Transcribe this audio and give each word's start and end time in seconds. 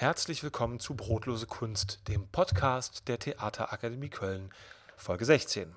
Herzlich 0.00 0.42
willkommen 0.42 0.80
zu 0.80 0.94
Brotlose 0.94 1.44
Kunst, 1.44 2.08
dem 2.08 2.26
Podcast 2.26 3.06
der 3.06 3.18
Theaterakademie 3.18 4.08
Köln, 4.08 4.50
Folge 4.96 5.26
16. 5.26 5.74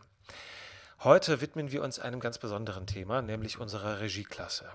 Heute 1.03 1.41
widmen 1.41 1.73
wir 1.73 1.83
uns 1.83 1.99
einem 1.99 2.21
ganz 2.21 2.37
besonderen 2.37 2.87
Thema, 2.87 3.21
nämlich 3.21 3.59
unserer 3.59 3.99
Regieklasse. 3.99 4.71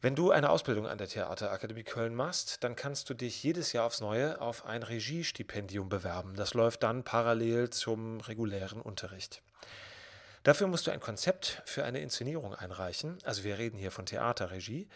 Wenn 0.00 0.14
du 0.14 0.30
eine 0.30 0.48
Ausbildung 0.48 0.86
an 0.86 0.96
der 0.96 1.08
Theaterakademie 1.08 1.82
Köln 1.82 2.14
machst, 2.14 2.64
dann 2.64 2.76
kannst 2.76 3.10
du 3.10 3.14
dich 3.14 3.42
jedes 3.42 3.74
Jahr 3.74 3.84
aufs 3.84 4.00
Neue 4.00 4.40
auf 4.40 4.64
ein 4.64 4.84
Regiestipendium 4.84 5.90
bewerben. 5.90 6.34
Das 6.34 6.54
läuft 6.54 6.82
dann 6.82 7.04
parallel 7.04 7.68
zum 7.68 8.22
regulären 8.22 8.80
Unterricht. 8.80 9.42
Dafür 10.44 10.66
musst 10.66 10.86
du 10.86 10.92
ein 10.92 11.00
Konzept 11.00 11.60
für 11.66 11.84
eine 11.84 12.00
Inszenierung 12.00 12.54
einreichen. 12.54 13.18
Also 13.22 13.44
wir 13.44 13.58
reden 13.58 13.76
hier 13.76 13.90
von 13.90 14.06
Theaterregie. 14.06 14.88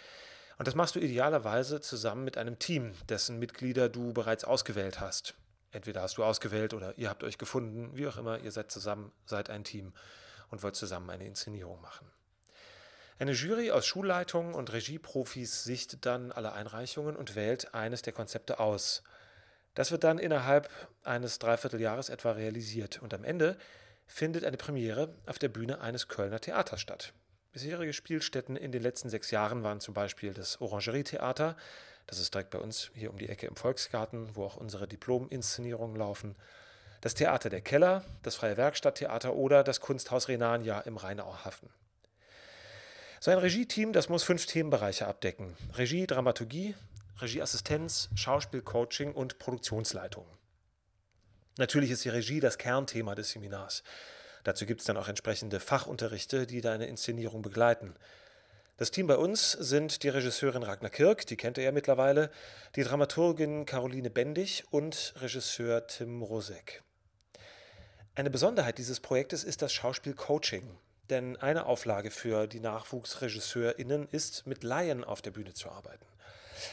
Und 0.59 0.69
das 0.69 0.75
machst 0.75 0.95
du 0.95 1.01
idealerweise 1.01 1.81
zusammen 1.81 2.25
mit 2.25 2.39
einem 2.39 2.59
Team, 2.59 2.93
dessen 3.09 3.39
Mitglieder 3.39 3.89
du 3.89 4.13
bereits 4.13 4.45
ausgewählt 4.45 5.01
hast. 5.01 5.35
Entweder 5.73 6.03
hast 6.03 6.19
du 6.19 6.25
ausgewählt 6.25 6.73
oder 6.73 6.97
ihr 6.97 7.11
habt 7.11 7.25
euch 7.25 7.39
gefunden, 7.39 7.91
wie 7.95 8.07
auch 8.07 8.17
immer, 8.17 8.39
ihr 8.39 8.53
seid 8.53 8.71
zusammen, 8.71 9.11
seid 9.27 9.51
ein 9.51 9.65
Team 9.65 9.93
und 10.51 10.63
wollt 10.63 10.77
zusammen 10.77 11.11
eine 11.11 11.27
Inszenierung 11.27 11.81
machen. 11.81 12.07
Eine 13.19 13.33
Jury 13.33 13.71
aus 13.71 13.87
Schulleitungen 13.87 14.55
und 14.55 14.73
Regieprofis 14.73 15.65
sichtet 15.65 16.07
dann 16.07 16.33
alle 16.33 16.53
Einreichungen 16.53 17.17
und 17.17 17.35
wählt 17.35 17.75
eines 17.75 18.03
der 18.03 18.13
Konzepte 18.13 18.61
aus. 18.61 19.03
Das 19.75 19.91
wird 19.91 20.05
dann 20.05 20.19
innerhalb 20.19 20.69
eines 21.03 21.41
Dreivierteljahres 21.41 22.09
etwa 22.09 22.33
realisiert 22.33 23.03
und 23.03 23.15
am 23.15 23.25
Ende 23.25 23.57
findet 24.07 24.45
eine 24.45 24.57
Premiere 24.57 25.15
auf 25.27 25.39
der 25.39 25.49
Bühne 25.49 25.81
eines 25.81 26.09
Kölner 26.09 26.41
Theaters 26.41 26.81
statt. 26.81 27.13
Bisherige 27.55 27.93
Spielstätten 27.93 28.57
in 28.57 28.73
den 28.73 28.83
letzten 28.83 29.09
sechs 29.09 29.31
Jahren 29.31 29.63
waren 29.63 29.79
zum 29.79 29.95
Beispiel 29.95 30.35
das 30.35 30.61
Orangerie-Theater, 30.61 31.57
das 32.09 32.19
ist 32.19 32.35
direkt 32.35 32.51
bei 32.51 32.59
uns 32.59 32.91
hier 32.95 33.11
um 33.11 33.17
die 33.17 33.29
Ecke 33.29 33.47
im 33.47 33.55
Volksgarten, 33.55 34.35
wo 34.35 34.45
auch 34.45 34.57
unsere 34.57 34.89
Diplom-Inszenierungen 34.89 35.95
laufen, 35.95 36.35
das 37.01 37.15
Theater 37.15 37.51
der 37.51 37.61
Keller, 37.61 38.05
das 38.25 38.35
Freie 38.35 38.57
Werkstatttheater 38.57 39.35
oder 39.35 39.63
das 39.63 39.81
Kunsthaus 39.81 40.27
Renania 40.27 40.81
im 40.81 40.97
Rheinauhafen. 40.97 41.69
So 43.21 43.31
ein 43.31 43.39
Regie-Team, 43.39 43.93
das 43.93 44.09
muss 44.09 44.25
fünf 44.25 44.47
Themenbereiche 44.47 45.07
abdecken: 45.07 45.57
Regie, 45.75 46.09
Dramaturgie, 46.09 46.75
Regieassistenz, 47.21 48.09
Schauspielcoaching 48.17 49.13
und 49.13 49.39
Produktionsleitung. 49.39 50.27
Natürlich 51.57 51.93
ist 51.93 52.05
die 52.05 52.09
Regie 52.09 52.41
das 52.41 52.59
Kernthema 52.59 53.15
des 53.15 53.31
Seminars. 53.31 53.85
Dazu 54.45 54.67
gibt 54.67 54.81
es 54.81 54.87
dann 54.87 54.97
auch 54.97 55.09
entsprechende 55.09 55.59
Fachunterrichte, 55.59 56.47
die 56.47 56.61
deine 56.61 56.87
Inszenierung 56.87 57.43
begleiten. 57.43 57.95
Das 58.77 58.91
Team 58.91 59.07
bei 59.07 59.17
uns 59.17 59.53
sind 59.53 60.03
die 60.03 60.09
Regisseurin 60.09 60.63
Ragnar 60.63 60.91
Kirk, 60.91 61.27
die 61.27 61.37
kennt 61.37 61.59
ihr 61.59 61.65
ja 61.65 61.73
mittlerweile, 61.73 62.31
die 62.77 62.83
Dramaturgin 62.83 63.67
Caroline 63.67 64.11
Bendig 64.11 64.65
und 64.71 65.15
Regisseur 65.21 65.87
Tim 65.87 66.23
Rosek. 66.23 66.83
Eine 68.15 68.31
Besonderheit 68.31 68.79
dieses 68.79 69.01
Projektes 69.01 69.43
ist 69.43 69.63
das 69.63 69.73
Schauspiel-Coaching. 69.73 70.79
Denn 71.11 71.37
eine 71.37 71.67
Auflage 71.67 72.11
für 72.11 72.47
die 72.47 72.61
NachwuchsregisseurInnen 72.61 74.09
ist, 74.11 74.47
mit 74.47 74.63
Laien 74.65 75.05
auf 75.05 75.21
der 75.21 75.33
Bühne 75.33 75.53
zu 75.53 75.71
arbeiten. 75.71 76.07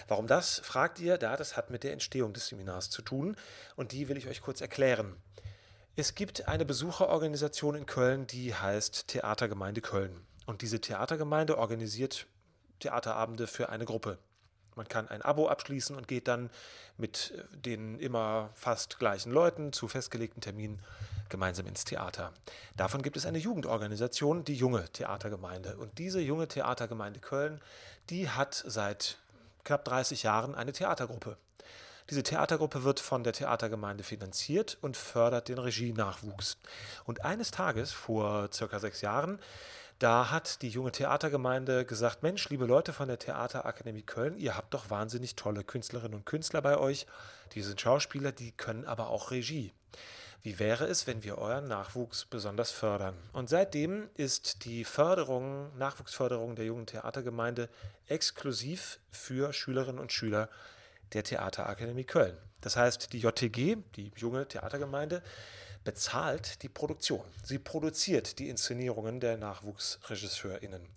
Warum 0.08 0.28
das, 0.28 0.59
fragt 0.59 1.00
ihr, 1.00 1.17
da 1.17 1.35
das 1.35 1.58
hat 1.58 1.69
mit 1.69 1.83
der 1.83 1.91
Entstehung 1.91 2.31
des 2.31 2.47
Seminars 2.47 2.89
zu 2.89 3.02
tun 3.02 3.35
und 3.75 3.91
die 3.91 4.08
will 4.08 4.17
ich 4.17 4.28
euch 4.28 4.41
kurz 4.41 4.61
erklären. 4.61 5.17
Es 6.02 6.16
gibt 6.16 6.47
eine 6.47 6.66
Besucherorganisation 6.66 7.75
in 7.75 7.85
Köln, 7.85 8.25
die 8.25 8.55
heißt 8.55 9.07
Theatergemeinde 9.07 9.81
Köln. 9.81 10.25
Und 10.47 10.63
diese 10.63 10.81
Theatergemeinde 10.81 11.59
organisiert 11.59 12.25
Theaterabende 12.80 13.45
für 13.45 13.69
eine 13.69 13.85
Gruppe. 13.85 14.17
Man 14.75 14.88
kann 14.88 15.07
ein 15.09 15.22
Abo 15.22 15.47
abschließen 15.47 15.95
und 15.95 16.07
geht 16.07 16.27
dann 16.27 16.49
mit 16.97 17.35
den 17.52 17.99
immer 17.99 18.49
fast 18.55 18.97
gleichen 18.97 19.31
Leuten 19.31 19.73
zu 19.73 19.88
festgelegten 19.88 20.41
Terminen 20.41 20.79
gemeinsam 21.29 21.67
ins 21.67 21.85
Theater. 21.85 22.33
Davon 22.75 23.03
gibt 23.03 23.16
es 23.16 23.28
eine 23.28 23.38
Jugendorganisation, 23.38 24.44
die 24.44 24.56
Junge 24.56 24.89
Theatergemeinde. 24.94 25.78
Und 25.78 26.00
diese 26.00 26.19
junge 26.19 26.47
Theatergemeinde 26.47 27.19
Köln, 27.19 27.62
die 28.09 28.28
hat 28.28 28.56
seit 28.66 29.19
knapp 29.63 29.85
30 29.85 30.23
Jahren 30.23 30.56
eine 30.56 30.72
Theatergruppe. 30.72 31.38
Diese 32.11 32.23
Theatergruppe 32.23 32.83
wird 32.83 32.99
von 32.99 33.23
der 33.23 33.31
Theatergemeinde 33.31 34.03
finanziert 34.03 34.77
und 34.81 34.97
fördert 34.97 35.47
den 35.47 35.57
Regienachwuchs. 35.57 36.57
Und 37.05 37.23
eines 37.23 37.51
Tages, 37.51 37.94
vor 37.94 38.49
circa 38.51 38.79
sechs 38.79 38.99
Jahren, 38.99 39.39
da 39.97 40.29
hat 40.29 40.61
die 40.61 40.67
junge 40.67 40.91
Theatergemeinde 40.91 41.85
gesagt, 41.85 42.21
Mensch, 42.21 42.50
liebe 42.50 42.66
Leute 42.66 42.91
von 42.91 43.07
der 43.07 43.17
Theaterakademie 43.17 44.01
Köln, 44.01 44.38
ihr 44.38 44.57
habt 44.57 44.73
doch 44.73 44.89
wahnsinnig 44.89 45.38
tolle 45.38 45.63
Künstlerinnen 45.63 46.16
und 46.16 46.25
Künstler 46.25 46.61
bei 46.61 46.77
euch. 46.77 47.07
Die 47.53 47.61
sind 47.61 47.79
Schauspieler, 47.79 48.33
die 48.33 48.51
können 48.51 48.83
aber 48.83 49.07
auch 49.07 49.31
Regie. 49.31 49.71
Wie 50.41 50.59
wäre 50.59 50.88
es, 50.88 51.07
wenn 51.07 51.23
wir 51.23 51.38
euren 51.38 51.69
Nachwuchs 51.69 52.25
besonders 52.25 52.71
fördern? 52.71 53.16
Und 53.31 53.47
seitdem 53.47 54.09
ist 54.17 54.66
die 54.66 54.83
Förderung, 54.83 55.71
Nachwuchsförderung 55.77 56.57
der 56.57 56.66
jungen 56.66 56.88
Theatergemeinde 56.88 57.69
exklusiv 58.07 59.00
für 59.11 59.53
Schülerinnen 59.53 60.01
und 60.01 60.11
Schüler 60.11 60.50
der 61.13 61.23
Theaterakademie 61.23 62.03
Köln. 62.03 62.38
Das 62.61 62.77
heißt, 62.77 63.13
die 63.13 63.19
JTG, 63.19 63.77
die 63.95 64.11
junge 64.16 64.47
Theatergemeinde, 64.47 65.23
bezahlt 65.83 66.61
die 66.61 66.69
Produktion. 66.69 67.25
Sie 67.44 67.57
produziert 67.57 68.38
die 68.39 68.49
Inszenierungen 68.49 69.19
der 69.19 69.38
NachwuchsregisseurInnen. 69.38 70.88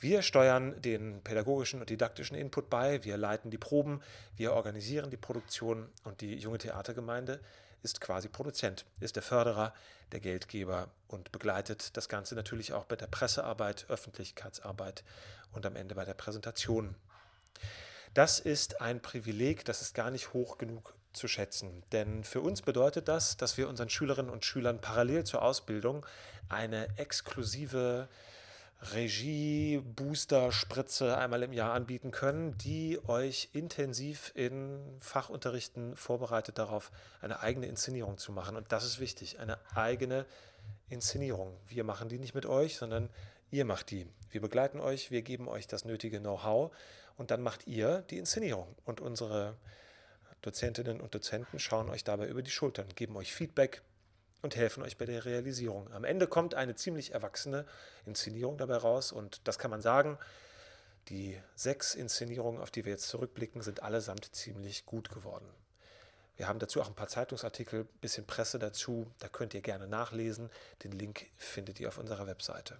Wir 0.00 0.22
steuern 0.22 0.80
den 0.80 1.22
pädagogischen 1.22 1.80
und 1.80 1.90
didaktischen 1.90 2.36
Input 2.36 2.70
bei, 2.70 3.02
wir 3.02 3.16
leiten 3.16 3.50
die 3.50 3.58
Proben, 3.58 4.00
wir 4.36 4.52
organisieren 4.52 5.10
die 5.10 5.16
Produktion 5.16 5.88
und 6.04 6.20
die 6.20 6.36
junge 6.36 6.58
Theatergemeinde 6.58 7.40
ist 7.82 8.00
quasi 8.00 8.28
Produzent, 8.28 8.84
ist 9.00 9.16
der 9.16 9.24
Förderer, 9.24 9.74
der 10.12 10.20
Geldgeber 10.20 10.88
und 11.08 11.32
begleitet 11.32 11.96
das 11.96 12.08
Ganze 12.08 12.34
natürlich 12.36 12.72
auch 12.72 12.84
bei 12.84 12.96
der 12.96 13.08
Pressearbeit, 13.08 13.86
Öffentlichkeitsarbeit 13.88 15.02
und 15.52 15.66
am 15.66 15.74
Ende 15.74 15.96
bei 15.96 16.04
der 16.04 16.14
Präsentation. 16.14 16.94
Das 18.14 18.40
ist 18.40 18.80
ein 18.80 19.00
Privileg, 19.00 19.64
das 19.64 19.82
ist 19.82 19.94
gar 19.94 20.10
nicht 20.10 20.32
hoch 20.32 20.58
genug 20.58 20.94
zu 21.12 21.28
schätzen. 21.28 21.84
Denn 21.92 22.24
für 22.24 22.40
uns 22.40 22.62
bedeutet 22.62 23.06
das, 23.08 23.36
dass 23.36 23.58
wir 23.58 23.68
unseren 23.68 23.90
Schülerinnen 23.90 24.30
und 24.30 24.44
Schülern 24.44 24.80
parallel 24.80 25.24
zur 25.24 25.42
Ausbildung 25.42 26.06
eine 26.48 26.88
exklusive 26.96 28.08
Regie-Booster-Spritze 28.80 31.18
einmal 31.18 31.42
im 31.42 31.52
Jahr 31.52 31.72
anbieten 31.72 32.12
können, 32.12 32.56
die 32.58 33.00
euch 33.08 33.48
intensiv 33.52 34.30
in 34.36 34.78
Fachunterrichten 35.00 35.96
vorbereitet 35.96 36.58
darauf, 36.58 36.92
eine 37.20 37.40
eigene 37.40 37.66
Inszenierung 37.66 38.18
zu 38.18 38.30
machen. 38.30 38.54
Und 38.56 38.70
das 38.70 38.84
ist 38.84 39.00
wichtig, 39.00 39.40
eine 39.40 39.58
eigene 39.74 40.26
Inszenierung. 40.88 41.56
Wir 41.66 41.82
machen 41.82 42.08
die 42.08 42.20
nicht 42.20 42.34
mit 42.34 42.46
euch, 42.46 42.76
sondern 42.76 43.10
ihr 43.50 43.64
macht 43.64 43.90
die. 43.90 44.06
Wir 44.30 44.40
begleiten 44.40 44.78
euch, 44.78 45.10
wir 45.10 45.22
geben 45.22 45.48
euch 45.48 45.66
das 45.66 45.84
nötige 45.84 46.20
Know-how 46.20 46.70
und 47.18 47.30
dann 47.30 47.42
macht 47.42 47.66
ihr 47.66 48.02
die 48.10 48.16
Inszenierung. 48.18 48.74
Und 48.84 49.02
unsere 49.02 49.56
Dozentinnen 50.40 51.00
und 51.00 51.14
Dozenten 51.14 51.58
schauen 51.58 51.90
euch 51.90 52.04
dabei 52.04 52.26
über 52.28 52.42
die 52.42 52.50
Schultern, 52.50 52.88
geben 52.94 53.16
euch 53.16 53.34
Feedback, 53.34 53.82
und 54.42 54.56
helfen 54.56 54.82
euch 54.82 54.96
bei 54.96 55.04
der 55.04 55.24
Realisierung. 55.24 55.92
Am 55.92 56.04
Ende 56.04 56.26
kommt 56.26 56.54
eine 56.54 56.74
ziemlich 56.74 57.12
erwachsene 57.12 57.64
Inszenierung 58.06 58.56
dabei 58.56 58.76
raus 58.76 59.12
und 59.12 59.40
das 59.48 59.58
kann 59.58 59.70
man 59.70 59.82
sagen. 59.82 60.18
Die 61.08 61.40
sechs 61.54 61.94
Inszenierungen, 61.94 62.60
auf 62.60 62.70
die 62.70 62.84
wir 62.84 62.92
jetzt 62.92 63.08
zurückblicken, 63.08 63.62
sind 63.62 63.82
allesamt 63.82 64.34
ziemlich 64.34 64.84
gut 64.84 65.08
geworden. 65.08 65.48
Wir 66.36 66.46
haben 66.46 66.58
dazu 66.58 66.80
auch 66.80 66.86
ein 66.86 66.94
paar 66.94 67.08
Zeitungsartikel, 67.08 67.80
ein 67.80 68.00
bisschen 68.00 68.26
Presse 68.26 68.58
dazu. 68.58 69.10
Da 69.18 69.28
könnt 69.28 69.54
ihr 69.54 69.62
gerne 69.62 69.88
nachlesen. 69.88 70.50
Den 70.84 70.92
Link 70.92 71.26
findet 71.36 71.80
ihr 71.80 71.88
auf 71.88 71.98
unserer 71.98 72.26
Webseite. 72.26 72.78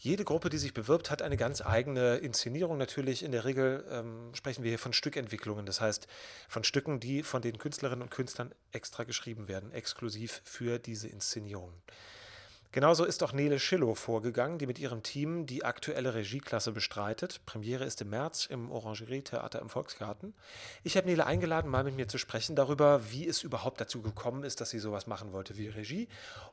Jede 0.00 0.24
Gruppe, 0.24 0.48
die 0.48 0.58
sich 0.58 0.74
bewirbt, 0.74 1.10
hat 1.10 1.22
eine 1.22 1.36
ganz 1.36 1.60
eigene 1.60 2.18
Inszenierung. 2.18 2.78
Natürlich 2.78 3.24
in 3.24 3.32
der 3.32 3.44
Regel 3.44 3.84
ähm, 3.90 4.32
sprechen 4.32 4.62
wir 4.62 4.70
hier 4.70 4.78
von 4.78 4.92
Stückentwicklungen, 4.92 5.66
das 5.66 5.80
heißt 5.80 6.06
von 6.48 6.62
Stücken, 6.62 7.00
die 7.00 7.24
von 7.24 7.42
den 7.42 7.58
Künstlerinnen 7.58 8.02
und 8.02 8.10
Künstlern 8.10 8.54
extra 8.70 9.02
geschrieben 9.02 9.48
werden, 9.48 9.72
exklusiv 9.72 10.40
für 10.44 10.78
diese 10.78 11.08
Inszenierung. 11.08 11.72
Genauso 12.70 13.06
ist 13.06 13.22
auch 13.22 13.32
Nele 13.32 13.58
Schillow 13.58 13.94
vorgegangen, 13.94 14.58
die 14.58 14.66
mit 14.66 14.78
ihrem 14.78 15.02
Team 15.02 15.46
die 15.46 15.64
aktuelle 15.64 16.12
Regieklasse 16.12 16.70
bestreitet. 16.70 17.40
Premiere 17.46 17.86
ist 17.86 18.02
im 18.02 18.10
März 18.10 18.44
im 18.44 18.70
Orangerie-Theater 18.70 19.60
im 19.60 19.70
Volksgarten. 19.70 20.34
Ich 20.84 20.98
habe 20.98 21.08
Nele 21.08 21.24
eingeladen, 21.24 21.70
mal 21.70 21.82
mit 21.82 21.96
mir 21.96 22.08
zu 22.08 22.18
sprechen 22.18 22.56
darüber, 22.56 23.10
wie 23.10 23.26
es 23.26 23.42
überhaupt 23.42 23.80
dazu 23.80 24.02
gekommen 24.02 24.44
ist, 24.44 24.60
dass 24.60 24.68
sie 24.68 24.80
sowas 24.80 25.06
machen 25.06 25.32
wollte 25.32 25.56
wie 25.56 25.68
Regie 25.68 26.08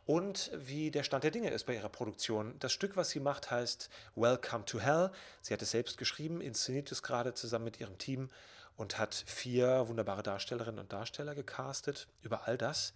und 0.05 0.51
wie 0.55 0.89
der 0.89 1.03
Stand 1.03 1.25
der 1.25 1.31
Dinge 1.31 1.49
ist 1.49 1.65
bei 1.65 1.75
ihrer 1.75 1.89
Produktion. 1.89 2.55
Das 2.59 2.71
Stück, 2.71 2.95
was 2.95 3.09
sie 3.09 3.19
macht, 3.19 3.51
heißt 3.51 3.89
Welcome 4.15 4.63
to 4.63 4.79
Hell. 4.79 5.11
Sie 5.41 5.53
hat 5.53 5.61
es 5.61 5.71
selbst 5.71 5.97
geschrieben, 5.97 6.39
inszeniert 6.39 6.89
es 6.93 7.03
gerade 7.03 7.33
zusammen 7.33 7.65
mit 7.65 7.81
ihrem 7.81 7.97
Team 7.97 8.29
und 8.77 8.97
hat 8.97 9.13
vier 9.13 9.89
wunderbare 9.89 10.23
Darstellerinnen 10.23 10.79
und 10.79 10.93
Darsteller 10.93 11.35
gecastet. 11.35 12.07
Über 12.21 12.47
all 12.47 12.57
das 12.57 12.93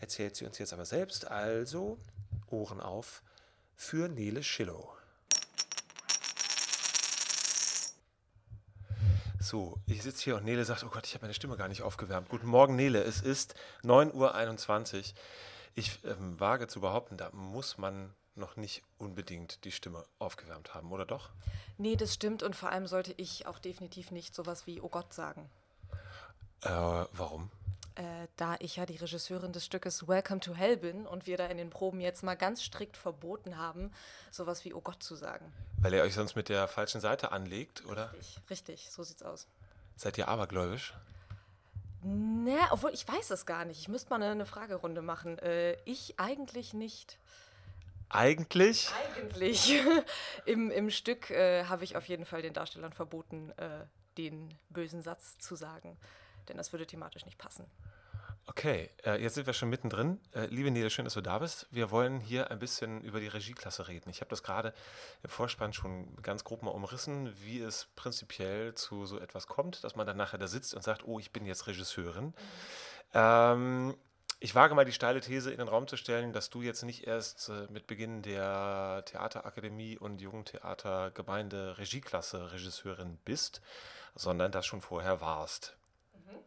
erzählt 0.00 0.36
sie 0.36 0.44
uns 0.44 0.58
jetzt 0.58 0.72
aber 0.72 0.84
selbst. 0.84 1.26
Also 1.26 1.98
Ohren 2.50 2.80
auf 2.80 3.22
für 3.76 4.08
Nele 4.08 4.42
Schillow. 4.42 4.92
So, 9.40 9.78
ich 9.86 10.02
sitze 10.02 10.24
hier 10.24 10.36
und 10.36 10.44
Nele 10.44 10.64
sagt, 10.64 10.84
oh 10.84 10.88
Gott, 10.88 11.06
ich 11.06 11.14
habe 11.14 11.24
meine 11.24 11.34
Stimme 11.34 11.56
gar 11.56 11.68
nicht 11.68 11.82
aufgewärmt. 11.82 12.28
Guten 12.28 12.48
Morgen, 12.48 12.76
Nele. 12.76 13.02
Es 13.02 13.20
ist 13.20 13.54
9.21 13.84 14.96
Uhr. 14.96 15.02
Ich 15.74 16.04
ähm, 16.04 16.38
wage 16.40 16.66
zu 16.66 16.80
behaupten, 16.80 17.16
da 17.16 17.30
muss 17.30 17.78
man 17.78 18.12
noch 18.34 18.56
nicht 18.56 18.82
unbedingt 18.98 19.64
die 19.64 19.72
Stimme 19.72 20.04
aufgewärmt 20.18 20.74
haben, 20.74 20.90
oder 20.92 21.06
doch? 21.06 21.30
Nee, 21.76 21.96
das 21.96 22.14
stimmt 22.14 22.42
und 22.42 22.56
vor 22.56 22.70
allem 22.70 22.86
sollte 22.86 23.14
ich 23.16 23.46
auch 23.46 23.58
definitiv 23.58 24.10
nicht 24.10 24.34
sowas 24.34 24.66
wie 24.66 24.80
Oh 24.80 24.88
Gott 24.88 25.14
sagen. 25.14 25.48
Äh, 26.62 26.68
warum? 26.68 27.50
Äh, 27.98 28.28
da 28.36 28.54
ich 28.60 28.76
ja 28.76 28.86
die 28.86 28.94
Regisseurin 28.94 29.50
des 29.50 29.64
Stückes 29.64 30.06
Welcome 30.06 30.38
to 30.38 30.54
Hell 30.54 30.76
bin 30.76 31.04
und 31.04 31.26
wir 31.26 31.36
da 31.36 31.46
in 31.46 31.56
den 31.56 31.68
Proben 31.68 32.00
jetzt 32.00 32.22
mal 32.22 32.36
ganz 32.36 32.62
strikt 32.62 32.96
verboten 32.96 33.58
haben, 33.58 33.90
sowas 34.30 34.64
wie 34.64 34.72
Oh 34.72 34.80
Gott 34.80 35.02
zu 35.02 35.16
sagen. 35.16 35.52
Weil 35.80 35.94
ihr 35.94 36.02
euch 36.02 36.14
sonst 36.14 36.36
mit 36.36 36.48
der 36.48 36.68
falschen 36.68 37.00
Seite 37.00 37.32
anlegt, 37.32 37.84
oder? 37.86 38.12
Richtig, 38.12 38.38
richtig, 38.50 38.90
so 38.92 39.02
sieht's 39.02 39.24
aus. 39.24 39.48
Seid 39.96 40.16
ihr 40.16 40.28
abergläubisch? 40.28 40.94
Ne, 42.04 42.60
obwohl 42.70 42.94
ich 42.94 43.08
weiß 43.08 43.32
es 43.32 43.46
gar 43.46 43.64
nicht. 43.64 43.80
Ich 43.80 43.88
müsste 43.88 44.10
mal 44.10 44.22
eine, 44.22 44.30
eine 44.30 44.46
Fragerunde 44.46 45.02
machen. 45.02 45.36
Äh, 45.40 45.76
ich 45.84 46.20
eigentlich 46.20 46.74
nicht. 46.74 47.18
Eigentlich? 48.10 48.92
Eigentlich. 49.16 49.74
Im, 50.46 50.70
Im 50.70 50.90
Stück 50.90 51.30
äh, 51.30 51.64
habe 51.64 51.82
ich 51.82 51.96
auf 51.96 52.06
jeden 52.06 52.26
Fall 52.26 52.42
den 52.42 52.52
Darstellern 52.52 52.92
verboten, 52.92 53.50
äh, 53.56 53.86
den 54.16 54.54
bösen 54.70 55.02
Satz 55.02 55.36
zu 55.38 55.56
sagen. 55.56 55.98
Denn 56.48 56.56
das 56.56 56.72
würde 56.72 56.86
thematisch 56.86 57.24
nicht 57.24 57.38
passen. 57.38 57.66
Okay, 58.48 58.88
äh, 59.04 59.20
jetzt 59.22 59.34
sind 59.34 59.46
wir 59.46 59.52
schon 59.52 59.68
mittendrin. 59.68 60.18
Äh, 60.32 60.46
liebe 60.46 60.70
Nele, 60.70 60.88
schön, 60.88 61.04
dass 61.04 61.12
du 61.12 61.20
da 61.20 61.38
bist. 61.38 61.66
Wir 61.70 61.90
wollen 61.90 62.18
hier 62.18 62.50
ein 62.50 62.58
bisschen 62.58 63.02
über 63.02 63.20
die 63.20 63.28
Regieklasse 63.28 63.88
reden. 63.88 64.08
Ich 64.08 64.22
habe 64.22 64.30
das 64.30 64.42
gerade 64.42 64.72
im 65.22 65.28
Vorspann 65.28 65.74
schon 65.74 66.16
ganz 66.22 66.44
grob 66.44 66.62
mal 66.62 66.70
umrissen, 66.70 67.30
wie 67.44 67.60
es 67.60 67.88
prinzipiell 67.94 68.74
zu 68.74 69.04
so 69.04 69.18
etwas 69.18 69.48
kommt, 69.48 69.84
dass 69.84 69.96
man 69.96 70.06
dann 70.06 70.16
nachher 70.16 70.38
da 70.38 70.46
sitzt 70.46 70.72
und 70.74 70.82
sagt, 70.82 71.06
oh, 71.06 71.18
ich 71.18 71.30
bin 71.30 71.44
jetzt 71.44 71.66
Regisseurin. 71.66 72.28
Mhm. 72.28 72.32
Ähm, 73.12 73.96
ich 74.40 74.54
wage 74.54 74.74
mal 74.74 74.86
die 74.86 74.92
steile 74.92 75.20
These 75.20 75.50
in 75.50 75.58
den 75.58 75.68
Raum 75.68 75.86
zu 75.86 75.98
stellen, 75.98 76.32
dass 76.32 76.48
du 76.48 76.62
jetzt 76.62 76.84
nicht 76.84 77.06
erst 77.06 77.50
äh, 77.50 77.66
mit 77.70 77.86
Beginn 77.86 78.22
der 78.22 79.02
Theaterakademie 79.04 79.98
und 79.98 80.22
Jugendtheatergemeinde 80.22 81.76
Regieklasse 81.76 82.50
Regisseurin 82.50 83.18
bist, 83.26 83.60
sondern 84.14 84.52
das 84.52 84.64
schon 84.64 84.80
vorher 84.80 85.20
warst 85.20 85.77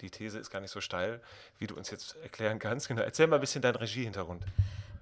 die 0.02 0.10
These 0.10 0.40
ist 0.40 0.50
gar 0.50 0.60
nicht 0.60 0.72
so 0.72 0.82
steil, 0.82 1.22
wie 1.60 1.68
du 1.68 1.76
uns 1.76 1.92
jetzt 1.92 2.16
erklären 2.24 2.60
kannst. 2.60 2.88
Genau. 2.88 3.02
Erzähl 3.02 3.28
mal 3.28 3.38
ein 3.38 3.42
bisschen 3.42 3.62
deinen 3.62 3.76
Regiehintergrund. 3.76 4.44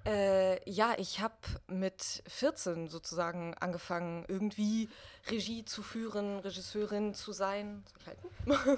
Äh, 0.05 0.69
ja, 0.69 0.95
ich 0.97 1.19
habe 1.19 1.35
mit 1.67 2.23
14 2.27 2.87
sozusagen 2.87 3.53
angefangen, 3.55 4.25
irgendwie 4.27 4.89
Regie 5.29 5.65
zu 5.65 5.83
führen, 5.83 6.39
Regisseurin 6.39 7.13
zu 7.13 7.31
sein. 7.31 7.83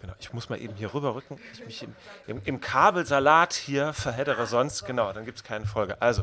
Genau, 0.00 0.14
ich 0.20 0.32
muss 0.32 0.48
mal 0.48 0.60
eben 0.60 0.76
hier 0.76 0.94
rüberrücken. 0.94 1.40
Ich 1.52 1.64
mich 1.64 1.82
im, 1.82 1.96
im, 2.28 2.40
im 2.44 2.60
Kabelsalat 2.60 3.52
hier 3.52 3.92
verheddere, 3.92 4.46
sonst, 4.46 4.86
genau, 4.86 5.12
dann 5.12 5.24
gibt 5.24 5.38
es 5.38 5.42
keine 5.42 5.66
Folge. 5.66 6.00
Also, 6.00 6.22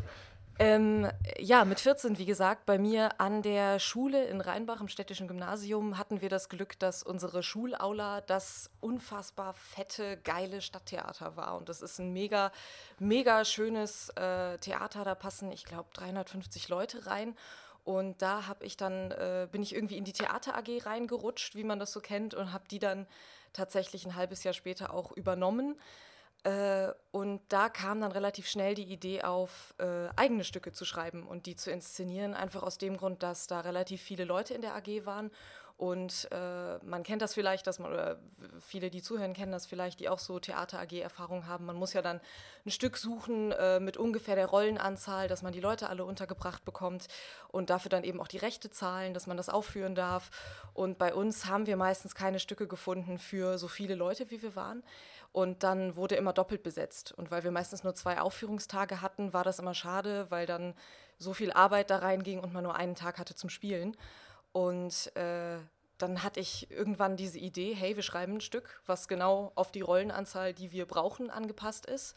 ähm, 0.57 1.09
ja, 1.37 1.65
mit 1.65 1.81
14, 1.81 2.17
wie 2.17 2.25
gesagt, 2.25 2.65
bei 2.65 2.77
mir 2.77 3.19
an 3.19 3.41
der 3.41 3.79
Schule 3.79 4.25
in 4.25 4.39
Rheinbach 4.39 4.79
im 4.79 4.87
städtischen 4.87 5.27
Gymnasium 5.27 5.97
hatten 5.97 6.21
wir 6.21 6.29
das 6.29 6.47
Glück, 6.47 6.79
dass 6.79 7.03
unsere 7.03 7.43
Schulaula 7.43 8.21
das 8.21 8.69
unfassbar 8.79 9.53
fette, 9.53 10.17
geile 10.23 10.61
Stadttheater 10.61 11.35
war. 11.35 11.57
Und 11.57 11.67
das 11.67 11.81
ist 11.81 11.99
ein 11.99 12.13
mega, 12.13 12.53
mega 12.99 13.43
schönes 13.43 14.09
äh, 14.09 14.57
Theater. 14.59 15.03
Da 15.03 15.13
passen, 15.13 15.51
ich 15.51 15.65
glaube, 15.65 15.89
350 15.93 16.69
Leute 16.69 17.05
rein. 17.05 17.35
Und 17.83 18.21
da 18.21 18.47
habe 18.47 18.65
ich 18.65 18.77
dann, 18.77 19.11
äh, 19.11 19.47
bin 19.51 19.61
ich 19.61 19.75
irgendwie 19.75 19.97
in 19.97 20.05
die 20.05 20.13
Theater 20.13 20.57
AG 20.57 20.85
reingerutscht, 20.85 21.55
wie 21.55 21.63
man 21.65 21.79
das 21.79 21.91
so 21.91 21.99
kennt, 21.99 22.33
und 22.33 22.53
habe 22.53 22.63
die 22.69 22.79
dann 22.79 23.07
tatsächlich 23.53 24.05
ein 24.05 24.15
halbes 24.15 24.43
Jahr 24.43 24.53
später 24.53 24.93
auch 24.93 25.11
übernommen. 25.11 25.75
Äh, 26.45 26.93
und 27.11 27.41
da 27.49 27.69
kam 27.69 28.01
dann 28.01 28.11
relativ 28.11 28.47
schnell 28.47 28.75
die 28.75 28.83
Idee 28.83 29.23
auf, 29.23 29.73
äh, 29.79 30.09
eigene 30.15 30.43
Stücke 30.43 30.71
zu 30.71 30.85
schreiben 30.85 31.23
und 31.23 31.47
die 31.47 31.55
zu 31.55 31.71
inszenieren, 31.71 32.35
einfach 32.35 32.61
aus 32.61 32.77
dem 32.77 32.97
Grund, 32.97 33.23
dass 33.23 33.47
da 33.47 33.61
relativ 33.61 34.01
viele 34.01 34.25
Leute 34.25 34.53
in 34.53 34.61
der 34.61 34.75
AG 34.75 35.05
waren 35.05 35.31
und 35.77 36.29
äh, 36.31 36.77
man 36.85 37.03
kennt 37.03 37.21
das 37.21 37.33
vielleicht, 37.33 37.67
dass 37.67 37.79
man, 37.79 37.91
oder 37.91 38.17
viele, 38.61 38.89
die 38.89 39.01
zuhören, 39.01 39.33
kennen 39.33 39.51
das 39.51 39.65
vielleicht, 39.65 39.99
die 39.99 40.07
auch 40.07 40.19
so 40.19 40.39
Theater-AG-Erfahrung 40.39 41.47
haben. 41.47 41.65
Man 41.65 41.75
muss 41.75 41.91
ja 41.91 42.01
dann 42.01 42.21
ein 42.65 42.71
Stück 42.71 42.95
suchen 42.95 43.51
äh, 43.51 43.81
mit 43.81 43.97
ungefähr 43.97 44.35
der 44.35 44.45
Rollenanzahl, 44.45 45.27
dass 45.27 45.41
man 45.41 45.51
die 45.51 45.59
Leute 45.59 45.89
alle 45.89 46.05
untergebracht 46.05 46.63
bekommt 46.63 47.07
und 47.49 47.69
dafür 47.69 47.89
dann 47.89 48.05
eben 48.05 48.21
auch 48.21 48.29
die 48.29 48.37
Rechte 48.37 48.69
zahlen, 48.69 49.13
dass 49.13 49.27
man 49.27 49.35
das 49.35 49.49
aufführen 49.49 49.95
darf. 49.95 50.31
Und 50.73 50.97
bei 50.97 51.13
uns 51.13 51.45
haben 51.45 51.65
wir 51.65 51.75
meistens 51.75 52.15
keine 52.15 52.39
Stücke 52.39 52.67
gefunden 52.67 53.17
für 53.17 53.57
so 53.57 53.67
viele 53.67 53.95
Leute, 53.95 54.31
wie 54.31 54.41
wir 54.41 54.55
waren. 54.55 54.81
Und 55.35 55.63
dann 55.63 55.97
wurde 55.97 56.15
immer 56.15 56.31
doppelt 56.31 56.63
besetzt. 56.63 57.11
Und 57.11 57.29
weil 57.29 57.43
wir 57.43 57.51
meistens 57.51 57.83
nur 57.83 57.93
zwei 57.93 58.21
Aufführungstage 58.21 59.01
hatten, 59.01 59.33
war 59.33 59.43
das 59.43 59.59
immer 59.59 59.73
schade, 59.73 60.31
weil 60.31 60.45
dann 60.45 60.73
so 61.17 61.33
viel 61.33 61.51
Arbeit 61.51 61.89
da 61.89 61.97
reinging 61.97 62.39
und 62.39 62.53
man 62.53 62.63
nur 62.63 62.77
einen 62.77 62.95
Tag 62.95 63.19
hatte 63.19 63.35
zum 63.35 63.49
Spielen. 63.49 63.97
Und 64.53 65.13
äh, 65.17 65.57
dann 65.97 66.23
hatte 66.23 66.39
ich 66.39 66.71
irgendwann 66.71 67.17
diese 67.17 67.37
Idee, 67.37 67.73
hey, 67.73 67.97
wir 67.97 68.03
schreiben 68.03 68.35
ein 68.35 68.39
Stück, 68.39 68.81
was 68.85 69.09
genau 69.09 69.51
auf 69.55 69.73
die 69.73 69.81
Rollenanzahl, 69.81 70.53
die 70.53 70.71
wir 70.71 70.85
brauchen, 70.85 71.29
angepasst 71.29 71.85
ist. 71.85 72.15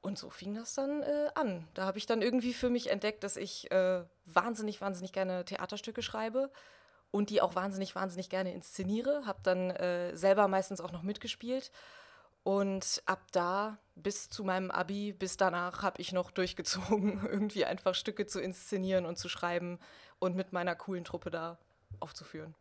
Und 0.00 0.16
so 0.16 0.30
fing 0.30 0.54
das 0.54 0.72
dann 0.72 1.02
äh, 1.02 1.28
an. 1.34 1.68
Da 1.74 1.84
habe 1.84 1.98
ich 1.98 2.06
dann 2.06 2.22
irgendwie 2.22 2.54
für 2.54 2.70
mich 2.70 2.88
entdeckt, 2.88 3.24
dass 3.24 3.36
ich 3.36 3.70
äh, 3.70 4.04
wahnsinnig, 4.24 4.80
wahnsinnig 4.80 5.12
gerne 5.12 5.44
Theaterstücke 5.44 6.00
schreibe 6.00 6.50
und 7.10 7.28
die 7.28 7.42
auch 7.42 7.54
wahnsinnig, 7.56 7.94
wahnsinnig 7.94 8.30
gerne 8.30 8.54
inszeniere. 8.54 9.26
Habe 9.26 9.40
dann 9.42 9.68
äh, 9.68 10.16
selber 10.16 10.48
meistens 10.48 10.80
auch 10.80 10.92
noch 10.92 11.02
mitgespielt. 11.02 11.70
Und 12.46 13.02
ab 13.06 13.22
da 13.32 13.76
bis 13.96 14.30
zu 14.30 14.44
meinem 14.44 14.70
Abi, 14.70 15.12
bis 15.12 15.36
danach 15.36 15.82
habe 15.82 16.00
ich 16.00 16.12
noch 16.12 16.30
durchgezogen, 16.30 17.26
irgendwie 17.28 17.64
einfach 17.64 17.96
Stücke 17.96 18.28
zu 18.28 18.40
inszenieren 18.40 19.04
und 19.04 19.18
zu 19.18 19.28
schreiben 19.28 19.80
und 20.20 20.36
mit 20.36 20.52
meiner 20.52 20.76
coolen 20.76 21.02
Truppe 21.02 21.30
da 21.30 21.58
aufzuführen. 21.98 22.54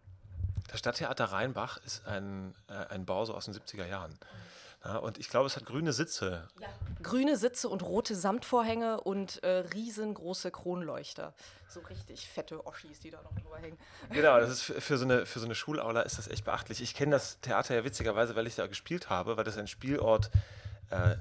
Das 0.69 0.79
Stadttheater 0.79 1.25
Rheinbach 1.25 1.77
ist 1.85 2.03
ein, 2.07 2.55
äh, 2.67 2.73
ein 2.73 3.05
Bau 3.05 3.25
so 3.25 3.35
aus 3.35 3.45
den 3.45 3.53
70er 3.53 3.85
Jahren. 3.85 4.17
Ja, 4.85 4.97
und 4.97 5.17
ich 5.17 5.29
glaube, 5.29 5.47
es 5.47 5.55
hat 5.55 5.65
grüne 5.65 5.93
Sitze. 5.93 6.47
Ja. 6.59 6.67
Grüne 7.01 7.37
Sitze 7.37 7.69
und 7.69 7.81
rote 7.81 8.15
Samtvorhänge 8.15 9.01
und 9.01 9.43
äh, 9.43 9.63
riesengroße 9.73 10.51
Kronleuchter. 10.51 11.33
So 11.67 11.79
richtig 11.81 12.29
fette 12.29 12.65
Oschis, 12.67 12.99
die 12.99 13.09
da 13.09 13.19
noch 13.23 13.33
drüber 13.33 13.57
hängen. 13.57 13.77
Genau, 14.11 14.39
das 14.39 14.49
ist 14.51 14.61
für, 14.61 14.79
für, 14.79 14.97
so, 14.97 15.05
eine, 15.05 15.25
für 15.25 15.39
so 15.39 15.45
eine 15.45 15.55
Schulaula 15.55 16.01
ist 16.01 16.19
das 16.19 16.27
echt 16.27 16.45
beachtlich. 16.45 16.81
Ich 16.81 16.93
kenne 16.93 17.11
das 17.11 17.39
Theater 17.41 17.73
ja 17.73 17.83
witzigerweise, 17.83 18.35
weil 18.35 18.45
ich 18.45 18.55
da 18.55 18.67
gespielt 18.67 19.09
habe, 19.09 19.37
weil 19.37 19.43
das 19.43 19.57
ein 19.57 19.67
Spielort 19.67 20.29
äh, 20.91 21.15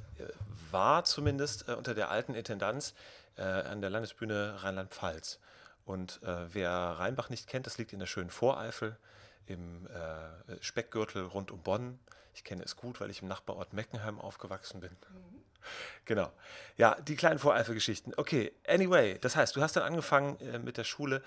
war, 0.71 1.05
zumindest 1.05 1.67
äh, 1.69 1.73
unter 1.73 1.95
der 1.95 2.11
alten 2.11 2.35
Intendanz 2.35 2.93
äh, 3.37 3.43
an 3.43 3.81
der 3.81 3.89
Landesbühne 3.89 4.63
Rheinland-Pfalz. 4.63 5.39
Und 5.87 6.23
äh, 6.23 6.53
wer 6.53 6.71
Rheinbach 6.71 7.31
nicht 7.31 7.47
kennt, 7.47 7.67
das 7.67 7.79
liegt 7.79 7.95
in 7.95 7.99
der 7.99 8.07
schönen 8.07 8.31
Voreifel 8.31 8.97
im 9.47 9.87
äh, 9.87 10.57
Speckgürtel 10.61 11.25
rund 11.25 11.51
um 11.51 11.61
Bonn. 11.61 11.99
Ich 12.35 12.45
kenne 12.45 12.63
es 12.65 12.77
gut, 12.77 13.01
weil 13.01 13.11
ich 13.11 13.23
im 13.23 13.29
Nachbarort 13.29 13.73
Meckenheim 13.73 14.21
aufgewachsen 14.21 14.81
bin. 14.81 14.91
Mhm. 14.91 15.45
Genau. 16.05 16.33
Ja, 16.77 17.01
die 17.01 17.17
kleinen 17.17 17.39
Voreifelgeschichten. 17.39 18.13
Okay, 18.17 18.53
anyway, 18.67 19.19
das 19.21 19.37
heißt, 19.37 19.57
du 19.57 19.63
hast 19.63 19.77
dann 19.77 19.85
angefangen 19.85 20.39
äh, 20.41 20.59
mit 20.59 20.77
der 20.77 20.85
Schule 20.85 21.23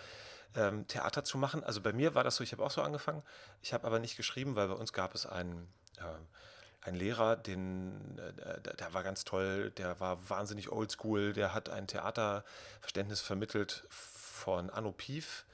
ähm, 0.56 0.88
Theater 0.88 1.24
zu 1.24 1.38
machen. 1.38 1.64
Also 1.64 1.82
bei 1.82 1.94
mir 1.94 2.16
war 2.16 2.24
das 2.24 2.36
so, 2.36 2.44
ich 2.44 2.52
habe 2.52 2.64
auch 2.64 2.72
so 2.72 2.82
angefangen. 2.82 3.24
Ich 3.62 3.74
habe 3.74 3.86
aber 3.88 4.00
nicht 4.00 4.18
geschrieben, 4.18 4.56
weil 4.56 4.68
bei 4.68 4.74
uns 4.74 4.94
gab 4.94 5.16
es 5.16 5.26
einen, 5.26 5.68
äh, 5.98 6.86
einen 6.88 6.98
Lehrer, 6.98 7.36
den, 7.36 8.18
äh, 8.20 8.62
der, 8.62 8.74
der, 8.76 8.94
war 8.94 9.04
ganz 9.04 9.24
toll, 9.24 9.72
der 9.72 10.00
war 10.00 10.30
wahnsinnig 10.30 10.72
oldschool, 10.72 11.34
der 11.34 11.54
hat 11.54 11.70
ein 11.70 11.88
Theaterverständnis 11.88 13.22
vermittelt 13.22 13.86
von 13.90 14.70
Anno 14.70 14.92
Pief. 14.92 15.46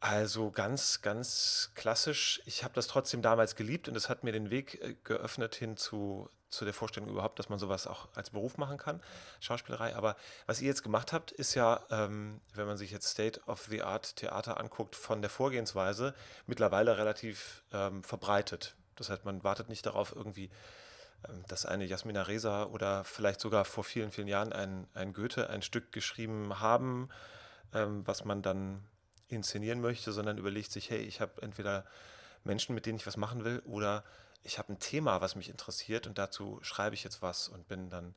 Also 0.00 0.50
ganz, 0.50 1.02
ganz 1.02 1.72
klassisch. 1.74 2.40
Ich 2.46 2.64
habe 2.64 2.72
das 2.72 2.86
trotzdem 2.86 3.20
damals 3.20 3.54
geliebt 3.54 3.86
und 3.86 3.96
es 3.96 4.08
hat 4.08 4.24
mir 4.24 4.32
den 4.32 4.48
Weg 4.48 4.80
äh, 4.82 4.96
geöffnet 5.04 5.54
hin 5.54 5.76
zu, 5.76 6.30
zu 6.48 6.64
der 6.64 6.72
Vorstellung 6.72 7.10
überhaupt, 7.10 7.38
dass 7.38 7.50
man 7.50 7.58
sowas 7.58 7.86
auch 7.86 8.08
als 8.14 8.30
Beruf 8.30 8.56
machen 8.56 8.78
kann, 8.78 9.02
Schauspielerei. 9.40 9.94
Aber 9.94 10.16
was 10.46 10.62
ihr 10.62 10.68
jetzt 10.68 10.82
gemacht 10.82 11.12
habt, 11.12 11.32
ist 11.32 11.54
ja, 11.54 11.80
ähm, 11.90 12.40
wenn 12.54 12.66
man 12.66 12.78
sich 12.78 12.90
jetzt 12.90 13.08
State 13.08 13.42
of 13.46 13.66
the 13.68 13.82
Art 13.82 14.16
Theater 14.16 14.58
anguckt, 14.58 14.96
von 14.96 15.20
der 15.20 15.30
Vorgehensweise 15.30 16.14
mittlerweile 16.46 16.96
relativ 16.96 17.62
ähm, 17.72 18.02
verbreitet. 18.02 18.74
Das 18.96 19.10
heißt, 19.10 19.26
man 19.26 19.44
wartet 19.44 19.68
nicht 19.68 19.84
darauf, 19.84 20.16
irgendwie, 20.16 20.50
ähm, 21.28 21.44
dass 21.46 21.66
eine 21.66 21.84
Jasmina 21.84 22.22
Reza 22.22 22.64
oder 22.64 23.04
vielleicht 23.04 23.40
sogar 23.40 23.66
vor 23.66 23.84
vielen, 23.84 24.12
vielen 24.12 24.28
Jahren 24.28 24.54
ein, 24.54 24.86
ein 24.94 25.12
Goethe 25.12 25.50
ein 25.50 25.60
Stück 25.60 25.92
geschrieben 25.92 26.58
haben 26.58 27.10
ähm, 27.74 28.06
was 28.06 28.24
man 28.24 28.42
dann 28.42 28.82
inszenieren 29.36 29.80
möchte, 29.80 30.12
sondern 30.12 30.38
überlegt 30.38 30.72
sich, 30.72 30.90
hey, 30.90 31.00
ich 31.00 31.20
habe 31.20 31.42
entweder 31.42 31.84
Menschen, 32.44 32.74
mit 32.74 32.86
denen 32.86 32.96
ich 32.96 33.06
was 33.06 33.16
machen 33.16 33.44
will, 33.44 33.60
oder 33.64 34.04
ich 34.42 34.58
habe 34.58 34.72
ein 34.72 34.78
Thema, 34.78 35.20
was 35.20 35.34
mich 35.34 35.48
interessiert 35.48 36.06
und 36.06 36.18
dazu 36.18 36.58
schreibe 36.62 36.94
ich 36.94 37.04
jetzt 37.04 37.22
was 37.22 37.48
und 37.48 37.68
bin 37.68 37.90
dann 37.90 38.14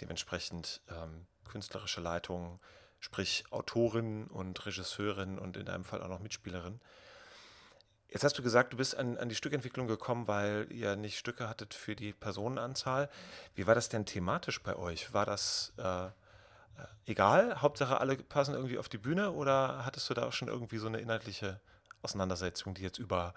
dementsprechend 0.00 0.80
ähm, 0.90 1.26
künstlerische 1.48 2.00
Leitung, 2.00 2.60
sprich 3.00 3.44
Autorin 3.50 4.26
und 4.26 4.64
Regisseurin 4.64 5.38
und 5.38 5.56
in 5.56 5.68
einem 5.68 5.84
Fall 5.84 6.02
auch 6.02 6.08
noch 6.08 6.20
Mitspielerin. 6.20 6.80
Jetzt 8.08 8.24
hast 8.24 8.36
du 8.38 8.42
gesagt, 8.42 8.74
du 8.74 8.76
bist 8.76 8.94
an, 8.94 9.16
an, 9.16 9.30
die 9.30 9.34
Stückentwicklung 9.34 9.86
gekommen, 9.86 10.28
weil 10.28 10.66
ihr 10.70 10.96
nicht 10.96 11.18
Stücke 11.18 11.48
hattet 11.48 11.72
für 11.72 11.96
die 11.96 12.12
Personenanzahl. 12.12 13.08
Wie 13.54 13.66
war 13.66 13.74
das 13.74 13.88
denn 13.88 14.04
thematisch 14.04 14.62
bei 14.62 14.76
euch? 14.76 15.14
War 15.14 15.24
das 15.24 15.72
äh, 15.78 16.08
egal? 17.06 17.60
Hauptsache 17.60 18.00
alle 18.00 18.16
passen 18.16 18.54
irgendwie 18.54 18.78
auf 18.78 18.88
die 18.88 18.98
Bühne 18.98 19.32
oder 19.32 19.84
hattest 19.84 20.08
du 20.10 20.14
da 20.14 20.26
auch 20.26 20.32
schon 20.32 20.48
irgendwie 20.48 20.78
so 20.78 20.86
eine 20.86 21.00
inhaltliche 21.00 21.60
Auseinandersetzung, 22.02 22.74
die 22.74 22.82
jetzt 22.82 22.98
über 22.98 23.34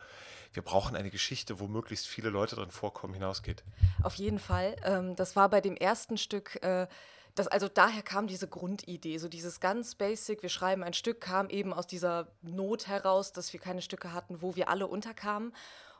wir 0.55 0.63
brauchen 0.63 0.95
eine 0.95 1.09
Geschichte, 1.09 1.59
wo 1.59 1.67
möglichst 1.67 2.07
viele 2.07 2.29
Leute 2.29 2.55
drin 2.55 2.71
vorkommen, 2.71 3.13
hinausgeht? 3.13 3.63
Auf 4.03 4.15
jeden 4.15 4.39
Fall. 4.39 4.75
Ähm, 4.83 5.15
das 5.15 5.35
war 5.35 5.49
bei 5.49 5.61
dem 5.61 5.75
ersten 5.75 6.17
Stück. 6.17 6.63
Äh, 6.63 6.87
das, 7.35 7.47
also 7.47 7.67
daher 7.67 8.01
kam 8.01 8.27
diese 8.27 8.47
Grundidee, 8.47 9.17
so 9.17 9.27
dieses 9.27 9.59
ganz 9.59 9.95
basic, 9.95 10.41
wir 10.41 10.49
schreiben 10.49 10.83
ein 10.83 10.93
Stück, 10.93 11.19
kam 11.19 11.49
eben 11.49 11.73
aus 11.73 11.85
dieser 11.85 12.29
Not 12.41 12.87
heraus, 12.87 13.33
dass 13.33 13.51
wir 13.51 13.59
keine 13.59 13.81
Stücke 13.81 14.13
hatten, 14.13 14.41
wo 14.41 14.55
wir 14.55 14.69
alle 14.69 14.87
unterkamen. 14.87 15.53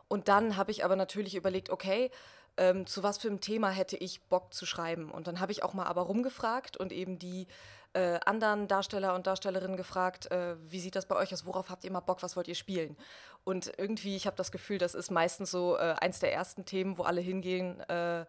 Und 0.07 0.29
dann 0.29 0.55
habe 0.55 0.71
ich 0.71 0.85
aber 0.85 0.95
natürlich 0.95 1.35
überlegt, 1.35 1.69
okay, 1.69 2.11
ähm, 2.57 2.85
zu 2.85 3.03
was 3.03 3.17
für 3.17 3.27
einem 3.27 3.41
Thema 3.41 3.69
hätte 3.69 3.97
ich 3.97 4.23
Bock 4.23 4.53
zu 4.53 4.65
schreiben? 4.65 5.11
Und 5.11 5.27
dann 5.27 5.39
habe 5.39 5.51
ich 5.51 5.63
auch 5.63 5.73
mal 5.73 5.85
aber 5.85 6.03
rumgefragt 6.03 6.77
und 6.77 6.91
eben 6.91 7.19
die 7.19 7.47
äh, 7.93 8.19
anderen 8.25 8.67
Darsteller 8.67 9.15
und 9.15 9.25
Darstellerinnen 9.25 9.77
gefragt, 9.77 10.29
äh, 10.31 10.55
wie 10.69 10.79
sieht 10.79 10.95
das 10.95 11.07
bei 11.07 11.15
euch 11.15 11.33
aus? 11.33 11.45
Worauf 11.45 11.69
habt 11.69 11.83
ihr 11.83 11.91
mal 11.91 12.01
Bock? 12.01 12.23
Was 12.23 12.35
wollt 12.35 12.47
ihr 12.47 12.55
spielen? 12.55 12.97
Und 13.43 13.71
irgendwie, 13.77 14.15
ich 14.15 14.25
habe 14.25 14.35
das 14.35 14.51
Gefühl, 14.51 14.77
das 14.77 14.95
ist 14.95 15.11
meistens 15.11 15.51
so 15.51 15.77
äh, 15.77 15.95
eins 15.99 16.19
der 16.19 16.33
ersten 16.33 16.65
Themen, 16.65 16.97
wo 16.97 17.03
alle 17.03 17.21
hingehen 17.21 17.79
äh, 17.89 18.25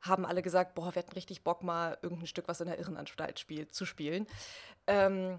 haben 0.00 0.26
alle 0.26 0.42
gesagt, 0.42 0.74
boah, 0.74 0.94
wir 0.94 1.02
hätten 1.02 1.12
richtig 1.12 1.44
Bock, 1.44 1.62
mal 1.62 1.98
irgendein 2.02 2.26
Stück, 2.26 2.48
was 2.48 2.60
in 2.60 2.66
der 2.66 2.78
Irrenanstalt 2.78 3.38
spielt, 3.38 3.74
zu 3.74 3.86
spielen. 3.86 4.26
Ähm, 4.86 5.38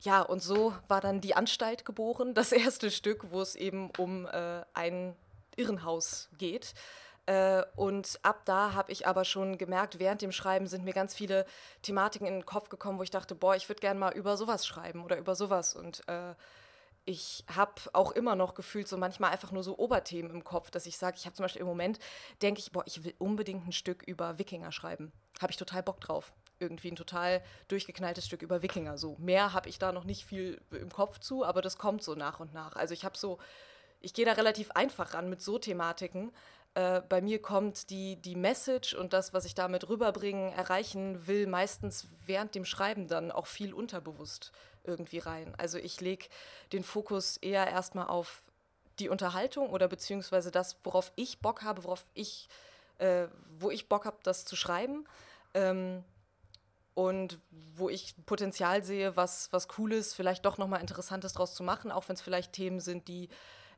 ja, 0.00 0.22
und 0.22 0.42
so 0.42 0.74
war 0.88 1.00
dann 1.00 1.20
die 1.20 1.34
Anstalt 1.34 1.84
geboren, 1.84 2.34
das 2.34 2.52
erste 2.52 2.90
Stück, 2.90 3.32
wo 3.32 3.40
es 3.40 3.56
eben 3.56 3.90
um 3.98 4.26
äh, 4.26 4.62
ein 4.74 5.16
Irrenhaus 5.56 6.28
geht. 6.38 6.74
Äh, 7.26 7.62
und 7.76 8.18
ab 8.22 8.42
da 8.44 8.74
habe 8.74 8.92
ich 8.92 9.06
aber 9.06 9.24
schon 9.24 9.56
gemerkt, 9.56 9.98
während 9.98 10.20
dem 10.22 10.32
Schreiben 10.32 10.66
sind 10.66 10.84
mir 10.84 10.92
ganz 10.92 11.14
viele 11.14 11.46
Thematiken 11.82 12.26
in 12.26 12.34
den 12.34 12.46
Kopf 12.46 12.68
gekommen, 12.68 12.98
wo 12.98 13.02
ich 13.02 13.10
dachte, 13.10 13.34
boah, 13.34 13.56
ich 13.56 13.68
würde 13.68 13.80
gerne 13.80 13.98
mal 13.98 14.12
über 14.12 14.36
sowas 14.36 14.66
schreiben 14.66 15.02
oder 15.02 15.16
über 15.16 15.34
sowas. 15.34 15.74
Und 15.74 16.06
äh, 16.08 16.34
ich 17.06 17.44
habe 17.54 17.74
auch 17.92 18.12
immer 18.12 18.34
noch 18.34 18.54
gefühlt 18.54 18.88
so 18.88 18.96
manchmal 18.96 19.30
einfach 19.30 19.52
nur 19.52 19.62
so 19.62 19.78
Oberthemen 19.78 20.30
im 20.30 20.44
Kopf, 20.44 20.70
dass 20.70 20.86
ich 20.86 20.96
sage, 20.96 21.16
ich 21.18 21.26
habe 21.26 21.34
zum 21.34 21.44
Beispiel 21.44 21.62
im 21.62 21.66
Moment, 21.66 21.98
denke 22.42 22.60
ich, 22.60 22.72
boah, 22.72 22.82
ich 22.86 23.04
will 23.04 23.14
unbedingt 23.18 23.66
ein 23.66 23.72
Stück 23.72 24.02
über 24.02 24.38
Wikinger 24.38 24.72
schreiben. 24.72 25.12
Habe 25.40 25.50
ich 25.50 25.56
total 25.56 25.82
Bock 25.82 26.00
drauf. 26.00 26.32
Irgendwie 26.58 26.90
ein 26.90 26.96
total 26.96 27.42
durchgeknalltes 27.68 28.26
Stück 28.26 28.42
über 28.42 28.62
Wikinger. 28.62 28.96
So 28.96 29.16
mehr 29.18 29.52
habe 29.52 29.68
ich 29.68 29.78
da 29.78 29.92
noch 29.92 30.04
nicht 30.04 30.24
viel 30.24 30.60
im 30.70 30.90
Kopf 30.90 31.18
zu, 31.18 31.44
aber 31.44 31.62
das 31.62 31.78
kommt 31.78 32.02
so 32.02 32.14
nach 32.14 32.40
und 32.40 32.54
nach. 32.54 32.76
Also 32.76 32.94
ich 32.94 33.04
habe 33.04 33.18
so, 33.18 33.38
ich 34.00 34.14
gehe 34.14 34.24
da 34.24 34.32
relativ 34.32 34.70
einfach 34.70 35.14
ran 35.14 35.28
mit 35.28 35.42
so 35.42 35.58
Thematiken. 35.58 36.32
Äh, 36.74 37.02
bei 37.08 37.20
mir 37.20 37.40
kommt 37.40 37.90
die, 37.90 38.16
die 38.16 38.36
Message 38.36 38.94
und 38.94 39.12
das, 39.12 39.32
was 39.32 39.44
ich 39.44 39.54
damit 39.54 39.88
rüberbringen, 39.88 40.52
erreichen 40.52 41.26
will, 41.26 41.46
meistens 41.46 42.08
während 42.26 42.54
dem 42.54 42.64
Schreiben 42.64 43.06
dann 43.08 43.30
auch 43.30 43.46
viel 43.46 43.72
unterbewusst 43.72 44.52
irgendwie 44.82 45.18
rein. 45.18 45.54
Also 45.56 45.78
ich 45.78 46.00
lege 46.00 46.26
den 46.72 46.84
Fokus 46.84 47.36
eher 47.36 47.66
erstmal 47.68 48.08
auf 48.08 48.42
die 48.98 49.08
Unterhaltung 49.08 49.70
oder 49.70 49.88
beziehungsweise 49.88 50.50
das, 50.50 50.76
worauf 50.84 51.12
ich 51.16 51.40
Bock 51.40 51.62
habe, 51.62 51.84
worauf 51.84 52.04
ich, 52.14 52.48
äh, 52.98 53.26
wo 53.58 53.70
ich 53.70 53.88
Bock 53.88 54.04
habe, 54.04 54.18
das 54.22 54.44
zu 54.44 54.56
schreiben. 54.56 55.06
Ähm, 55.54 56.04
und 56.94 57.40
wo 57.50 57.88
ich 57.88 58.14
Potenzial 58.24 58.84
sehe, 58.84 59.16
was, 59.16 59.52
was 59.52 59.66
Cooles, 59.66 60.14
vielleicht 60.14 60.44
doch 60.44 60.58
nochmal 60.58 60.80
Interessantes 60.80 61.32
draus 61.32 61.54
zu 61.54 61.64
machen, 61.64 61.90
auch 61.90 62.08
wenn 62.08 62.14
es 62.14 62.22
vielleicht 62.22 62.52
Themen 62.52 62.78
sind, 62.78 63.08
die 63.08 63.28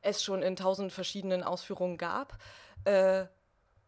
es 0.02 0.22
schon 0.22 0.42
in 0.42 0.54
tausend 0.54 0.92
verschiedenen 0.92 1.42
Ausführungen 1.42 1.96
gab. 1.96 2.38
Äh, 2.84 3.26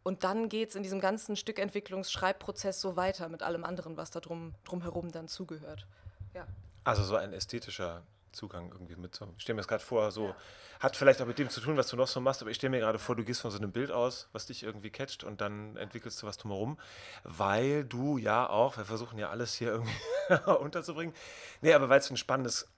und 0.02 0.25
dann 0.25 0.49
geht 0.49 0.71
es 0.71 0.75
in 0.75 0.83
diesem 0.83 1.00
ganzen 1.00 1.37
Stückentwicklungs-Schreibprozess 1.37 2.80
so 2.80 2.97
weiter 2.97 3.28
mit 3.28 3.42
allem 3.42 3.64
anderen, 3.64 3.97
was 3.97 4.11
da 4.11 4.21
drum, 4.21 4.54
drumherum 4.64 5.12
dann 5.12 5.28
zugehört. 5.28 5.87
Ja. 6.35 6.47
Also 6.85 7.04
so 7.04 7.16
ein 7.16 7.33
ästhetischer 7.33 8.02
Zugang 8.33 8.71
irgendwie 8.73 8.97
mit. 8.97 9.21
Ich 9.37 9.42
stelle 9.42 9.54
mir 9.57 9.61
das 9.61 9.68
gerade 9.68 9.83
vor, 9.83 10.11
so 10.11 10.28
ja. 10.28 10.37
hat 10.80 10.97
vielleicht 10.97 11.21
auch 11.21 11.26
mit 11.26 11.38
dem 11.38 11.50
zu 11.50 11.61
tun, 11.61 11.76
was 11.76 11.88
du 11.88 11.97
noch 11.97 12.07
so 12.07 12.21
machst, 12.21 12.40
aber 12.40 12.50
ich 12.50 12.57
stelle 12.57 12.71
mir 12.71 12.80
gerade 12.80 12.99
vor, 12.99 13.16
du 13.16 13.25
gehst 13.25 13.40
von 13.40 13.50
so 13.50 13.59
einem 13.59 13.73
Bild 13.73 13.90
aus, 13.90 14.28
was 14.33 14.47
dich 14.47 14.62
irgendwie 14.62 14.90
catcht 14.90 15.25
und 15.25 15.40
dann 15.40 15.76
entwickelst 15.76 16.23
du 16.23 16.26
was 16.26 16.38
drumherum, 16.38 16.78
weil 17.25 17.85
du 17.85 18.16
ja 18.16 18.49
auch, 18.49 18.76
wir 18.76 18.85
versuchen 18.85 19.18
ja 19.18 19.30
alles 19.30 19.54
hier 19.54 19.73
irgendwie 19.73 20.50
unterzubringen. 20.61 21.14
Nee, 21.61 21.75
aber 21.75 21.88
weil 21.88 22.00
es 22.00 22.11
ein 22.11 22.16
spannendes 22.16 22.71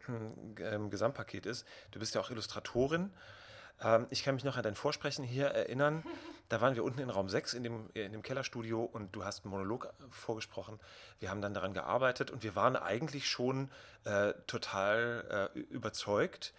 äh, 0.59 0.88
Gesamtpaket 0.88 1.47
ist. 1.47 1.67
Du 1.90 1.99
bist 1.99 2.14
ja 2.14 2.21
auch 2.21 2.31
Illustratorin 2.31 3.12
ähm, 3.82 4.06
ich 4.10 4.25
kann 4.25 4.34
mich 4.34 4.44
noch 4.44 4.56
an 4.56 4.62
dein 4.62 4.75
Vorsprechen 4.75 5.25
hier 5.25 5.46
erinnern. 5.46 6.04
Da 6.49 6.60
waren 6.60 6.75
wir 6.75 6.82
unten 6.82 6.99
in 6.99 7.10
Raum 7.10 7.28
6 7.28 7.54
in 7.54 7.62
dem, 7.62 7.90
in 7.94 8.12
dem 8.12 8.22
Kellerstudio 8.22 8.82
und 8.82 9.14
du 9.14 9.25
hast 9.25 9.44
einen 9.44 9.52
Monolog 9.52 9.84
äh, 9.84 9.88
vorgesprochen. 10.10 10.80
Wir 11.20 11.30
haben 11.30 11.40
dann 11.40 11.54
daran 11.54 11.75
gearbeitet 11.75 12.30
und 12.30 12.42
wir 12.42 12.56
waren 12.56 12.76
eigentlich 12.76 13.28
schon 13.28 13.70
äh, 14.04 14.34
total 14.46 15.50
äh, 15.54 15.58
überzeugt. 15.58 16.52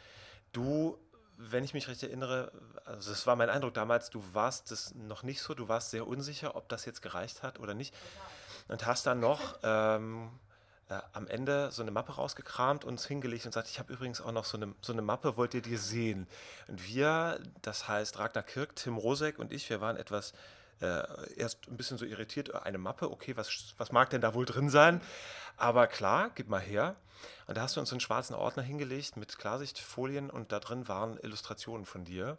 Du, 0.53 0.97
wenn 1.37 1.63
ich 1.63 1.73
mich 1.73 1.87
recht 1.87 2.03
erinnere, 2.03 2.51
also 2.85 3.09
das 3.09 3.27
war 3.27 3.35
mein 3.35 3.49
Eindruck 3.49 3.73
damals, 3.73 4.09
du 4.09 4.23
warst 4.33 4.71
das 4.71 4.95
noch 4.95 5.23
nicht 5.23 5.41
so, 5.41 5.53
du 5.53 5.67
warst 5.67 5.91
sehr 5.91 6.07
unsicher, 6.07 6.55
ob 6.55 6.69
das 6.69 6.85
jetzt 6.85 7.01
gereicht 7.01 7.43
hat 7.43 7.59
oder 7.59 7.73
nicht. 7.73 7.93
Und 8.67 8.85
hast 8.85 9.05
dann 9.05 9.19
noch 9.19 9.59
ähm, 9.63 10.29
äh, 10.91 11.00
am 11.13 11.27
Ende 11.27 11.71
so 11.71 11.81
eine 11.81 11.91
Mappe 11.91 12.13
rausgekramt, 12.13 12.83
uns 12.83 13.05
hingelegt 13.05 13.45
und 13.45 13.53
sagt, 13.53 13.69
ich 13.69 13.79
habe 13.79 13.93
übrigens 13.93 14.19
auch 14.19 14.33
noch 14.33 14.43
so 14.43 14.57
eine, 14.57 14.75
so 14.81 14.91
eine 14.91 15.01
Mappe, 15.01 15.38
wollt 15.38 15.53
ihr 15.53 15.62
die 15.62 15.77
sehen? 15.77 16.27
Und 16.67 16.86
wir, 16.86 17.39
das 17.62 17.88
heißt 17.88 18.19
Ragnar 18.19 18.43
Kirk, 18.43 18.75
Tim 18.75 18.98
Rosek 18.98 19.39
und 19.39 19.53
ich, 19.53 19.69
wir 19.69 19.79
waren 19.79 19.95
etwas 19.95 20.33
äh, 20.81 21.03
erst 21.38 21.65
ein 21.69 21.77
bisschen 21.77 21.98
so 21.98 22.03
irritiert, 22.03 22.53
eine 22.53 22.77
Mappe, 22.77 23.10
okay, 23.10 23.38
was, 23.38 23.74
was 23.77 23.93
mag 23.93 24.10
denn 24.10 24.19
da 24.19 24.33
wohl 24.33 24.45
drin 24.45 24.69
sein? 24.69 25.01
Aber 25.55 25.88
klar, 25.88 26.31
gib 26.36 26.50
mal 26.50 26.60
her. 26.60 26.95
Und 27.48 27.55
da 27.55 27.62
hast 27.62 27.77
du 27.77 27.79
uns 27.79 27.91
einen 27.91 28.01
schwarzen 28.01 28.33
Ordner 28.33 28.63
hingelegt 28.63 29.15
mit 29.15 29.38
Klarsichtfolien 29.38 30.29
und 30.29 30.51
da 30.51 30.60
drin 30.60 30.89
waren 30.89 31.17
Illustrationen 31.19 31.86
von 31.86 32.03
dir. 32.03 32.38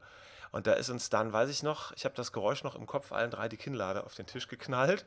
Und 0.52 0.66
da 0.66 0.75
ist 0.75 0.90
uns 0.90 1.09
dann, 1.09 1.32
weiß 1.32 1.49
ich 1.49 1.62
noch, 1.62 1.92
ich 1.92 2.04
habe 2.04 2.14
das 2.14 2.30
Geräusch 2.30 2.62
noch 2.62 2.76
im 2.76 2.87
Kopf, 2.87 3.11
allen 3.11 3.30
drei 3.30 3.49
die 3.49 3.56
Kinnlade 3.56 4.04
auf 4.04 4.14
den 4.14 4.26
Tisch 4.26 4.49
geknallt, 4.49 5.06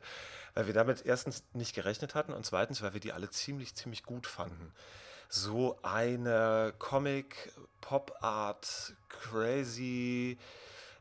weil 0.54 0.66
wir 0.66 0.74
damit 0.74 1.06
erstens 1.06 1.44
nicht 1.52 1.74
gerechnet 1.74 2.14
hatten 2.16 2.32
und 2.32 2.44
zweitens, 2.44 2.82
weil 2.82 2.92
wir 2.92 3.00
die 3.00 3.12
alle 3.12 3.30
ziemlich, 3.30 3.74
ziemlich 3.74 4.02
gut 4.02 4.26
fanden. 4.26 4.72
So 5.28 5.78
eine 5.82 6.74
Comic, 6.78 7.52
Pop 7.80 8.18
Art, 8.20 8.94
crazy, 9.08 10.36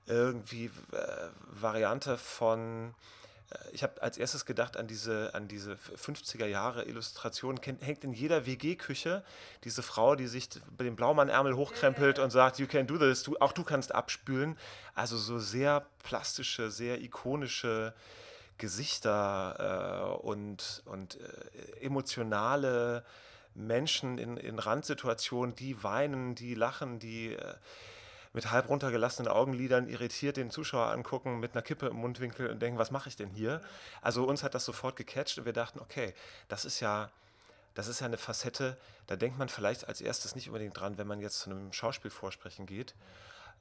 irgendwie 0.05 0.65
äh, 0.91 1.29
Variante 1.47 2.17
von 2.17 2.93
ich 3.71 3.83
habe 3.83 4.01
als 4.01 4.17
erstes 4.17 4.45
gedacht 4.45 4.77
an 4.77 4.87
diese, 4.87 5.33
an 5.33 5.47
diese 5.47 5.75
50er 5.75 6.45
Jahre 6.45 6.85
Illustration. 6.85 7.59
Hängt 7.61 8.03
in 8.03 8.13
jeder 8.13 8.45
WG-Küche 8.45 9.23
diese 9.63 9.83
Frau, 9.83 10.15
die 10.15 10.27
sich 10.27 10.49
bei 10.77 10.83
dem 10.83 10.95
Blaumann-Ärmel 10.95 11.55
hochkrempelt 11.55 12.19
und 12.19 12.31
sagt, 12.31 12.59
you 12.59 12.67
can 12.67 12.87
do 12.87 12.97
this, 12.97 13.23
du, 13.23 13.37
auch 13.39 13.51
du 13.51 13.63
kannst 13.63 13.93
abspülen. 13.93 14.57
Also 14.93 15.17
so 15.17 15.39
sehr 15.39 15.85
plastische, 16.03 16.71
sehr 16.71 17.01
ikonische 17.01 17.93
Gesichter 18.57 20.17
äh, 20.21 20.25
und, 20.25 20.81
und 20.85 21.19
äh, 21.19 21.85
emotionale 21.85 23.03
Menschen 23.53 24.17
in, 24.17 24.37
in 24.37 24.59
Randsituationen, 24.59 25.55
die 25.55 25.83
weinen, 25.83 26.35
die 26.35 26.55
lachen, 26.55 26.99
die... 26.99 27.33
Äh, 27.33 27.53
mit 28.35 28.51
halb 28.51 28.67
runtergelassenen 28.67 29.31
Augenlidern 29.31 29.87
irritiert 29.87 30.35
den 30.35 30.51
Zuschauer 30.51 30.91
angucken, 30.91 31.39
mit 31.39 31.53
einer 31.53 31.61
Kippe 31.61 31.87
im 31.87 31.95
Mundwinkel 31.95 32.49
und 32.49 32.61
denken, 32.61 32.77
was 32.77 32.91
mache 32.91 33.07
ich 33.07 33.15
denn 33.15 33.29
hier? 33.29 33.61
Also 34.01 34.25
uns 34.25 34.43
hat 34.43 34.53
das 34.53 34.65
sofort 34.65 34.97
gecatcht 34.97 35.37
und 35.37 35.45
wir 35.45 35.53
dachten, 35.53 35.79
okay, 35.79 36.13
das 36.49 36.65
ist 36.65 36.81
ja, 36.81 37.09
das 37.75 37.87
ist 37.87 38.01
ja 38.01 38.07
eine 38.07 38.17
Facette, 38.17 38.77
da 39.07 39.15
denkt 39.15 39.39
man 39.39 39.47
vielleicht 39.47 39.87
als 39.87 40.01
erstes 40.01 40.35
nicht 40.35 40.47
unbedingt 40.49 40.77
dran, 40.77 40.97
wenn 40.97 41.07
man 41.07 41.21
jetzt 41.21 41.39
zu 41.39 41.49
einem 41.49 41.71
Schauspielvorsprechen 41.71 42.65
geht. 42.65 42.93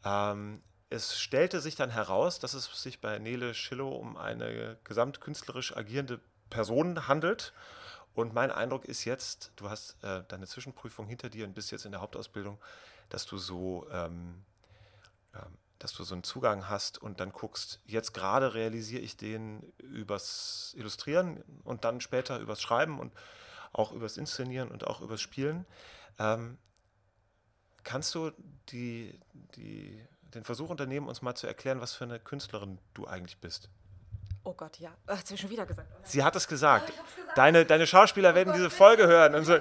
Ähm, 0.04 0.60
es 0.90 1.18
stellte 1.20 1.60
sich 1.60 1.76
dann 1.76 1.90
heraus, 1.90 2.40
dass 2.40 2.54
es 2.54 2.66
sich 2.82 3.00
bei 3.00 3.20
Nele 3.20 3.54
Schillow 3.54 3.94
um 3.94 4.16
eine 4.16 4.76
gesamtkünstlerisch 4.82 5.76
agierende 5.76 6.20
Person 6.50 7.06
handelt. 7.06 7.52
Und 8.14 8.34
mein 8.34 8.50
Eindruck 8.50 8.84
ist 8.84 9.04
jetzt, 9.04 9.52
du 9.56 9.70
hast 9.70 10.02
äh, 10.02 10.22
deine 10.26 10.46
Zwischenprüfung 10.46 11.06
hinter 11.06 11.28
dir 11.30 11.46
und 11.46 11.54
bist 11.54 11.70
jetzt 11.70 11.84
in 11.84 11.92
der 11.92 12.00
Hauptausbildung, 12.00 12.58
dass 13.08 13.24
du 13.26 13.38
so 13.38 13.86
ähm, 13.92 14.44
dass 15.78 15.92
du 15.92 16.04
so 16.04 16.14
einen 16.14 16.24
Zugang 16.24 16.68
hast 16.68 16.96
und 16.96 17.20
dann 17.20 17.30
guckst, 17.30 17.80
jetzt 17.84 18.14
gerade 18.14 18.54
realisiere 18.54 19.02
ich 19.02 19.16
den 19.16 19.62
übers 19.78 20.72
Illustrieren 20.78 21.44
und 21.62 21.84
dann 21.84 22.00
später 22.00 22.38
übers 22.38 22.62
Schreiben 22.62 22.98
und 22.98 23.12
auch 23.72 23.92
übers 23.92 24.16
Inszenieren 24.16 24.70
und 24.70 24.86
auch 24.86 25.00
übers 25.00 25.20
Spielen. 25.20 25.66
Ähm, 26.18 26.56
kannst 27.82 28.14
du 28.14 28.30
die, 28.70 29.20
die, 29.56 30.02
den 30.34 30.44
Versuch 30.44 30.70
unternehmen, 30.70 31.08
uns 31.08 31.22
mal 31.22 31.34
zu 31.34 31.46
erklären, 31.46 31.80
was 31.82 31.92
für 31.92 32.04
eine 32.04 32.18
Künstlerin 32.18 32.78
du 32.94 33.06
eigentlich 33.06 33.38
bist? 33.38 33.68
Oh 34.44 34.54
Gott, 34.54 34.78
ja. 34.78 34.90
Hat 35.06 35.26
sie 35.26 35.36
schon 35.36 35.50
wieder 35.50 35.66
gesagt. 35.66 35.88
Sie 36.06 36.22
hat 36.22 36.36
es 36.36 36.48
gesagt. 36.48 36.92
Oh, 36.94 37.02
gesagt. 37.16 37.36
Deine, 37.38 37.66
deine 37.66 37.86
Schauspieler 37.86 38.32
oh 38.32 38.34
werden 38.34 38.48
Gott, 38.48 38.56
diese 38.56 38.70
Folge 38.70 39.06
hören. 39.06 39.34
Und 39.34 39.44
so. 39.44 39.58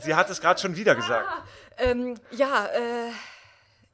Sie 0.00 0.14
hat 0.14 0.28
es 0.28 0.40
gerade 0.40 0.60
schon 0.60 0.76
wieder 0.76 0.94
gesagt. 0.94 1.26
Ah, 1.26 1.44
ähm, 1.78 2.20
ja, 2.30 2.66
äh 2.66 3.10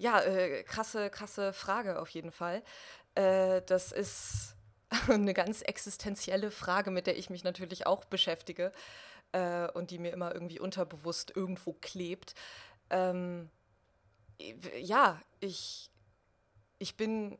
ja, 0.02 0.20
äh, 0.20 0.64
krasse, 0.64 1.10
krasse 1.10 1.52
Frage 1.52 2.00
auf 2.00 2.08
jeden 2.08 2.32
Fall. 2.32 2.62
Äh, 3.14 3.62
das 3.66 3.92
ist 3.92 4.56
eine 5.08 5.32
ganz 5.32 5.62
existenzielle 5.62 6.50
Frage, 6.50 6.90
mit 6.90 7.06
der 7.06 7.16
ich 7.16 7.30
mich 7.30 7.44
natürlich 7.44 7.86
auch 7.86 8.04
beschäftige 8.04 8.72
äh, 9.30 9.70
und 9.70 9.90
die 9.92 9.98
mir 9.98 10.12
immer 10.12 10.34
irgendwie 10.34 10.58
unterbewusst 10.58 11.34
irgendwo 11.36 11.74
klebt. 11.74 12.34
Ähm, 12.90 13.48
ja, 14.80 15.20
ich, 15.38 15.88
ich 16.78 16.96
bin, 16.96 17.38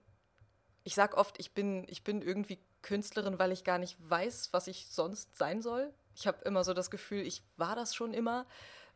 ich 0.85 0.95
sag 0.95 1.17
oft, 1.17 1.41
ich 1.41 1.53
bin, 1.53 1.85
ich 1.89 2.05
bin 2.05 2.23
irgendwie 2.23 2.61
Künstlerin, 2.83 3.41
weil 3.41 3.51
ich 3.51 3.65
gar 3.65 3.79
nicht 3.79 3.97
weiß, 4.09 4.51
was 4.53 4.69
ich 4.69 4.87
sonst 4.87 5.37
sein 5.37 5.63
soll. 5.63 5.93
Ich 6.15 6.29
habe 6.29 6.45
immer 6.45 6.63
so 6.63 6.75
das 6.75 6.93
Gefühl, 6.93 7.27
ich 7.27 7.43
war 7.57 7.75
das 7.75 7.95
schon 7.95 8.15
immer. 8.15 8.47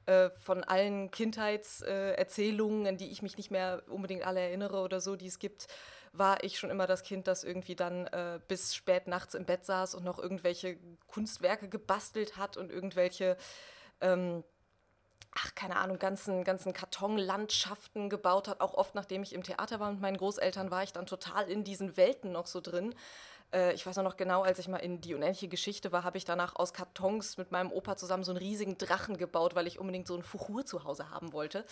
Äh, 0.07 0.31
von 0.31 0.63
allen 0.63 1.11
Kindheitserzählungen, 1.11 2.87
an 2.87 2.97
die 2.97 3.11
ich 3.11 3.23
mich 3.23 3.37
nicht 3.37 3.51
mehr 3.51 3.83
unbedingt 3.89 4.25
alle 4.25 4.39
erinnere 4.39 4.81
oder 4.81 5.01
so, 5.01 5.17
die 5.17 5.27
es 5.27 5.41
gibt, 5.41 5.67
war 6.13 6.45
ich 6.45 6.61
schon 6.61 6.71
immer 6.71 6.87
das 6.87 7.03
Kind, 7.03 7.27
das 7.27 7.43
irgendwie 7.43 7.75
dann 7.75 8.07
äh, 8.07 8.39
bis 8.47 8.77
spät 8.77 9.09
nachts 9.09 9.35
im 9.35 9.45
Bett 9.45 9.65
saß 9.65 9.97
und 9.97 10.05
noch 10.05 10.21
irgendwelche 10.21 10.79
Kunstwerke 11.09 11.69
gebastelt 11.69 12.37
hat 12.37 12.57
und 12.57 12.71
irgendwelche, 12.71 13.37
ähm, 14.01 14.45
ach, 15.33 15.57
keine 15.57 15.75
Ahnung, 15.75 15.99
ganzen, 15.99 16.45
ganzen 16.45 16.73
Kartonlandschaften 16.73 18.09
gebaut 18.09 18.47
hat. 18.47 18.61
Auch 18.61 18.75
oft, 18.75 18.95
nachdem 18.95 19.25
ich 19.25 19.33
im 19.33 19.43
Theater 19.43 19.81
war 19.81 19.91
mit 19.91 20.01
meinen 20.01 20.19
Großeltern, 20.19 20.71
war 20.71 20.85
ich 20.85 20.93
dann 20.93 21.07
total 21.07 21.51
in 21.51 21.65
diesen 21.65 21.97
Welten 21.97 22.31
noch 22.31 22.47
so 22.47 22.61
drin. 22.61 22.95
Äh, 23.57 23.73
ich 23.73 23.87
weiß 23.87 23.97
noch 23.97 24.17
genau, 24.17 24.43
als 24.43 24.59
ich 24.59 24.69
mal 24.69 24.79
in 24.79 25.01
die 25.01 25.15
unendliche 25.15 25.49
Geschichte 25.49 25.91
war, 25.91 26.05
habe 26.05 26.19
ich 26.19 26.25
danach 26.25 26.55
aus 26.57 26.73
Kartons 26.73 27.39
mit 27.39 27.51
meinem 27.51 27.73
Opa 27.73 27.97
zusammen 27.97 28.23
so 28.23 28.33
einen 28.33 28.39
riesigen 28.39 28.77
Drachen 28.77 29.17
gebaut, 29.17 29.55
weil 29.55 29.67
ich 29.67 29.79
unbedingt 29.79 30.07
so 30.07 30.15
einen 30.15 30.23
Fuchur 30.23 30.67
zu 30.67 30.85
Hause 30.85 31.11
haben 31.11 31.33
wollte. 31.33 31.65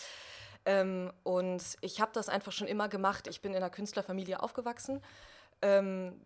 Ähm, 0.64 1.12
und 1.22 1.62
ich 1.82 2.00
habe 2.00 2.12
das 2.14 2.28
einfach 2.28 2.52
schon 2.52 2.66
immer 2.66 2.88
gemacht. 2.88 3.26
Ich 3.28 3.42
bin 3.42 3.52
in 3.52 3.58
einer 3.58 3.70
Künstlerfamilie 3.70 4.42
aufgewachsen. 4.42 5.02
Ähm, 5.60 6.20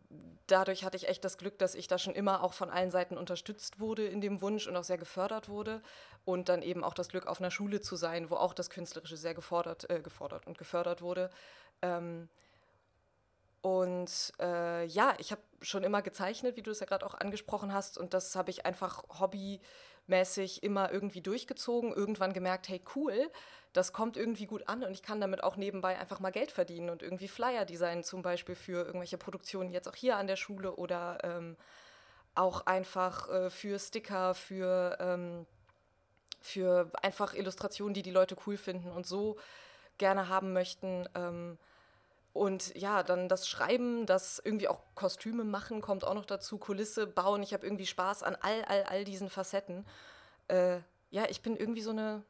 dadurch 0.46 0.84
hatte 0.84 0.96
ich 0.96 1.08
echt 1.08 1.24
das 1.24 1.38
Glück, 1.38 1.58
dass 1.58 1.74
ich 1.74 1.88
da 1.88 1.98
schon 1.98 2.14
immer 2.14 2.42
auch 2.42 2.52
von 2.52 2.70
allen 2.70 2.90
Seiten 2.90 3.18
unterstützt 3.18 3.80
wurde 3.80 4.06
in 4.06 4.20
dem 4.20 4.40
Wunsch 4.40 4.66
und 4.66 4.76
auch 4.76 4.84
sehr 4.84 4.98
gefördert 4.98 5.48
wurde. 5.48 5.82
Und 6.24 6.48
dann 6.48 6.62
eben 6.62 6.84
auch 6.84 6.94
das 6.94 7.08
Glück, 7.08 7.26
auf 7.26 7.40
einer 7.40 7.50
Schule 7.50 7.80
zu 7.80 7.96
sein, 7.96 8.30
wo 8.30 8.36
auch 8.36 8.54
das 8.54 8.70
Künstlerische 8.70 9.16
sehr 9.16 9.34
gefordert, 9.34 9.90
äh, 9.90 10.00
gefordert 10.00 10.46
und 10.46 10.56
gefördert 10.56 11.02
wurde. 11.02 11.30
Ähm, 11.82 12.28
und 13.60 14.32
äh, 14.40 14.86
ja, 14.86 15.14
ich 15.18 15.32
habe 15.32 15.42
schon 15.60 15.82
immer 15.82 16.02
gezeichnet, 16.02 16.56
wie 16.56 16.62
du 16.62 16.70
es 16.70 16.80
ja 16.80 16.86
gerade 16.86 17.04
auch 17.04 17.14
angesprochen 17.14 17.72
hast. 17.72 17.98
Und 17.98 18.14
das 18.14 18.36
habe 18.36 18.50
ich 18.50 18.66
einfach 18.66 19.02
hobbymäßig 19.18 20.62
immer 20.62 20.92
irgendwie 20.92 21.20
durchgezogen. 21.20 21.92
Irgendwann 21.92 22.32
gemerkt, 22.32 22.68
hey, 22.68 22.80
cool, 22.94 23.30
das 23.72 23.92
kommt 23.92 24.16
irgendwie 24.16 24.46
gut 24.46 24.68
an 24.68 24.82
und 24.82 24.92
ich 24.92 25.02
kann 25.02 25.20
damit 25.20 25.42
auch 25.42 25.56
nebenbei 25.56 25.98
einfach 25.98 26.20
mal 26.20 26.32
Geld 26.32 26.50
verdienen 26.50 26.90
und 26.90 27.02
irgendwie 27.02 27.28
Flyer 27.28 27.64
designen, 27.64 28.04
zum 28.04 28.22
Beispiel 28.22 28.54
für 28.54 28.84
irgendwelche 28.84 29.18
Produktionen 29.18 29.70
jetzt 29.70 29.88
auch 29.88 29.96
hier 29.96 30.16
an 30.16 30.26
der 30.26 30.36
Schule 30.36 30.76
oder 30.76 31.18
ähm, 31.22 31.56
auch 32.34 32.66
einfach 32.66 33.28
äh, 33.28 33.50
für 33.50 33.78
Sticker, 33.78 34.34
für, 34.34 34.96
ähm, 35.00 35.46
für 36.40 36.90
einfach 37.02 37.34
Illustrationen, 37.34 37.94
die 37.94 38.02
die 38.02 38.10
Leute 38.10 38.36
cool 38.46 38.56
finden 38.56 38.90
und 38.90 39.06
so 39.06 39.36
gerne 39.98 40.28
haben 40.28 40.52
möchten. 40.52 41.08
Ähm, 41.14 41.58
und 42.32 42.74
ja, 42.76 43.02
dann 43.02 43.28
das 43.28 43.48
Schreiben, 43.48 44.06
das 44.06 44.40
irgendwie 44.44 44.68
auch 44.68 44.80
Kostüme 44.94 45.44
machen, 45.44 45.80
kommt 45.80 46.04
auch 46.04 46.14
noch 46.14 46.26
dazu, 46.26 46.58
Kulisse 46.58 47.06
bauen. 47.06 47.42
Ich 47.42 47.52
habe 47.52 47.66
irgendwie 47.66 47.86
Spaß 47.86 48.22
an 48.22 48.36
all, 48.40 48.64
all, 48.64 48.84
all 48.84 49.04
diesen 49.04 49.30
Facetten. 49.30 49.86
Äh, 50.48 50.78
ja, 51.10 51.24
ich 51.28 51.42
bin 51.42 51.56
irgendwie 51.56 51.82
so 51.82 51.90
eine, 51.90 52.22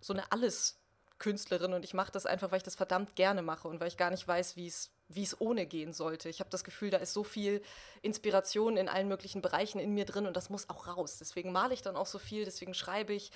so 0.00 0.12
eine 0.12 0.30
Alles-Künstlerin 0.32 1.74
und 1.74 1.84
ich 1.84 1.94
mache 1.94 2.12
das 2.12 2.26
einfach, 2.26 2.50
weil 2.50 2.58
ich 2.58 2.62
das 2.64 2.76
verdammt 2.76 3.16
gerne 3.16 3.42
mache 3.42 3.68
und 3.68 3.80
weil 3.80 3.88
ich 3.88 3.96
gar 3.96 4.10
nicht 4.10 4.26
weiß, 4.26 4.56
wie 4.56 4.66
es 4.66 4.90
wie 5.12 5.24
es 5.24 5.40
ohne 5.40 5.66
gehen 5.66 5.92
sollte. 5.92 6.28
Ich 6.28 6.38
habe 6.38 6.50
das 6.50 6.62
Gefühl, 6.62 6.90
da 6.90 6.98
ist 6.98 7.12
so 7.12 7.24
viel 7.24 7.62
Inspiration 8.00 8.76
in 8.76 8.88
allen 8.88 9.08
möglichen 9.08 9.42
Bereichen 9.42 9.80
in 9.80 9.92
mir 9.92 10.04
drin 10.04 10.26
und 10.26 10.36
das 10.36 10.50
muss 10.50 10.70
auch 10.70 10.86
raus. 10.86 11.18
Deswegen 11.18 11.50
male 11.50 11.74
ich 11.74 11.82
dann 11.82 11.96
auch 11.96 12.06
so 12.06 12.18
viel, 12.18 12.44
deswegen 12.44 12.74
schreibe 12.74 13.12
ich. 13.12 13.32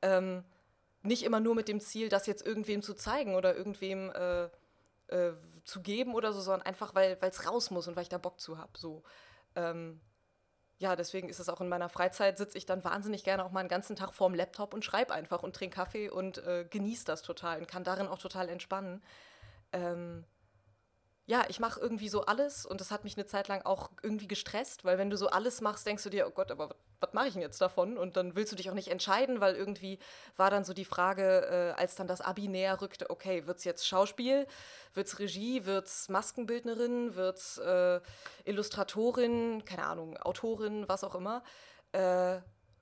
Ähm, 0.00 0.42
nicht 1.02 1.22
immer 1.22 1.38
nur 1.38 1.54
mit 1.54 1.68
dem 1.68 1.80
Ziel, 1.80 2.08
das 2.08 2.26
jetzt 2.26 2.44
irgendwem 2.44 2.82
zu 2.82 2.94
zeigen 2.94 3.36
oder 3.36 3.54
irgendwem 3.54 4.10
äh, 4.10 4.48
äh, 5.08 5.32
zu 5.64 5.82
geben 5.82 6.14
oder 6.14 6.32
so, 6.32 6.40
sondern 6.40 6.66
einfach, 6.66 6.94
weil 6.94 7.18
es 7.20 7.46
raus 7.46 7.70
muss 7.70 7.88
und 7.88 7.96
weil 7.96 8.02
ich 8.02 8.08
da 8.08 8.18
Bock 8.18 8.40
zu 8.40 8.58
habe. 8.58 8.72
So. 8.76 9.02
Ähm, 9.54 10.00
ja, 10.78 10.94
deswegen 10.94 11.28
ist 11.28 11.40
es 11.40 11.48
auch 11.48 11.60
in 11.60 11.68
meiner 11.68 11.88
Freizeit, 11.88 12.38
sitze 12.38 12.56
ich 12.56 12.64
dann 12.64 12.84
wahnsinnig 12.84 13.24
gerne 13.24 13.44
auch 13.44 13.50
mal 13.50 13.60
einen 13.60 13.68
ganzen 13.68 13.96
Tag 13.96 14.14
vorm 14.14 14.34
Laptop 14.34 14.74
und 14.74 14.84
schreibe 14.84 15.12
einfach 15.12 15.42
und 15.42 15.56
trinke 15.56 15.74
Kaffee 15.74 16.08
und 16.08 16.38
äh, 16.38 16.66
genieße 16.70 17.04
das 17.04 17.22
total 17.22 17.58
und 17.58 17.68
kann 17.68 17.82
darin 17.84 18.06
auch 18.06 18.18
total 18.18 18.48
entspannen. 18.48 19.02
Ähm, 19.72 20.24
ja, 21.28 21.44
ich 21.48 21.60
mache 21.60 21.78
irgendwie 21.78 22.08
so 22.08 22.24
alles 22.24 22.64
und 22.64 22.80
das 22.80 22.90
hat 22.90 23.04
mich 23.04 23.18
eine 23.18 23.26
Zeit 23.26 23.48
lang 23.48 23.60
auch 23.66 23.90
irgendwie 24.02 24.26
gestresst, 24.26 24.86
weil 24.86 24.96
wenn 24.96 25.10
du 25.10 25.18
so 25.18 25.28
alles 25.28 25.60
machst, 25.60 25.86
denkst 25.86 26.02
du 26.02 26.08
dir, 26.08 26.26
oh 26.26 26.30
Gott, 26.30 26.50
aber 26.50 26.74
was 27.00 27.12
mache 27.12 27.26
ich 27.26 27.34
denn 27.34 27.42
jetzt 27.42 27.60
davon? 27.60 27.98
Und 27.98 28.16
dann 28.16 28.34
willst 28.34 28.50
du 28.50 28.56
dich 28.56 28.70
auch 28.70 28.74
nicht 28.74 28.88
entscheiden, 28.88 29.38
weil 29.38 29.54
irgendwie 29.54 29.98
war 30.38 30.50
dann 30.50 30.64
so 30.64 30.72
die 30.72 30.86
Frage, 30.86 31.74
äh, 31.76 31.78
als 31.78 31.96
dann 31.96 32.06
das 32.06 32.22
Abi 32.22 32.48
näher 32.48 32.80
rückte, 32.80 33.10
okay, 33.10 33.46
wird 33.46 33.58
es 33.58 33.64
jetzt 33.64 33.86
Schauspiel, 33.86 34.46
wird 34.94 35.06
es 35.06 35.18
Regie, 35.18 35.66
wird 35.66 35.86
es 35.86 36.08
Maskenbildnerin, 36.08 37.14
wird 37.14 37.36
es 37.36 37.58
äh, 37.58 38.00
Illustratorin, 38.46 39.66
keine 39.66 39.84
Ahnung, 39.84 40.16
Autorin, 40.16 40.88
was 40.88 41.04
auch 41.04 41.14
immer. 41.14 41.42
Äh, 41.92 42.38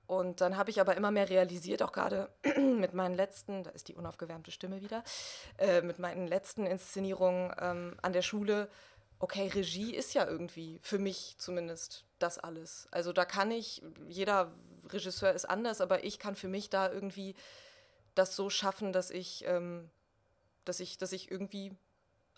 und 0.07 0.39
dann 0.39 0.55
habe 0.55 0.69
ich 0.69 0.79
aber 0.79 0.95
immer 0.95 1.11
mehr 1.11 1.29
realisiert, 1.29 1.83
auch 1.83 1.91
gerade 1.91 2.29
mit 2.57 2.93
meinen 2.93 3.15
letzten, 3.15 3.63
da 3.63 3.71
ist 3.71 3.89
die 3.89 3.95
unaufgewärmte 3.95 4.51
Stimme 4.51 4.81
wieder, 4.81 5.03
äh, 5.57 5.81
mit 5.81 5.99
meinen 5.99 6.27
letzten 6.27 6.65
Inszenierungen 6.65 7.53
ähm, 7.59 7.97
an 8.01 8.13
der 8.13 8.21
Schule, 8.21 8.69
okay, 9.19 9.47
Regie 9.47 9.93
ist 9.93 10.13
ja 10.13 10.25
irgendwie, 10.25 10.79
für 10.81 10.97
mich 10.97 11.35
zumindest, 11.37 12.05
das 12.19 12.39
alles. 12.39 12.87
Also 12.91 13.13
da 13.13 13.25
kann 13.25 13.51
ich, 13.51 13.83
jeder 14.07 14.51
Regisseur 14.89 15.33
ist 15.33 15.45
anders, 15.45 15.81
aber 15.81 16.03
ich 16.03 16.19
kann 16.19 16.35
für 16.35 16.47
mich 16.47 16.69
da 16.69 16.91
irgendwie 16.91 17.35
das 18.15 18.35
so 18.35 18.49
schaffen, 18.49 18.93
dass 18.93 19.11
ich, 19.11 19.43
ähm, 19.45 19.89
dass 20.65 20.79
ich, 20.79 20.97
dass 20.97 21.11
ich 21.11 21.29
irgendwie 21.29 21.75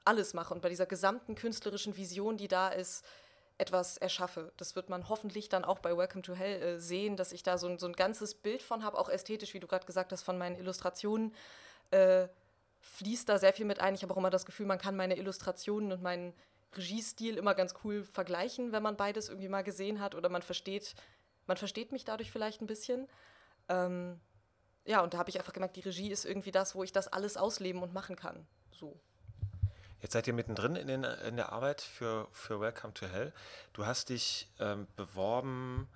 alles 0.05 0.33
mache. 0.33 0.53
Und 0.53 0.61
bei 0.61 0.69
dieser 0.69 0.85
gesamten 0.85 1.35
künstlerischen 1.35 1.95
Vision, 1.95 2.37
die 2.37 2.47
da 2.47 2.69
ist, 2.69 3.05
etwas 3.59 3.97
erschaffe. 3.97 4.51
Das 4.57 4.75
wird 4.75 4.89
man 4.89 5.09
hoffentlich 5.09 5.49
dann 5.49 5.65
auch 5.65 5.79
bei 5.79 5.95
Welcome 5.95 6.21
to 6.23 6.33
Hell 6.33 6.61
äh, 6.61 6.79
sehen, 6.79 7.17
dass 7.17 7.31
ich 7.31 7.43
da 7.43 7.57
so 7.57 7.67
ein, 7.67 7.77
so 7.77 7.87
ein 7.87 7.93
ganzes 7.93 8.33
Bild 8.33 8.63
von 8.63 8.83
habe, 8.83 8.97
auch 8.97 9.09
ästhetisch, 9.09 9.53
wie 9.53 9.59
du 9.59 9.67
gerade 9.67 9.85
gesagt 9.85 10.11
hast, 10.11 10.23
von 10.23 10.37
meinen 10.37 10.57
Illustrationen. 10.57 11.35
Äh, 11.91 12.27
fließt 12.81 13.27
da 13.27 13.37
sehr 13.37 13.53
viel 13.53 13.65
mit 13.65 13.79
ein. 13.79 13.93
Ich 13.93 14.03
habe 14.03 14.13
auch 14.13 14.17
immer 14.17 14.29
das 14.29 14.45
Gefühl, 14.45 14.65
man 14.65 14.77
kann 14.77 14.95
meine 14.95 15.17
Illustrationen 15.17 15.91
und 15.91 16.01
meinen 16.01 16.33
Regiestil 16.73 17.37
immer 17.37 17.53
ganz 17.53 17.73
cool 17.83 18.03
vergleichen, 18.03 18.71
wenn 18.71 18.83
man 18.83 18.95
beides 18.95 19.27
irgendwie 19.29 19.49
mal 19.49 19.63
gesehen 19.63 19.99
hat 19.99 20.15
oder 20.15 20.29
man 20.29 20.41
versteht, 20.41 20.95
man 21.47 21.57
versteht 21.57 21.91
mich 21.91 22.05
dadurch 22.05 22.31
vielleicht 22.31 22.61
ein 22.61 22.67
bisschen. 22.67 23.07
Ähm, 23.67 24.19
ja, 24.85 25.01
und 25.01 25.13
da 25.13 25.17
habe 25.17 25.29
ich 25.29 25.37
einfach 25.37 25.53
gemerkt, 25.53 25.75
die 25.75 25.81
Regie 25.81 26.11
ist 26.11 26.25
irgendwie 26.25 26.51
das, 26.51 26.75
wo 26.75 26.83
ich 26.83 26.91
das 26.91 27.07
alles 27.07 27.37
ausleben 27.37 27.83
und 27.83 27.93
machen 27.93 28.15
kann. 28.15 28.47
So. 28.71 28.99
Jetzt 30.01 30.13
seid 30.13 30.27
ihr 30.27 30.33
mittendrin 30.33 30.77
in, 30.77 30.87
den, 30.87 31.03
in 31.03 31.35
der 31.35 31.51
Arbeit 31.51 31.81
für, 31.81 32.29
für 32.31 32.61
Welcome 32.61 32.93
to 32.93 33.05
Hell. 33.05 33.33
Du 33.73 33.85
hast 33.85 34.09
dich 34.09 34.47
ähm, 34.59 34.87
beworben 34.95 35.89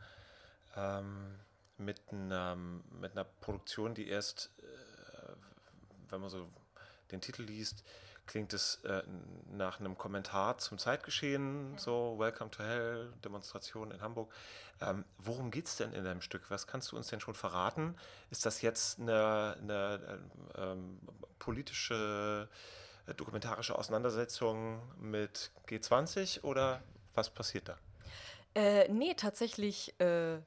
ähm, 0.76 1.40
mit, 1.78 2.02
einer, 2.12 2.56
mit 2.56 3.14
einer 3.14 3.24
Produktion, 3.24 3.96
die 3.96 4.10
erst, 4.10 4.52
äh, 4.60 5.32
wenn 6.10 6.20
man 6.20 6.30
so 6.30 6.50
den 7.12 7.22
Titel 7.22 7.44
liest, 7.44 7.86
klingt 8.26 8.52
es 8.52 8.84
äh, 8.84 9.04
nach 9.52 9.80
einem 9.80 9.98
Kommentar 9.98 10.58
zum 10.58 10.78
Zeitgeschehen, 10.80 11.78
so 11.78 12.16
Welcome 12.18 12.52
to 12.52 12.62
Hell, 12.62 13.14
Demonstration 13.24 13.92
in 13.92 14.02
Hamburg. 14.02 14.34
Ähm, 14.82 15.06
worum 15.18 15.50
geht 15.50 15.68
es 15.68 15.78
denn 15.78 15.94
in 15.94 16.04
deinem 16.04 16.22
Stück? 16.22 16.44
Was 16.50 16.68
kannst 16.68 16.92
du 16.92 16.98
uns 16.98 17.08
denn 17.08 17.22
schon 17.22 17.36
verraten? 17.36 17.96
Ist 18.32 18.46
das 18.46 18.62
jetzt 18.62 19.00
eine, 19.00 19.56
eine 19.62 20.20
ähm, 20.56 21.00
politische 21.40 22.50
dokumentarische 23.18 23.78
Auseinandersetzung 23.78 24.82
mit 24.98 25.52
G20 25.68 26.44
oder 26.44 26.82
was 27.14 27.30
passiert 27.30 27.70
da? 27.70 27.78
Äh, 28.56 28.88
nee, 28.90 29.14
tatsächlich 29.16 30.00
äh, 30.00 30.40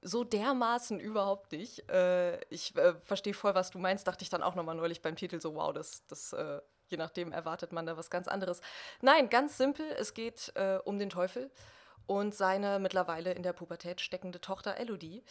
so 0.00 0.24
dermaßen 0.24 1.00
überhaupt 1.00 1.52
nicht. 1.52 1.88
Äh, 1.90 2.40
ich 2.50 2.76
äh, 2.76 2.94
verstehe 3.02 3.34
voll, 3.34 3.54
was 3.54 3.70
du 3.70 3.78
meinst, 3.78 4.06
dachte 4.06 4.22
ich 4.22 4.30
dann 4.30 4.42
auch 4.42 4.54
nochmal 4.54 4.74
neulich 4.74 5.02
beim 5.02 5.16
Titel 5.16 5.40
so, 5.40 5.54
wow, 5.54 5.72
das, 5.72 6.06
das 6.06 6.32
äh, 6.32 6.60
je 6.88 6.96
nachdem 6.96 7.32
erwartet 7.32 7.72
man 7.72 7.86
da 7.86 7.96
was 7.96 8.10
ganz 8.10 8.28
anderes. 8.28 8.60
Nein, 9.00 9.28
ganz 9.28 9.56
simpel, 9.56 9.86
es 9.98 10.14
geht 10.14 10.52
äh, 10.54 10.78
um 10.84 10.98
den 10.98 11.10
Teufel 11.10 11.50
und 12.06 12.34
seine 12.34 12.78
mittlerweile 12.78 13.32
in 13.32 13.42
der 13.42 13.52
Pubertät 13.52 14.00
steckende 14.00 14.40
Tochter 14.40 14.76
Elodie. 14.76 15.24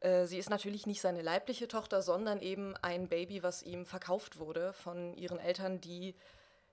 Äh, 0.00 0.26
sie 0.26 0.38
ist 0.38 0.50
natürlich 0.50 0.86
nicht 0.86 1.00
seine 1.00 1.22
leibliche 1.22 1.68
Tochter, 1.68 2.02
sondern 2.02 2.40
eben 2.40 2.76
ein 2.82 3.08
Baby, 3.08 3.42
was 3.42 3.62
ihm 3.62 3.86
verkauft 3.86 4.38
wurde 4.38 4.72
von 4.72 5.14
ihren 5.14 5.38
Eltern, 5.38 5.80
die 5.80 6.14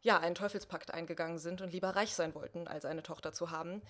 ja 0.01 0.19
einen 0.19 0.35
Teufelspakt 0.35 0.93
eingegangen 0.93 1.39
sind 1.39 1.61
und 1.61 1.71
lieber 1.71 1.95
reich 1.95 2.13
sein 2.13 2.35
wollten, 2.35 2.67
als 2.67 2.85
eine 2.85 3.03
Tochter 3.03 3.33
zu 3.33 3.51
haben. 3.51 3.81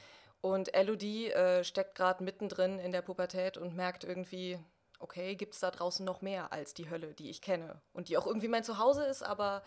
Und 0.41 0.73
Elodie 0.73 1.31
äh, 1.31 1.63
steckt 1.63 1.95
gerade 1.95 2.23
mittendrin 2.23 2.79
in 2.79 2.91
der 2.91 3.01
Pubertät 3.01 3.57
und 3.57 3.75
merkt 3.75 4.03
irgendwie, 4.03 4.59
okay, 4.99 5.35
gibt 5.35 5.53
es 5.53 5.59
da 5.59 5.71
draußen 5.71 6.05
noch 6.05 6.21
mehr 6.21 6.53
als 6.53 6.73
die 6.73 6.89
Hölle, 6.89 7.13
die 7.13 7.29
ich 7.29 7.41
kenne 7.41 7.81
und 7.93 8.07
die 8.09 8.17
auch 8.17 8.27
irgendwie 8.27 8.47
mein 8.47 8.63
Zuhause 8.63 9.03
ist, 9.05 9.23
aber 9.23 9.63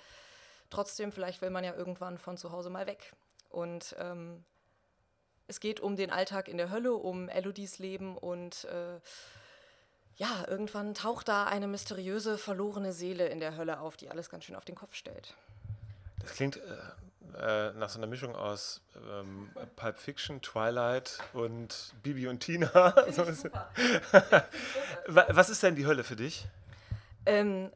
trotzdem, 0.70 1.12
vielleicht 1.12 1.42
will 1.42 1.50
man 1.50 1.64
ja 1.64 1.74
irgendwann 1.74 2.16
von 2.16 2.37
zu 2.37 2.52
Hause 2.52 2.70
mal 2.70 2.87
weg. 2.87 3.12
Und 3.50 3.94
ähm, 3.98 4.44
es 5.46 5.61
geht 5.61 5.81
um 5.81 5.96
den 5.96 6.11
Alltag 6.11 6.48
in 6.48 6.59
der 6.59 6.70
Hölle, 6.70 6.94
um 6.94 7.28
Elodies 7.28 7.78
Leben 7.78 8.16
und 8.16 8.64
äh, 8.64 9.00
ja, 10.18 10.44
irgendwann 10.48 10.94
taucht 10.94 11.28
da 11.28 11.44
eine 11.44 11.68
mysteriöse, 11.68 12.38
verlorene 12.38 12.92
Seele 12.92 13.28
in 13.28 13.38
der 13.38 13.57
Hölle 13.57 13.81
auf, 13.81 13.96
die 13.96 14.11
alles 14.11 14.28
ganz 14.28 14.44
schön 14.44 14.57
auf 14.57 14.64
den 14.64 14.74
Kopf 14.74 14.94
stellt. 14.94 15.35
Das 16.20 16.33
klingt 16.33 16.57
äh, 16.57 16.61
äh, 17.38 17.72
nach 17.74 17.88
so 17.88 17.98
einer 17.98 18.09
Mischung 18.09 18.35
aus 18.35 18.81
ähm, 18.96 19.50
Pulp 19.76 19.96
Fiction, 19.96 20.42
Twilight 20.42 21.18
und 21.35 21.94
Bibi 22.02 22.26
und 22.26 22.40
Tina. 22.40 22.68
Was 25.07 25.50
ist 25.50 25.62
denn 25.62 25.76
die 25.76 25.87
Hölle 25.87 26.02
für 26.02 26.16
dich? 26.16 26.46
Ähm, 27.24 27.70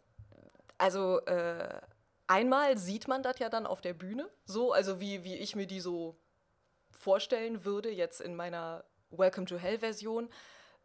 also 0.79 1.21
äh, 1.27 1.81
einmal 2.27 2.77
sieht 2.77 3.07
man 3.07 3.23
das 3.23 3.39
ja 3.39 3.51
dann 3.51 3.67
auf 3.67 3.81
der 3.81 3.95
Bühne, 3.95 4.29
so, 4.47 4.73
also 4.73 4.99
wie, 4.99 5.23
wie 5.23 5.37
ich 5.37 5.55
mir 5.55 5.69
die 5.69 5.81
so 5.81 6.17
vorstellen 6.91 7.65
würde, 7.65 7.89
jetzt 7.89 8.21
in 8.21 8.35
meiner 8.35 8.83
Welcome 9.11 9.47
to 9.47 9.59
Hell-Version. 9.59 10.29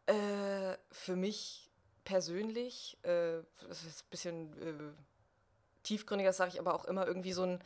Äh, 0.08 0.78
für 0.92 1.16
mich 1.16 1.70
persönlich, 2.06 2.98
äh, 3.04 3.44
das 3.68 3.84
ist 3.84 4.04
ein 4.04 4.10
bisschen 4.10 4.54
äh, 4.62 4.94
tiefgründiger, 5.84 6.34
sage 6.34 6.52
ich 6.54 6.60
aber 6.60 6.74
auch 6.74 6.86
immer, 6.86 7.06
irgendwie 7.06 7.34
so 7.34 7.44
ein 7.44 7.64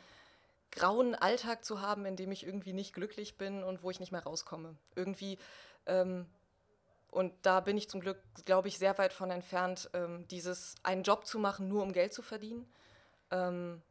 grauen 0.71 1.15
Alltag 1.15 1.63
zu 1.63 1.81
haben, 1.81 2.05
in 2.05 2.15
dem 2.15 2.31
ich 2.31 2.45
irgendwie 2.45 2.73
nicht 2.73 2.93
glücklich 2.93 3.37
bin 3.37 3.63
und 3.63 3.83
wo 3.83 3.91
ich 3.91 3.99
nicht 3.99 4.11
mehr 4.11 4.23
rauskomme. 4.23 4.75
Irgendwie, 4.95 5.37
ähm, 5.85 6.25
und 7.11 7.33
da 7.43 7.59
bin 7.59 7.77
ich 7.77 7.89
zum 7.89 8.01
Glück, 8.01 8.19
glaube 8.45 8.69
ich, 8.69 8.79
sehr 8.79 8.97
weit 8.97 9.13
von 9.13 9.29
entfernt, 9.29 9.89
ähm, 9.93 10.27
dieses 10.29 10.75
einen 10.81 11.03
Job 11.03 11.27
zu 11.27 11.39
machen, 11.39 11.67
nur 11.67 11.83
um 11.83 11.91
Geld 11.91 12.13
zu 12.13 12.21
verdienen. 12.21 12.71
Ähm, 13.29 13.81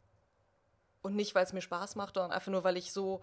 und 1.03 1.15
nicht, 1.15 1.35
weil 1.35 1.45
es 1.45 1.53
mir 1.53 1.63
Spaß 1.63 1.97
macht, 1.97 2.15
sondern 2.15 2.33
einfach 2.33 2.51
nur, 2.51 2.65
weil 2.65 2.77
ich 2.77 2.93
so 2.93 3.23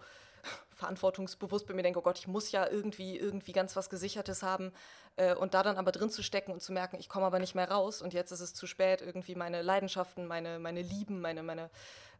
verantwortungsbewusst 0.70 1.66
bin 1.66 1.76
mir 1.76 1.82
denke, 1.82 1.98
oh 1.98 2.02
Gott, 2.02 2.18
ich 2.18 2.28
muss 2.28 2.52
ja 2.52 2.66
irgendwie, 2.66 3.18
irgendwie 3.18 3.52
ganz 3.52 3.74
was 3.76 3.90
Gesichertes 3.90 4.42
haben 4.42 4.72
äh, 5.16 5.34
und 5.34 5.54
da 5.54 5.62
dann 5.62 5.76
aber 5.76 5.92
drin 5.92 6.10
zu 6.10 6.22
stecken 6.22 6.52
und 6.52 6.62
zu 6.62 6.72
merken, 6.72 6.96
ich 6.98 7.08
komme 7.08 7.26
aber 7.26 7.38
nicht 7.38 7.54
mehr 7.54 7.70
raus 7.70 8.00
und 8.00 8.14
jetzt 8.14 8.30
ist 8.30 8.40
es 8.40 8.54
zu 8.54 8.66
spät, 8.66 9.02
irgendwie 9.02 9.34
meine 9.34 9.62
Leidenschaften, 9.62 10.26
meine, 10.26 10.58
meine 10.58 10.82
Lieben, 10.82 11.20
meine, 11.20 11.42
meine 11.42 11.70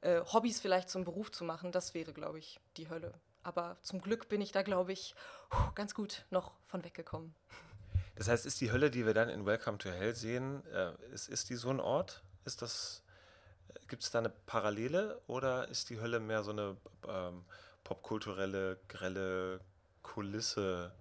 äh, 0.01 0.21
Hobbys 0.33 0.61
vielleicht 0.61 0.91
zum 0.91 1.05
Beruf 1.05 1.31
zu 1.31 1.45
machen, 1.45 1.73
das 1.73 1.95
wäre, 1.95 2.13
glaube 2.13 2.39
ich, 2.39 2.61
die 2.77 2.89
Hölle. 2.89 3.15
Aber 3.43 3.77
zum 3.83 4.01
Glück 4.01 4.29
bin 4.29 4.41
ich 4.41 4.53
da, 4.53 4.63
glaube 4.63 4.93
ich, 4.93 5.15
ganz 5.75 5.95
gut 5.95 6.27
noch 6.31 6.53
von 6.67 6.85
weggekommen. 6.85 7.35
Das 8.17 8.29
heißt, 8.29 8.47
ist 8.47 8.61
die 8.61 8.73
Hölle, 8.73 8.91
die 8.91 9.07
wir 9.07 9.15
dann 9.15 9.29
in 9.29 9.47
Welcome 9.47 9.79
to 9.79 9.91
Hell 9.91 10.15
sehen, 10.15 10.67
äh, 10.67 10.93
ist, 11.13 11.29
ist 11.29 11.51
die 11.51 11.55
so 11.55 11.71
ein 11.71 11.79
Ort? 11.79 12.23
Ist 12.45 12.63
das, 12.63 13.05
gibt 13.87 14.03
es 14.03 14.11
da 14.11 14.19
eine 14.19 14.31
Parallele 14.31 15.21
oder 15.29 15.69
ist 15.69 15.89
die 15.89 16.01
Hölle 16.01 16.19
mehr 16.19 16.43
so 16.43 16.51
eine 16.51 16.77
ähm, 17.07 17.45
popkulturelle, 17.89 18.79
grelle 18.89 19.61
Kulisse? 20.03 20.93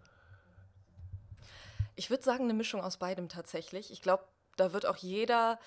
Ich 1.98 2.10
würde 2.10 2.24
sagen, 2.24 2.46
eine 2.46 2.54
Mischung 2.54 2.82
aus 2.82 2.96
beidem 2.96 3.28
tatsächlich. 3.28 3.92
Ich 3.92 4.02
glaube, 4.02 4.24
da 4.56 4.72
wird 4.72 4.86
auch 4.86 4.96
jeder 4.96 5.60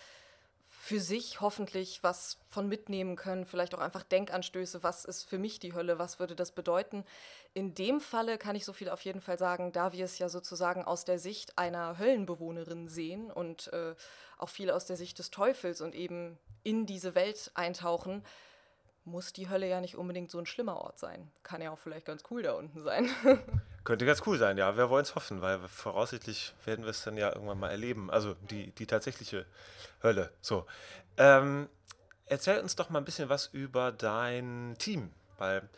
für 0.64 0.98
sich 0.98 1.42
hoffentlich 1.42 2.02
was 2.02 2.38
von 2.48 2.66
mitnehmen 2.68 3.16
können, 3.16 3.44
vielleicht 3.44 3.74
auch 3.74 3.80
einfach 3.80 4.02
Denkanstöße, 4.02 4.82
was 4.82 5.04
ist 5.04 5.28
für 5.28 5.36
mich 5.36 5.58
die 5.58 5.74
Hölle, 5.74 5.98
was 5.98 6.18
würde 6.18 6.34
das 6.34 6.52
bedeuten. 6.52 7.04
In 7.52 7.74
dem 7.74 8.00
Falle 8.00 8.38
kann 8.38 8.56
ich 8.56 8.64
so 8.64 8.72
viel 8.72 8.88
auf 8.88 9.02
jeden 9.02 9.20
Fall 9.20 9.36
sagen, 9.36 9.72
da 9.72 9.92
wir 9.92 10.06
es 10.06 10.18
ja 10.18 10.30
sozusagen 10.30 10.84
aus 10.84 11.04
der 11.04 11.18
Sicht 11.18 11.58
einer 11.58 11.98
Höllenbewohnerin 11.98 12.88
sehen 12.88 13.30
und 13.30 13.70
äh, 13.74 13.94
auch 14.38 14.48
viel 14.48 14.70
aus 14.70 14.86
der 14.86 14.96
Sicht 14.96 15.18
des 15.18 15.30
Teufels 15.30 15.82
und 15.82 15.94
eben 15.94 16.38
in 16.62 16.86
diese 16.86 17.14
Welt 17.14 17.50
eintauchen, 17.52 18.24
muss 19.04 19.32
die 19.32 19.48
Hölle 19.48 19.68
ja 19.68 19.80
nicht 19.80 19.96
unbedingt 19.96 20.30
so 20.30 20.38
ein 20.38 20.46
schlimmer 20.46 20.76
Ort 20.76 20.98
sein. 20.98 21.30
Kann 21.42 21.62
ja 21.62 21.70
auch 21.70 21.78
vielleicht 21.78 22.06
ganz 22.06 22.22
cool 22.30 22.42
da 22.42 22.52
unten 22.52 22.82
sein. 22.82 23.08
Könnte 23.84 24.04
ganz 24.06 24.22
cool 24.26 24.38
sein, 24.38 24.58
ja. 24.58 24.76
Wir 24.76 24.90
wollen 24.90 25.02
es 25.02 25.14
hoffen, 25.14 25.40
weil 25.40 25.58
voraussichtlich 25.68 26.54
werden 26.64 26.84
wir 26.84 26.90
es 26.90 27.02
dann 27.02 27.16
ja 27.16 27.32
irgendwann 27.32 27.58
mal 27.58 27.70
erleben. 27.70 28.10
Also 28.10 28.34
die, 28.34 28.72
die 28.72 28.86
tatsächliche 28.86 29.46
Hölle. 30.02 30.32
So. 30.42 30.66
Ähm, 31.16 31.68
erzähl 32.26 32.60
uns 32.60 32.76
doch 32.76 32.90
mal 32.90 32.98
ein 32.98 33.04
bisschen 33.04 33.28
was 33.28 33.46
über 33.46 33.90
dein 33.90 34.76
Team, 34.78 35.10
weil 35.38 35.68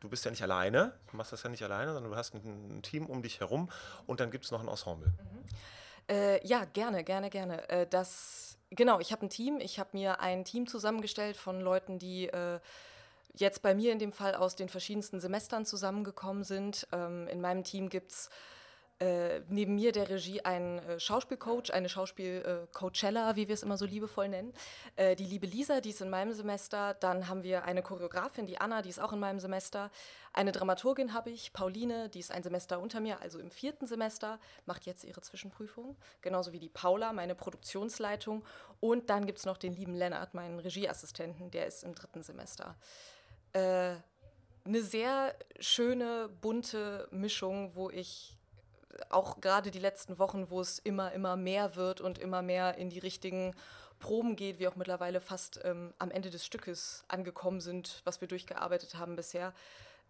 du 0.00 0.08
bist 0.08 0.24
ja 0.24 0.30
nicht 0.30 0.42
alleine, 0.42 0.92
du 1.10 1.16
machst 1.16 1.32
das 1.32 1.42
ja 1.42 1.50
nicht 1.50 1.62
alleine, 1.62 1.92
sondern 1.92 2.10
du 2.10 2.16
hast 2.16 2.34
ein, 2.34 2.78
ein 2.78 2.82
Team 2.82 3.06
um 3.06 3.22
dich 3.22 3.40
herum 3.40 3.70
und 4.06 4.20
dann 4.20 4.30
gibt 4.30 4.44
es 4.44 4.50
noch 4.50 4.60
ein 4.60 4.68
Ensemble. 4.68 5.08
Mhm. 5.08 5.44
Äh, 6.08 6.46
ja, 6.46 6.64
gerne, 6.64 7.04
gerne, 7.04 7.30
gerne. 7.30 7.68
Äh, 7.68 7.86
das, 7.86 8.51
genau, 8.74 9.00
ich 9.00 9.12
habe 9.12 9.26
ein 9.26 9.30
Team. 9.30 9.60
Ich 9.60 9.78
habe 9.78 9.90
mir 9.92 10.20
ein 10.20 10.44
Team 10.44 10.66
zusammengestellt 10.66 11.36
von 11.36 11.60
Leuten, 11.60 11.98
die 11.98 12.28
äh, 12.28 12.58
jetzt 13.34 13.62
bei 13.62 13.74
mir 13.74 13.92
in 13.92 13.98
dem 13.98 14.12
Fall 14.12 14.34
aus 14.34 14.56
den 14.56 14.68
verschiedensten 14.68 15.20
Semestern 15.20 15.64
zusammengekommen 15.64 16.44
sind. 16.44 16.86
Ähm, 16.92 17.28
in 17.28 17.40
meinem 17.40 17.64
Team 17.64 17.88
gibt 17.88 18.12
es 18.12 18.30
äh, 19.02 19.40
neben 19.48 19.74
mir 19.74 19.90
der 19.90 20.08
Regie 20.08 20.42
ein 20.42 20.78
äh, 20.78 21.00
Schauspielcoach, 21.00 21.72
eine 21.72 21.88
Schauspielcoachella, 21.88 23.32
äh, 23.32 23.36
wie 23.36 23.48
wir 23.48 23.54
es 23.54 23.64
immer 23.64 23.76
so 23.76 23.84
liebevoll 23.84 24.28
nennen. 24.28 24.52
Äh, 24.94 25.16
die 25.16 25.24
liebe 25.24 25.46
Lisa, 25.46 25.80
die 25.80 25.90
ist 25.90 26.00
in 26.00 26.08
meinem 26.08 26.32
Semester. 26.32 26.94
Dann 26.94 27.26
haben 27.26 27.42
wir 27.42 27.64
eine 27.64 27.82
Choreografin, 27.82 28.46
die 28.46 28.60
Anna, 28.60 28.80
die 28.80 28.90
ist 28.90 29.00
auch 29.00 29.12
in 29.12 29.18
meinem 29.18 29.40
Semester. 29.40 29.90
Eine 30.32 30.52
Dramaturgin 30.52 31.14
habe 31.14 31.30
ich, 31.30 31.52
Pauline, 31.52 32.10
die 32.10 32.20
ist 32.20 32.30
ein 32.30 32.44
Semester 32.44 32.78
unter 32.78 33.00
mir, 33.00 33.20
also 33.20 33.40
im 33.40 33.50
vierten 33.50 33.86
Semester, 33.86 34.38
macht 34.66 34.86
jetzt 34.86 35.02
ihre 35.02 35.20
Zwischenprüfung. 35.20 35.96
Genauso 36.20 36.52
wie 36.52 36.60
die 36.60 36.68
Paula, 36.68 37.12
meine 37.12 37.34
Produktionsleitung. 37.34 38.44
Und 38.78 39.10
dann 39.10 39.26
gibt 39.26 39.38
es 39.38 39.46
noch 39.46 39.56
den 39.56 39.74
lieben 39.74 39.94
Lennart, 39.94 40.32
meinen 40.32 40.60
Regieassistenten, 40.60 41.50
der 41.50 41.66
ist 41.66 41.82
im 41.82 41.96
dritten 41.96 42.22
Semester. 42.22 42.76
Eine 43.52 44.02
sehr 44.82 45.34
schöne, 45.58 46.30
bunte 46.40 47.08
Mischung, 47.10 47.74
wo 47.74 47.90
ich 47.90 48.38
auch 49.10 49.40
gerade 49.40 49.70
die 49.70 49.78
letzten 49.78 50.18
Wochen, 50.18 50.50
wo 50.50 50.60
es 50.60 50.78
immer, 50.78 51.12
immer 51.12 51.36
mehr 51.36 51.76
wird 51.76 52.00
und 52.00 52.18
immer 52.18 52.42
mehr 52.42 52.76
in 52.76 52.90
die 52.90 52.98
richtigen 52.98 53.54
Proben 53.98 54.36
geht, 54.36 54.58
wie 54.58 54.68
auch 54.68 54.76
mittlerweile 54.76 55.20
fast 55.20 55.60
ähm, 55.64 55.94
am 55.98 56.10
Ende 56.10 56.30
des 56.30 56.44
Stückes 56.44 57.04
angekommen 57.08 57.60
sind, 57.60 58.02
was 58.04 58.20
wir 58.20 58.28
durchgearbeitet 58.28 58.96
haben 58.96 59.16
bisher, 59.16 59.54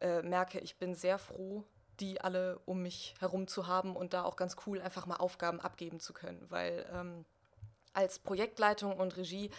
äh, 0.01 0.23
merke, 0.23 0.59
ich 0.61 0.77
bin 0.77 0.95
sehr 0.95 1.19
froh, 1.19 1.65
die 2.01 2.21
alle 2.21 2.59
um 2.65 2.83
mich 2.83 3.15
herum 3.21 3.47
zu 3.47 3.67
haben 3.67 3.95
und 3.95 4.15
da 4.15 4.25
auch 4.25 4.37
ganz 4.37 4.57
cool 4.67 4.81
einfach 4.81 5.07
mal 5.07 5.17
Aufgaben 5.17 5.61
abgeben 5.61 6.01
zu 6.01 6.13
können, 6.13 6.45
weil 6.49 6.87
ähm, 6.93 7.25
als 7.93 8.19
Projektleitung 8.19 8.97
und 8.97 9.17
Regie 9.17 9.51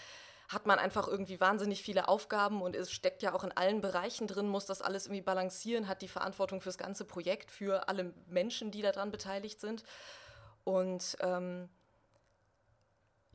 hat 0.53 0.65
man 0.65 0.79
einfach 0.79 1.07
irgendwie 1.07 1.39
wahnsinnig 1.39 1.81
viele 1.81 2.07
Aufgaben 2.07 2.61
und 2.61 2.75
es 2.75 2.91
steckt 2.91 3.21
ja 3.23 3.33
auch 3.33 3.43
in 3.43 3.51
allen 3.51 3.81
Bereichen 3.81 4.27
drin, 4.27 4.47
muss 4.47 4.65
das 4.65 4.81
alles 4.81 5.05
irgendwie 5.05 5.21
balancieren, 5.21 5.87
hat 5.87 6.01
die 6.01 6.07
Verantwortung 6.07 6.61
fürs 6.61 6.77
ganze 6.77 7.05
Projekt, 7.05 7.51
für 7.51 7.87
alle 7.87 8.13
Menschen, 8.27 8.71
die 8.71 8.81
daran 8.81 9.11
beteiligt 9.11 9.59
sind. 9.59 9.83
Und 10.63 11.17
ähm, 11.19 11.69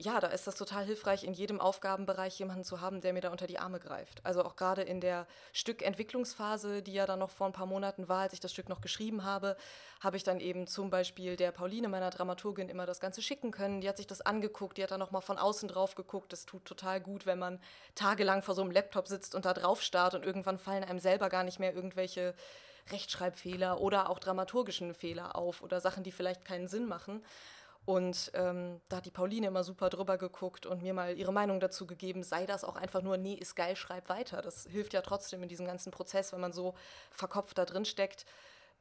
ja, 0.00 0.20
da 0.20 0.28
ist 0.28 0.46
das 0.46 0.54
total 0.54 0.84
hilfreich, 0.84 1.24
in 1.24 1.34
jedem 1.34 1.60
Aufgabenbereich 1.60 2.38
jemanden 2.38 2.62
zu 2.62 2.80
haben, 2.80 3.00
der 3.00 3.12
mir 3.12 3.20
da 3.20 3.30
unter 3.30 3.48
die 3.48 3.58
Arme 3.58 3.80
greift. 3.80 4.24
Also 4.24 4.44
auch 4.44 4.54
gerade 4.54 4.82
in 4.82 5.00
der 5.00 5.26
Stückentwicklungsphase, 5.52 6.82
die 6.82 6.92
ja 6.92 7.04
dann 7.04 7.18
noch 7.18 7.30
vor 7.30 7.48
ein 7.48 7.52
paar 7.52 7.66
Monaten 7.66 8.08
war, 8.08 8.20
als 8.20 8.32
ich 8.32 8.38
das 8.38 8.52
Stück 8.52 8.68
noch 8.68 8.80
geschrieben 8.80 9.24
habe, 9.24 9.56
habe 10.00 10.16
ich 10.16 10.22
dann 10.22 10.38
eben 10.38 10.68
zum 10.68 10.88
Beispiel 10.88 11.34
der 11.34 11.50
Pauline, 11.50 11.88
meiner 11.88 12.10
Dramaturgin, 12.10 12.68
immer 12.68 12.86
das 12.86 13.00
Ganze 13.00 13.22
schicken 13.22 13.50
können. 13.50 13.80
Die 13.80 13.88
hat 13.88 13.96
sich 13.96 14.06
das 14.06 14.20
angeguckt, 14.20 14.78
die 14.78 14.84
hat 14.84 14.92
dann 14.92 15.00
nochmal 15.00 15.22
von 15.22 15.36
außen 15.36 15.68
drauf 15.68 15.96
geguckt. 15.96 16.32
Das 16.32 16.46
tut 16.46 16.64
total 16.64 17.00
gut, 17.00 17.26
wenn 17.26 17.40
man 17.40 17.60
tagelang 17.96 18.42
vor 18.42 18.54
so 18.54 18.62
einem 18.62 18.70
Laptop 18.70 19.08
sitzt 19.08 19.34
und 19.34 19.46
da 19.46 19.52
drauf 19.52 19.82
starrt 19.82 20.14
und 20.14 20.24
irgendwann 20.24 20.58
fallen 20.58 20.84
einem 20.84 21.00
selber 21.00 21.28
gar 21.28 21.42
nicht 21.42 21.58
mehr 21.58 21.74
irgendwelche 21.74 22.34
Rechtschreibfehler 22.92 23.80
oder 23.80 24.10
auch 24.10 24.20
dramaturgischen 24.20 24.94
Fehler 24.94 25.34
auf 25.34 25.62
oder 25.62 25.80
Sachen, 25.80 26.04
die 26.04 26.12
vielleicht 26.12 26.44
keinen 26.44 26.68
Sinn 26.68 26.86
machen. 26.86 27.24
Und 27.88 28.32
ähm, 28.34 28.82
da 28.90 28.98
hat 28.98 29.06
die 29.06 29.10
Pauline 29.10 29.46
immer 29.46 29.64
super 29.64 29.88
drüber 29.88 30.18
geguckt 30.18 30.66
und 30.66 30.82
mir 30.82 30.92
mal 30.92 31.16
ihre 31.16 31.32
Meinung 31.32 31.58
dazu 31.58 31.86
gegeben, 31.86 32.22
sei 32.22 32.44
das 32.44 32.62
auch 32.62 32.76
einfach 32.76 33.00
nur, 33.00 33.16
nee, 33.16 33.32
ist 33.32 33.54
geil, 33.54 33.76
schreib 33.76 34.10
weiter. 34.10 34.42
Das 34.42 34.66
hilft 34.70 34.92
ja 34.92 35.00
trotzdem 35.00 35.42
in 35.42 35.48
diesem 35.48 35.64
ganzen 35.64 35.90
Prozess, 35.90 36.34
wenn 36.34 36.40
man 36.42 36.52
so 36.52 36.74
verkopft 37.10 37.56
da 37.56 37.64
drin 37.64 37.86
steckt. 37.86 38.26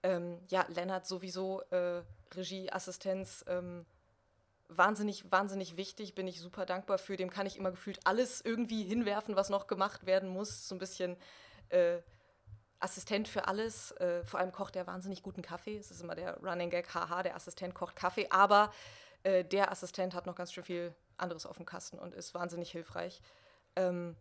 Ähm, 0.04 0.42
ja, 0.50 0.66
Lennart 0.68 1.08
sowieso, 1.08 1.62
äh, 1.70 2.02
Regieassistenz, 2.36 3.46
ähm, 3.48 3.86
wahnsinnig, 4.68 5.32
wahnsinnig 5.32 5.78
wichtig, 5.78 6.14
bin 6.14 6.28
ich 6.28 6.42
super 6.42 6.66
dankbar 6.66 6.98
für. 6.98 7.16
Dem 7.16 7.30
kann 7.30 7.48
ich 7.48 7.56
immer 7.56 7.72
gefühlt 7.72 8.02
alles 8.04 8.42
irgendwie 8.44 8.84
hinwerfen, 8.84 9.38
was 9.38 9.48
noch 9.48 9.68
gemacht 9.68 10.06
werden 10.06 10.28
muss. 10.28 10.68
So 10.68 10.76
ein 10.76 10.80
bisschen 10.80 11.16
äh, 11.70 12.00
Assistent 12.80 13.28
für 13.28 13.48
alles. 13.48 13.92
Äh, 13.94 14.24
vor 14.24 14.40
allem 14.40 14.52
kocht 14.52 14.76
er 14.76 14.88
wahnsinnig 14.88 15.24
guten 15.24 15.42
Kaffee. 15.42 15.78
Es 15.78 15.92
ist 15.92 16.02
immer 16.02 16.16
der 16.16 16.38
Running 16.38 16.70
Gag, 16.70 16.94
haha, 16.94 17.24
der 17.24 17.36
Assistent 17.36 17.74
kocht 17.74 17.96
Kaffee. 17.96 18.28
Aber 18.30 18.72
äh, 19.24 19.44
der 19.44 19.72
Assistent 19.72 20.14
hat 20.14 20.26
noch 20.26 20.36
ganz 20.36 20.54
schön 20.54 20.64
viel 20.64 20.96
anderes 21.18 21.46
auf 21.46 21.58
dem 21.58 21.66
Kasten 21.66 22.00
und 22.00 22.14
ist 22.14 22.34
wahnsinnig 22.34 22.72
hilfreich. 22.72 23.22
Ähm, 23.76 24.16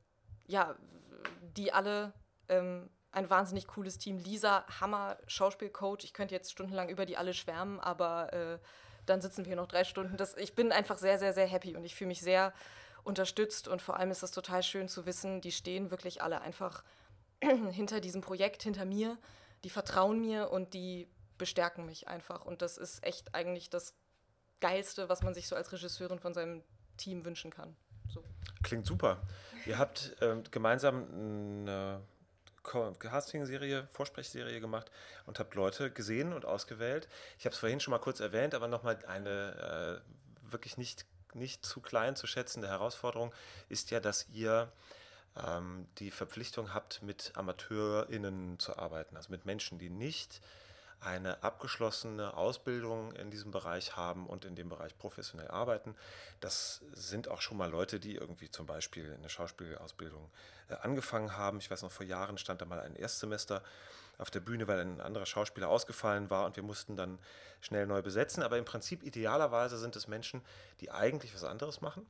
ja, 0.46 0.74
die 1.56 1.72
alle, 1.72 2.12
ähm, 2.48 2.88
ein 3.12 3.30
wahnsinnig 3.30 3.66
cooles 3.66 3.98
Team. 3.98 4.18
Lisa, 4.18 4.64
Hammer, 4.80 5.16
Schauspielcoach. 5.26 6.04
Ich 6.04 6.12
könnte 6.12 6.34
jetzt 6.34 6.52
stundenlang 6.52 6.88
über 6.88 7.06
die 7.06 7.16
alle 7.16 7.34
schwärmen, 7.34 7.80
aber 7.80 8.32
äh, 8.32 8.58
dann 9.06 9.20
sitzen 9.20 9.44
wir 9.44 9.46
hier 9.46 9.56
noch 9.56 9.68
drei 9.68 9.84
Stunden. 9.84 10.16
Das, 10.16 10.36
ich 10.36 10.54
bin 10.54 10.72
einfach 10.72 10.98
sehr, 10.98 11.18
sehr, 11.18 11.32
sehr 11.32 11.46
happy 11.46 11.76
und 11.76 11.84
ich 11.84 11.94
fühle 11.94 12.08
mich 12.08 12.20
sehr 12.20 12.52
unterstützt 13.04 13.68
und 13.68 13.80
vor 13.80 13.96
allem 13.96 14.10
ist 14.10 14.22
es 14.22 14.32
total 14.32 14.62
schön 14.62 14.88
zu 14.88 15.06
wissen, 15.06 15.40
die 15.40 15.52
stehen 15.52 15.90
wirklich 15.90 16.22
alle 16.22 16.40
einfach 16.40 16.82
hinter 17.70 18.00
diesem 18.00 18.20
Projekt, 18.20 18.62
hinter 18.62 18.84
mir, 18.84 19.18
die 19.64 19.70
vertrauen 19.70 20.20
mir 20.20 20.50
und 20.50 20.74
die 20.74 21.08
bestärken 21.38 21.86
mich 21.86 22.08
einfach. 22.08 22.44
Und 22.44 22.62
das 22.62 22.78
ist 22.78 23.04
echt 23.04 23.34
eigentlich 23.34 23.70
das 23.70 23.94
Geilste, 24.60 25.08
was 25.08 25.22
man 25.22 25.34
sich 25.34 25.48
so 25.48 25.56
als 25.56 25.72
Regisseurin 25.72 26.18
von 26.18 26.34
seinem 26.34 26.62
Team 26.96 27.24
wünschen 27.24 27.50
kann. 27.50 27.76
So. 28.08 28.22
Klingt 28.62 28.86
super. 28.86 29.20
Ihr 29.66 29.78
habt 29.78 30.16
ähm, 30.20 30.44
gemeinsam 30.50 31.06
eine 31.10 32.00
Casting-Serie, 32.62 33.86
Vorsprechserie 33.90 34.60
gemacht 34.60 34.90
und 35.26 35.38
habt 35.38 35.54
Leute 35.54 35.90
gesehen 35.90 36.32
und 36.32 36.44
ausgewählt. 36.44 37.08
Ich 37.38 37.44
habe 37.44 37.52
es 37.52 37.58
vorhin 37.58 37.80
schon 37.80 37.92
mal 37.92 37.98
kurz 37.98 38.20
erwähnt, 38.20 38.54
aber 38.54 38.68
nochmal 38.68 38.98
eine 39.06 40.02
äh, 40.02 40.52
wirklich 40.52 40.76
nicht, 40.76 41.06
nicht 41.34 41.64
zu 41.64 41.80
klein 41.80 42.16
zu 42.16 42.26
schätzende 42.26 42.68
Herausforderung 42.68 43.32
ist 43.68 43.90
ja, 43.90 44.00
dass 44.00 44.28
ihr 44.30 44.72
ähm, 45.44 45.86
die 45.98 46.10
Verpflichtung 46.10 46.74
habt, 46.74 47.02
mit 47.02 47.32
AmateurInnen 47.36 48.58
zu 48.58 48.78
arbeiten, 48.78 49.16
also 49.16 49.30
mit 49.30 49.44
Menschen, 49.44 49.78
die 49.78 49.90
nicht 49.90 50.40
eine 51.00 51.42
abgeschlossene 51.42 52.34
Ausbildung 52.34 53.12
in 53.12 53.30
diesem 53.30 53.50
Bereich 53.50 53.96
haben 53.96 54.26
und 54.26 54.44
in 54.44 54.56
dem 54.56 54.68
Bereich 54.68 54.96
professionell 54.98 55.48
arbeiten. 55.48 55.94
Das 56.40 56.80
sind 56.92 57.28
auch 57.28 57.40
schon 57.40 57.58
mal 57.58 57.70
Leute, 57.70 58.00
die 58.00 58.14
irgendwie 58.14 58.50
zum 58.50 58.66
Beispiel 58.66 59.14
eine 59.14 59.28
Schauspielausbildung 59.28 60.30
äh, 60.68 60.74
angefangen 60.76 61.36
haben. 61.36 61.58
Ich 61.58 61.70
weiß 61.70 61.82
noch, 61.82 61.92
vor 61.92 62.06
Jahren 62.06 62.38
stand 62.38 62.60
da 62.60 62.64
mal 62.64 62.80
ein 62.80 62.96
Erstsemester 62.96 63.62
auf 64.18 64.30
der 64.30 64.40
Bühne, 64.40 64.66
weil 64.66 64.80
ein 64.80 65.00
anderer 65.00 65.26
Schauspieler 65.26 65.68
ausgefallen 65.68 66.30
war 66.30 66.46
und 66.46 66.56
wir 66.56 66.62
mussten 66.62 66.96
dann 66.96 67.18
schnell 67.60 67.86
neu 67.86 68.00
besetzen. 68.00 68.42
Aber 68.42 68.56
im 68.56 68.64
Prinzip 68.64 69.02
idealerweise 69.02 69.76
sind 69.78 69.94
es 69.96 70.08
Menschen, 70.08 70.42
die 70.80 70.90
eigentlich 70.90 71.34
was 71.34 71.44
anderes 71.44 71.82
machen. 71.82 72.06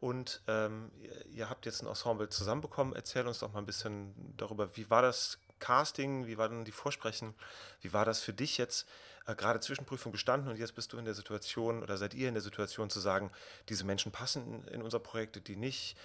Und 0.00 0.42
ähm, 0.46 0.92
ihr 1.32 1.50
habt 1.50 1.66
jetzt 1.66 1.82
ein 1.82 1.88
Ensemble 1.88 2.28
zusammenbekommen. 2.28 2.94
Erzähl 2.94 3.26
uns 3.26 3.40
doch 3.40 3.52
mal 3.52 3.58
ein 3.58 3.66
bisschen 3.66 4.14
darüber, 4.36 4.76
wie 4.76 4.88
war 4.90 5.02
das 5.02 5.38
Casting, 5.58 6.26
wie 6.26 6.38
waren 6.38 6.64
die 6.64 6.72
Vorsprechen, 6.72 7.34
wie 7.80 7.92
war 7.92 8.04
das 8.04 8.20
für 8.20 8.32
dich 8.32 8.58
jetzt, 8.58 8.86
äh, 9.26 9.34
gerade 9.34 9.60
Zwischenprüfung 9.60 10.12
bestanden 10.12 10.48
und 10.48 10.56
jetzt 10.56 10.74
bist 10.74 10.92
du 10.92 10.98
in 10.98 11.04
der 11.04 11.14
Situation 11.14 11.82
oder 11.82 11.96
seid 11.96 12.14
ihr 12.14 12.28
in 12.28 12.34
der 12.34 12.42
Situation 12.42 12.90
zu 12.90 13.00
sagen, 13.00 13.30
diese 13.68 13.84
Menschen 13.84 14.12
passen 14.12 14.64
in, 14.66 14.74
in 14.74 14.82
unser 14.82 15.00
Projekt, 15.00 15.46
die 15.48 15.56
nicht. 15.56 15.96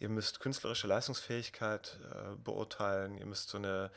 Ihr 0.00 0.08
müsst 0.08 0.40
künstlerische 0.40 0.86
Leistungsfähigkeit 0.86 1.98
äh, 2.04 2.36
beurteilen, 2.36 3.18
ihr 3.18 3.26
müsst 3.26 3.48
so 3.48 3.58
eine, 3.58 3.90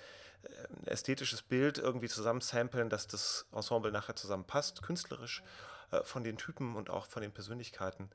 ein 0.44 0.88
äh, 0.88 0.92
ästhetisches 0.92 1.44
Bild 1.44 1.78
irgendwie 1.78 2.10
zusammen 2.10 2.42
samplen, 2.42 2.90
dass 2.90 3.08
das 3.08 3.46
Ensemble 3.52 3.92
nachher 3.92 4.16
zusammenpasst, 4.16 4.82
künstlerisch 4.82 5.44
äh, 5.92 6.04
von 6.04 6.24
den 6.24 6.38
Typen 6.38 6.76
und 6.76 6.90
auch 6.90 7.06
von 7.06 7.22
den 7.22 7.32
Persönlichkeiten. 7.32 8.10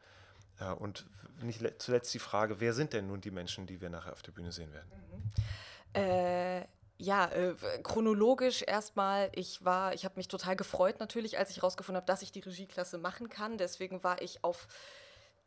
Ja, 0.60 0.72
und 0.72 1.06
nicht 1.42 1.60
zuletzt 1.78 2.12
die 2.14 2.18
Frage, 2.18 2.60
wer 2.60 2.72
sind 2.72 2.92
denn 2.92 3.06
nun 3.06 3.20
die 3.20 3.30
Menschen, 3.30 3.66
die 3.66 3.80
wir 3.80 3.90
nachher 3.90 4.12
auf 4.12 4.22
der 4.22 4.32
Bühne 4.32 4.52
sehen 4.52 4.72
werden? 4.72 4.90
Mhm. 4.90 6.00
Äh, 6.00 6.66
ja, 6.98 7.26
äh, 7.26 7.54
chronologisch 7.82 8.62
erstmal, 8.62 9.30
ich 9.34 9.64
war, 9.64 9.92
ich 9.92 10.04
habe 10.04 10.16
mich 10.16 10.28
total 10.28 10.56
gefreut 10.56 10.98
natürlich, 10.98 11.38
als 11.38 11.50
ich 11.50 11.56
herausgefunden 11.56 11.96
habe, 11.96 12.06
dass 12.06 12.22
ich 12.22 12.32
die 12.32 12.40
Regieklasse 12.40 12.96
machen 12.96 13.28
kann. 13.28 13.58
Deswegen 13.58 14.02
war 14.02 14.22
ich 14.22 14.42
auf 14.44 14.66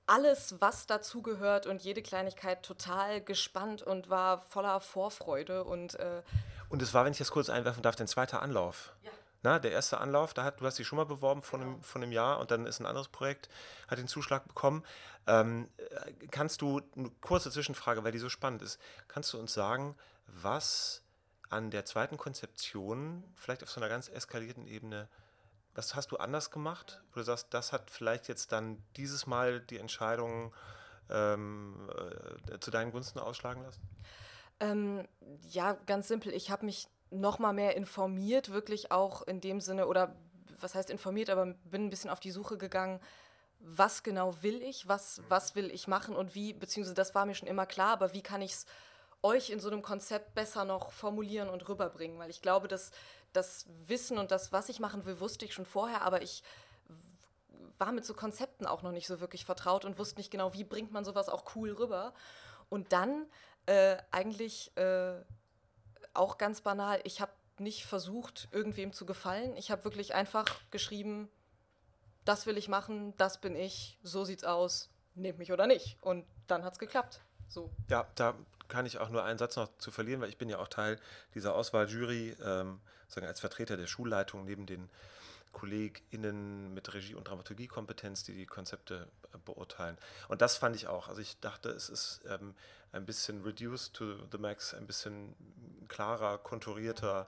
alles, 0.06 0.56
was 0.60 0.86
dazugehört 0.88 1.66
und 1.66 1.84
jede 1.84 2.02
Kleinigkeit 2.02 2.64
total 2.64 3.22
gespannt 3.22 3.82
und 3.82 4.10
war 4.10 4.42
voller 4.42 4.80
Vorfreude. 4.80 5.64
Und, 5.64 5.96
äh 5.96 6.22
und 6.70 6.82
es 6.82 6.94
war, 6.94 7.06
wenn 7.06 7.12
ich 7.12 7.20
das 7.20 7.32
kurz 7.32 7.50
einwerfen 7.50 7.82
darf, 7.82 7.96
dein 7.96 8.08
zweiter 8.08 8.42
Anlauf. 8.42 8.94
Ja. 9.04 9.12
Na, 9.42 9.58
der 9.58 9.72
erste 9.72 10.00
Anlauf, 10.00 10.34
da 10.34 10.44
hat, 10.44 10.60
du 10.60 10.66
hast 10.66 10.78
dich 10.80 10.88
schon 10.88 10.98
mal 10.98 11.06
beworben 11.06 11.42
vor, 11.42 11.60
einem, 11.60 11.82
vor 11.82 12.02
einem 12.02 12.12
Jahr 12.12 12.40
und 12.40 12.52
dann 12.52 12.66
ist 12.66 12.80
ein 12.80 12.86
anderes 12.86 13.08
Projekt, 13.08 13.50
hat 13.88 13.98
den 13.98 14.08
Zuschlag 14.08 14.48
bekommen. 14.48 14.84
Ähm, 15.28 15.70
kannst 16.32 16.62
du, 16.62 16.82
eine 16.96 17.10
kurze 17.22 17.50
Zwischenfrage, 17.50 18.04
weil 18.04 18.12
die 18.12 18.20
so 18.20 18.30
spannend 18.30 18.62
ist, 18.62 18.80
kannst 19.08 19.32
du 19.34 19.40
uns 19.40 19.54
sagen, 19.54 19.96
was 20.28 21.04
an 21.50 21.72
der 21.72 21.86
zweiten 21.86 22.18
Konzeption, 22.18 23.24
vielleicht 23.36 23.64
auf 23.64 23.70
so 23.70 23.80
einer 23.80 23.90
ganz 23.90 24.10
eskalierten 24.10 24.68
Ebene, 24.68 25.08
was 25.74 25.96
hast 25.96 26.12
du 26.12 26.18
anders 26.18 26.52
gemacht? 26.52 27.02
Wo 27.14 27.20
du 27.20 27.24
sagst, 27.24 27.48
das 27.52 27.72
hat 27.72 27.90
vielleicht 27.90 28.28
jetzt 28.28 28.52
dann 28.52 28.84
dieses 28.98 29.28
Mal 29.28 29.62
die 29.62 29.78
Entscheidung 29.78 30.54
ähm, 31.10 31.90
äh, 32.52 32.60
zu 32.60 32.72
deinen 32.72 32.92
Gunsten 32.92 33.20
ausschlagen 33.20 33.64
lassen? 33.64 33.82
Ähm, 34.60 35.08
ja, 35.50 35.74
ganz 35.86 36.08
simpel. 36.08 36.34
Ich 36.34 36.52
habe 36.52 36.66
mich 36.66 36.88
noch 37.12 37.40
mal 37.40 37.54
mehr 37.54 37.76
informiert, 37.76 38.52
wirklich 38.52 38.92
auch 38.92 39.24
in 39.24 39.42
dem 39.42 39.62
Sinne, 39.62 39.88
oder 39.88 40.16
was 40.62 40.76
heißt 40.76 40.90
informiert, 40.90 41.30
aber 41.30 41.46
bin 41.46 41.86
ein 41.86 41.90
bisschen 41.90 42.10
auf 42.10 42.20
die 42.20 42.32
Suche 42.32 42.58
gegangen, 42.58 43.00
was 43.60 44.04
genau 44.04 44.42
will 44.42 44.62
ich, 44.62 44.88
was, 44.88 45.22
was 45.28 45.56
will 45.56 45.70
ich 45.72 45.88
machen 45.88 46.16
und 46.16 46.36
wie, 46.36 46.54
beziehungsweise 46.54 46.96
das 46.96 47.16
war 47.16 47.26
mir 47.26 47.36
schon 47.36 47.48
immer 47.48 47.66
klar, 47.66 47.92
aber 47.92 48.14
wie 48.14 48.22
kann 48.22 48.42
ich 48.42 48.52
es 48.52 48.66
euch 49.22 49.50
in 49.50 49.60
so 49.60 49.70
einem 49.70 49.82
Konzept 49.82 50.34
besser 50.34 50.64
noch 50.64 50.92
formulieren 50.92 51.50
und 51.50 51.68
rüberbringen, 51.68 52.20
weil 52.20 52.30
ich 52.30 52.42
glaube, 52.42 52.68
dass 52.68 52.92
das 53.34 53.66
Wissen 53.86 54.18
und 54.18 54.32
das, 54.32 54.52
was 54.52 54.70
ich 54.70 54.80
machen 54.80 55.06
will, 55.06 55.20
wusste 55.20 55.46
ich 55.46 55.54
schon 55.54 55.66
vorher, 55.66 56.04
aber 56.04 56.22
ich 56.22 56.44
war 57.78 57.92
mit 57.92 58.06
so 58.06 58.14
Konzepten 58.14 58.66
auch 58.66 58.82
noch 58.82 58.92
nicht 58.92 59.08
so 59.08 59.20
wirklich 59.20 59.46
vertraut 59.46 59.86
und 59.86 59.98
wusste 59.98 60.18
nicht 60.18 60.32
genau, 60.32 60.54
wie 60.54 60.64
bringt 60.64 60.92
man 60.92 61.06
sowas 61.06 61.30
auch 61.30 61.56
cool 61.56 61.72
rüber. 61.72 62.14
Und 62.70 62.92
dann 62.92 63.26
äh, 63.66 63.98
eigentlich 64.12 64.76
äh, 64.78 65.14
auch 66.14 66.38
ganz 66.38 66.62
banal, 66.62 67.00
ich 67.04 67.22
habe 67.22 67.32
nicht 67.60 67.86
versucht, 67.86 68.48
irgendwem 68.52 68.94
zu 68.94 69.06
gefallen. 69.06 69.56
Ich 69.58 69.72
habe 69.72 69.84
wirklich 69.84 70.14
einfach 70.14 70.46
geschrieben, 70.72 71.30
das 72.26 72.46
will 72.46 72.58
ich 72.58 72.70
machen, 72.70 73.14
das 73.18 73.42
bin 73.42 73.56
ich, 73.56 73.98
so 74.04 74.24
sieht's 74.24 74.44
aus, 74.44 74.90
nehmt 75.16 75.40
mich 75.40 75.52
oder 75.52 75.68
nicht. 75.68 75.98
Und 76.02 76.26
dann 76.48 76.64
hat 76.64 76.74
es 76.74 76.80
geklappt. 76.80 77.22
So. 77.48 77.70
Ja, 77.90 78.08
da 78.16 78.36
kann 78.68 78.86
ich 78.86 79.00
auch 79.00 79.10
nur 79.10 79.24
einen 79.24 79.40
Satz 79.40 79.56
noch 79.56 79.70
zu 79.80 79.92
verlieren, 79.92 80.22
weil 80.22 80.30
ich 80.30 80.38
bin 80.38 80.50
ja 80.50 80.60
auch 80.60 80.68
Teil 80.68 81.00
dieser 81.34 81.56
Auswahljury, 81.56 82.36
ähm, 82.44 82.80
sagen 83.08 83.26
als 83.26 83.40
Vertreter 83.40 83.78
der 83.78 83.88
Schulleitung 83.88 84.46
neben 84.46 84.66
den 84.66 84.90
KollegInnen 85.52 86.74
mit 86.74 86.94
Regie- 86.94 87.16
und 87.16 87.28
Dramaturgiekompetenz, 87.28 88.24
die 88.24 88.34
die 88.34 88.46
Konzepte 88.46 89.08
äh, 89.34 89.38
beurteilen. 89.44 89.98
Und 90.28 90.42
das 90.42 90.58
fand 90.58 90.76
ich 90.76 90.88
auch. 90.88 91.08
Also 91.10 91.22
ich 91.22 91.40
dachte, 91.40 91.70
es 91.70 91.90
ist 91.90 92.22
ähm, 92.30 92.54
ein 92.92 93.06
bisschen 93.06 93.44
reduced 93.44 93.94
to 93.94 94.16
the 94.32 94.38
max, 94.38 94.74
ein 94.74 94.88
bisschen 94.88 95.36
klarer, 95.88 96.38
konturierter 96.38 97.28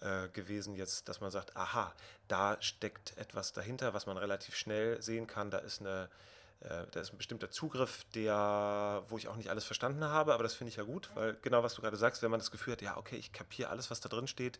äh, 0.00 0.28
gewesen 0.28 0.76
jetzt, 0.76 1.08
dass 1.08 1.20
man 1.20 1.30
sagt, 1.30 1.56
aha, 1.56 1.94
da 2.28 2.56
steckt 2.60 3.16
etwas 3.16 3.52
dahinter, 3.52 3.94
was 3.94 4.06
man 4.06 4.16
relativ 4.16 4.56
schnell 4.56 5.00
sehen 5.02 5.26
kann. 5.26 5.50
Da 5.50 5.58
ist 5.58 5.80
eine 5.80 6.08
äh, 6.64 6.86
da 6.92 7.00
ist 7.00 7.12
ein 7.12 7.18
bestimmter 7.18 7.50
Zugriff, 7.50 8.04
der, 8.14 9.02
wo 9.08 9.18
ich 9.18 9.28
auch 9.28 9.36
nicht 9.36 9.50
alles 9.50 9.64
verstanden 9.64 10.04
habe, 10.04 10.32
aber 10.32 10.42
das 10.42 10.54
finde 10.54 10.70
ich 10.70 10.76
ja 10.76 10.82
gut, 10.82 11.10
weil 11.14 11.36
genau 11.42 11.62
was 11.62 11.74
du 11.74 11.82
gerade 11.82 11.96
sagst, 11.96 12.22
wenn 12.22 12.30
man 12.30 12.40
das 12.40 12.50
Gefühl 12.50 12.72
hat, 12.72 12.80
ja, 12.80 12.96
okay, 12.96 13.16
ich 13.16 13.32
kapiere 13.32 13.68
alles, 13.68 13.90
was 13.90 14.00
da 14.00 14.08
drin 14.08 14.26
steht, 14.26 14.58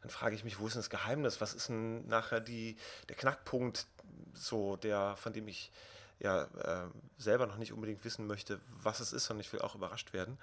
dann 0.00 0.10
frage 0.10 0.34
ich 0.34 0.44
mich, 0.44 0.58
wo 0.58 0.66
ist 0.66 0.74
denn 0.74 0.80
das 0.80 0.88
Geheimnis? 0.88 1.40
Was 1.40 1.52
ist 1.52 1.68
denn 1.68 2.06
nachher 2.08 2.40
die, 2.40 2.76
der 3.08 3.16
Knackpunkt, 3.16 3.86
so 4.32 4.76
der, 4.76 5.14
von 5.16 5.32
dem 5.32 5.46
ich 5.46 5.70
ja 6.22 6.42
äh, 6.44 6.88
selber 7.18 7.46
noch 7.46 7.56
nicht 7.56 7.72
unbedingt 7.72 8.04
wissen 8.04 8.26
möchte, 8.26 8.60
was 8.82 9.00
es 9.00 9.12
ist, 9.12 9.26
sondern 9.26 9.40
ich 9.40 9.52
will 9.52 9.60
auch 9.60 9.74
überrascht 9.74 10.12
werden. 10.12 10.38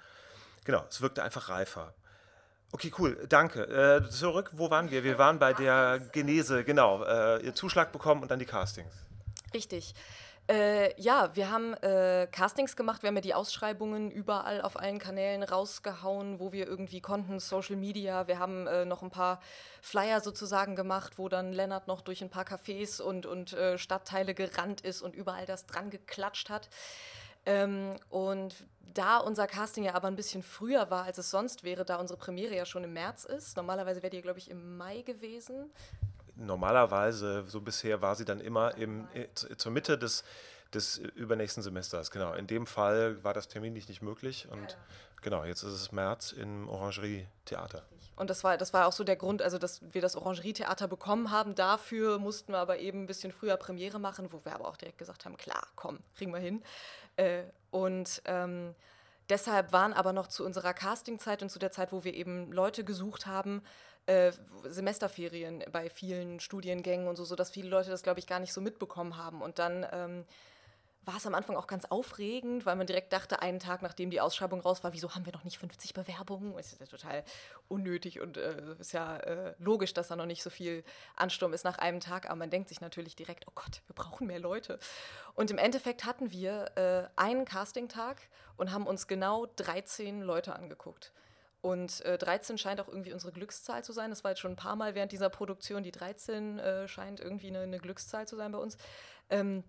Genau, 0.64 0.84
es 0.88 1.00
wirkte 1.00 1.22
einfach 1.22 1.48
reifer. 1.48 1.94
Okay, 2.72 2.92
cool, 2.98 3.26
danke. 3.28 3.64
Äh, 3.64 4.08
zurück, 4.10 4.50
wo 4.52 4.70
waren 4.70 4.90
wir? 4.90 5.02
Wir 5.02 5.18
waren 5.18 5.38
bei 5.38 5.52
der 5.52 5.98
Genese, 6.12 6.62
genau. 6.64 7.02
Äh, 7.02 7.44
ihr 7.44 7.54
Zuschlag 7.54 7.90
bekommen 7.90 8.22
und 8.22 8.30
dann 8.30 8.38
die 8.38 8.46
Castings. 8.46 8.92
Richtig. 9.52 9.94
Äh, 10.50 11.00
ja, 11.00 11.30
wir 11.36 11.48
haben 11.48 11.74
äh, 11.74 12.26
Castings 12.32 12.74
gemacht, 12.74 13.04
wir 13.04 13.08
haben 13.08 13.14
ja 13.14 13.20
die 13.20 13.34
Ausschreibungen 13.34 14.10
überall 14.10 14.62
auf 14.62 14.76
allen 14.76 14.98
Kanälen 14.98 15.44
rausgehauen, 15.44 16.40
wo 16.40 16.50
wir 16.50 16.66
irgendwie 16.66 17.00
konnten, 17.00 17.38
Social 17.38 17.76
Media. 17.76 18.26
Wir 18.26 18.40
haben 18.40 18.66
äh, 18.66 18.84
noch 18.84 19.04
ein 19.04 19.10
paar 19.10 19.38
Flyer 19.80 20.20
sozusagen 20.20 20.74
gemacht, 20.74 21.18
wo 21.18 21.28
dann 21.28 21.52
Lennart 21.52 21.86
noch 21.86 22.00
durch 22.00 22.20
ein 22.20 22.30
paar 22.30 22.42
Cafés 22.42 23.00
und, 23.00 23.26
und 23.26 23.52
äh, 23.52 23.78
Stadtteile 23.78 24.34
gerannt 24.34 24.80
ist 24.80 25.02
und 25.02 25.14
überall 25.14 25.46
das 25.46 25.66
dran 25.66 25.88
geklatscht 25.88 26.50
hat. 26.50 26.68
Ähm, 27.46 27.94
und 28.08 28.56
da 28.92 29.18
unser 29.18 29.46
Casting 29.46 29.84
ja 29.84 29.94
aber 29.94 30.08
ein 30.08 30.16
bisschen 30.16 30.42
früher 30.42 30.90
war, 30.90 31.04
als 31.04 31.18
es 31.18 31.30
sonst 31.30 31.62
wäre, 31.62 31.84
da 31.84 32.00
unsere 32.00 32.18
Premiere 32.18 32.56
ja 32.56 32.66
schon 32.66 32.82
im 32.82 32.92
März 32.92 33.24
ist, 33.24 33.56
normalerweise 33.56 34.02
wäre 34.02 34.10
die, 34.10 34.20
glaube 34.20 34.40
ich, 34.40 34.50
im 34.50 34.76
Mai 34.76 35.02
gewesen 35.02 35.70
normalerweise, 36.40 37.44
so 37.46 37.60
bisher 37.60 38.02
war 38.02 38.16
sie 38.16 38.24
dann 38.24 38.40
immer 38.40 38.76
im, 38.76 39.08
äh, 39.14 39.28
zur 39.34 39.72
Mitte 39.72 39.98
des, 39.98 40.24
des 40.74 40.98
übernächsten 40.98 41.62
Semesters. 41.62 42.10
Genau, 42.10 42.32
in 42.32 42.46
dem 42.46 42.66
Fall 42.66 43.22
war 43.22 43.34
das 43.34 43.48
terminlich 43.48 43.88
nicht 43.88 44.02
möglich 44.02 44.48
und 44.50 44.76
genau, 45.22 45.44
jetzt 45.44 45.62
ist 45.62 45.72
es 45.72 45.92
März 45.92 46.32
im 46.32 46.68
Orangerie-Theater. 46.68 47.82
Und 48.16 48.28
das 48.28 48.44
war, 48.44 48.58
das 48.58 48.74
war 48.74 48.86
auch 48.86 48.92
so 48.92 49.02
der 49.02 49.16
Grund, 49.16 49.40
also 49.40 49.56
dass 49.56 49.80
wir 49.94 50.02
das 50.02 50.14
Orangerie-Theater 50.14 50.88
bekommen 50.88 51.30
haben. 51.30 51.54
Dafür 51.54 52.18
mussten 52.18 52.52
wir 52.52 52.58
aber 52.58 52.78
eben 52.78 53.04
ein 53.04 53.06
bisschen 53.06 53.32
früher 53.32 53.56
Premiere 53.56 53.98
machen, 53.98 54.30
wo 54.30 54.44
wir 54.44 54.54
aber 54.54 54.68
auch 54.68 54.76
direkt 54.76 54.98
gesagt 54.98 55.24
haben, 55.24 55.38
klar, 55.38 55.66
komm, 55.74 56.00
kriegen 56.16 56.32
wir 56.32 56.40
hin. 56.40 56.62
Äh, 57.16 57.44
und 57.70 58.20
ähm, 58.26 58.74
deshalb 59.30 59.72
waren 59.72 59.94
aber 59.94 60.12
noch 60.12 60.26
zu 60.26 60.44
unserer 60.44 60.74
Castingzeit 60.74 61.42
und 61.42 61.48
zu 61.48 61.58
der 61.58 61.70
Zeit, 61.70 61.92
wo 61.92 62.04
wir 62.04 62.12
eben 62.12 62.52
Leute 62.52 62.84
gesucht 62.84 63.26
haben, 63.26 63.62
äh, 64.10 64.32
Semesterferien 64.64 65.64
bei 65.70 65.88
vielen 65.88 66.40
Studiengängen 66.40 67.06
und 67.06 67.16
so, 67.16 67.24
sodass 67.24 67.50
viele 67.50 67.68
Leute 67.68 67.90
das, 67.90 68.02
glaube 68.02 68.18
ich, 68.18 68.26
gar 68.26 68.40
nicht 68.40 68.52
so 68.52 68.60
mitbekommen 68.60 69.16
haben. 69.16 69.40
Und 69.40 69.60
dann 69.60 69.86
ähm, 69.92 70.24
war 71.04 71.16
es 71.16 71.26
am 71.26 71.34
Anfang 71.34 71.56
auch 71.56 71.68
ganz 71.68 71.84
aufregend, 71.84 72.66
weil 72.66 72.74
man 72.74 72.88
direkt 72.88 73.12
dachte, 73.12 73.40
einen 73.40 73.60
Tag 73.60 73.82
nachdem 73.82 74.10
die 74.10 74.20
Ausschreibung 74.20 74.60
raus 74.60 74.82
war, 74.82 74.92
wieso 74.92 75.14
haben 75.14 75.24
wir 75.26 75.32
noch 75.32 75.44
nicht 75.44 75.58
50 75.58 75.94
Bewerbungen? 75.94 76.54
Das 76.56 76.72
ist 76.72 76.80
ja 76.80 76.86
total 76.86 77.24
unnötig 77.68 78.20
und 78.20 78.36
äh, 78.36 78.74
ist 78.80 78.92
ja 78.92 79.16
äh, 79.18 79.54
logisch, 79.58 79.94
dass 79.94 80.08
da 80.08 80.16
noch 80.16 80.26
nicht 80.26 80.42
so 80.42 80.50
viel 80.50 80.82
Ansturm 81.14 81.52
ist 81.52 81.64
nach 81.64 81.78
einem 81.78 82.00
Tag, 82.00 82.26
aber 82.26 82.36
man 82.36 82.50
denkt 82.50 82.68
sich 82.68 82.80
natürlich 82.80 83.14
direkt, 83.14 83.46
oh 83.46 83.52
Gott, 83.54 83.80
wir 83.86 83.94
brauchen 83.94 84.26
mehr 84.26 84.40
Leute. 84.40 84.80
Und 85.34 85.52
im 85.52 85.58
Endeffekt 85.58 86.04
hatten 86.04 86.32
wir 86.32 86.72
äh, 86.76 87.08
einen 87.14 87.44
Castingtag 87.44 88.20
und 88.56 88.72
haben 88.72 88.86
uns 88.88 89.06
genau 89.06 89.46
13 89.56 90.20
Leute 90.20 90.54
angeguckt. 90.54 91.12
Und 91.62 92.00
äh, 92.06 92.16
13 92.16 92.56
scheint 92.56 92.80
auch 92.80 92.88
irgendwie 92.88 93.12
unsere 93.12 93.32
Glückszahl 93.32 93.84
zu 93.84 93.92
sein. 93.92 94.10
Das 94.10 94.24
war 94.24 94.30
jetzt 94.30 94.40
schon 94.40 94.52
ein 94.52 94.56
paar 94.56 94.76
Mal 94.76 94.94
während 94.94 95.12
dieser 95.12 95.28
Produktion. 95.28 95.82
Die 95.82 95.92
13 95.92 96.58
äh, 96.58 96.88
scheint 96.88 97.20
irgendwie 97.20 97.48
eine, 97.48 97.60
eine, 97.60 97.78
Glückszahl 97.78 98.26
zu 98.26 98.36
sein 98.36 98.52
bei 98.52 98.58
uns. 98.58 98.78
Ähm, 99.28 99.64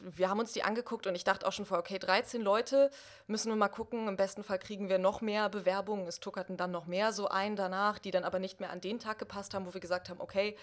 wir 0.00 0.28
haben 0.28 0.40
uns 0.40 0.52
die 0.52 0.62
angeguckt 0.62 1.06
und 1.06 1.14
ich 1.14 1.24
dachte 1.24 1.46
auch 1.46 1.52
schon 1.52 1.64
vor, 1.64 1.78
okay, 1.78 1.98
13 1.98 2.42
Leute, 2.42 2.90
müssen 3.26 3.50
wir 3.50 3.56
mal 3.56 3.68
gucken. 3.68 4.08
Im 4.08 4.16
besten 4.16 4.44
Fall 4.44 4.58
kriegen 4.58 4.88
wir 4.88 4.98
noch 4.98 5.20
mehr 5.22 5.48
Bewerbungen. 5.48 6.06
Es 6.06 6.20
tuckerten 6.20 6.56
dann 6.56 6.70
noch 6.70 6.86
mehr 6.86 7.12
so 7.12 7.28
ein 7.28 7.56
danach, 7.56 7.98
die 7.98 8.10
dann 8.10 8.24
aber 8.24 8.38
nicht 8.38 8.60
mehr 8.60 8.70
an 8.70 8.80
den 8.80 8.98
Tag 8.98 9.18
gepasst 9.18 9.54
haben, 9.54 9.66
wo 9.66 9.72
wir 9.72 9.80
gesagt 9.80 10.10
haben, 10.10 10.20
okay, 10.20 10.56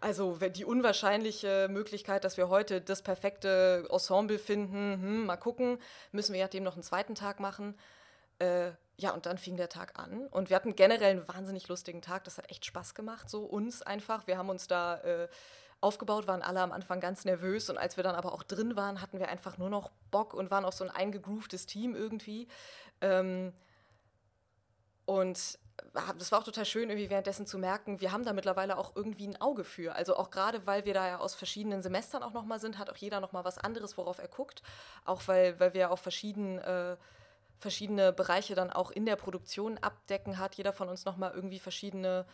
also 0.00 0.36
die 0.36 0.64
unwahrscheinliche 0.64 1.68
Möglichkeit, 1.68 2.24
dass 2.24 2.36
wir 2.36 2.48
heute 2.48 2.80
das 2.80 3.02
perfekte 3.02 3.86
Ensemble 3.90 4.38
finden, 4.38 4.92
hm, 4.94 5.26
mal 5.26 5.36
gucken, 5.36 5.78
müssen 6.12 6.32
wir 6.32 6.40
ja 6.40 6.48
dem 6.48 6.62
noch 6.62 6.74
einen 6.74 6.84
zweiten 6.84 7.16
Tag 7.16 7.40
machen. 7.40 7.76
Äh, 8.38 8.72
ja, 9.00 9.12
und 9.12 9.26
dann 9.26 9.38
fing 9.38 9.56
der 9.56 9.68
Tag 9.68 9.98
an. 9.98 10.26
Und 10.28 10.50
wir 10.50 10.56
hatten 10.56 10.74
generell 10.74 11.10
einen 11.10 11.28
wahnsinnig 11.28 11.68
lustigen 11.68 12.02
Tag. 12.02 12.24
Das 12.24 12.38
hat 12.38 12.50
echt 12.50 12.64
Spaß 12.64 12.94
gemacht, 12.94 13.30
so 13.30 13.44
uns 13.44 13.82
einfach. 13.82 14.26
Wir 14.26 14.38
haben 14.38 14.48
uns 14.48 14.66
da 14.66 14.96
äh, 14.98 15.28
aufgebaut, 15.80 16.26
waren 16.26 16.42
alle 16.42 16.60
am 16.60 16.72
Anfang 16.72 16.98
ganz 17.00 17.24
nervös. 17.24 17.70
Und 17.70 17.78
als 17.78 17.96
wir 17.96 18.04
dann 18.04 18.16
aber 18.16 18.32
auch 18.32 18.42
drin 18.42 18.76
waren, 18.76 19.00
hatten 19.00 19.20
wir 19.20 19.28
einfach 19.28 19.58
nur 19.58 19.70
noch 19.70 19.90
Bock 20.10 20.34
und 20.34 20.50
waren 20.50 20.64
auch 20.64 20.72
so 20.72 20.84
ein 20.84 20.90
eingegrooftes 20.90 21.66
Team 21.66 21.94
irgendwie. 21.94 22.48
Ähm, 23.00 23.52
und 25.04 25.58
das 26.18 26.32
war 26.32 26.40
auch 26.40 26.44
total 26.44 26.64
schön, 26.66 26.90
irgendwie 26.90 27.08
währenddessen 27.08 27.46
zu 27.46 27.58
merken, 27.58 28.00
wir 28.00 28.12
haben 28.12 28.24
da 28.24 28.32
mittlerweile 28.32 28.76
auch 28.76 28.96
irgendwie 28.96 29.26
ein 29.26 29.40
Auge 29.40 29.64
für. 29.64 29.94
Also 29.94 30.16
auch 30.16 30.30
gerade, 30.30 30.66
weil 30.66 30.84
wir 30.84 30.94
da 30.94 31.06
ja 31.06 31.18
aus 31.18 31.34
verschiedenen 31.34 31.82
Semestern 31.82 32.22
auch 32.22 32.32
nochmal 32.32 32.60
sind, 32.60 32.78
hat 32.78 32.90
auch 32.90 32.96
jeder 32.96 33.20
nochmal 33.20 33.44
was 33.44 33.58
anderes, 33.58 33.96
worauf 33.96 34.18
er 34.18 34.28
guckt. 34.28 34.62
Auch 35.04 35.22
weil, 35.26 35.58
weil 35.60 35.74
wir 35.74 35.90
auch 35.90 35.98
verschieden, 35.98 36.58
äh, 36.58 36.96
verschiedene 37.58 38.12
Bereiche 38.12 38.54
dann 38.54 38.70
auch 38.70 38.90
in 38.90 39.06
der 39.06 39.16
Produktion 39.16 39.78
abdecken, 39.78 40.38
hat 40.38 40.54
jeder 40.54 40.72
von 40.72 40.88
uns 40.88 41.04
nochmal 41.04 41.32
irgendwie 41.34 41.58
verschiedene 41.58 42.24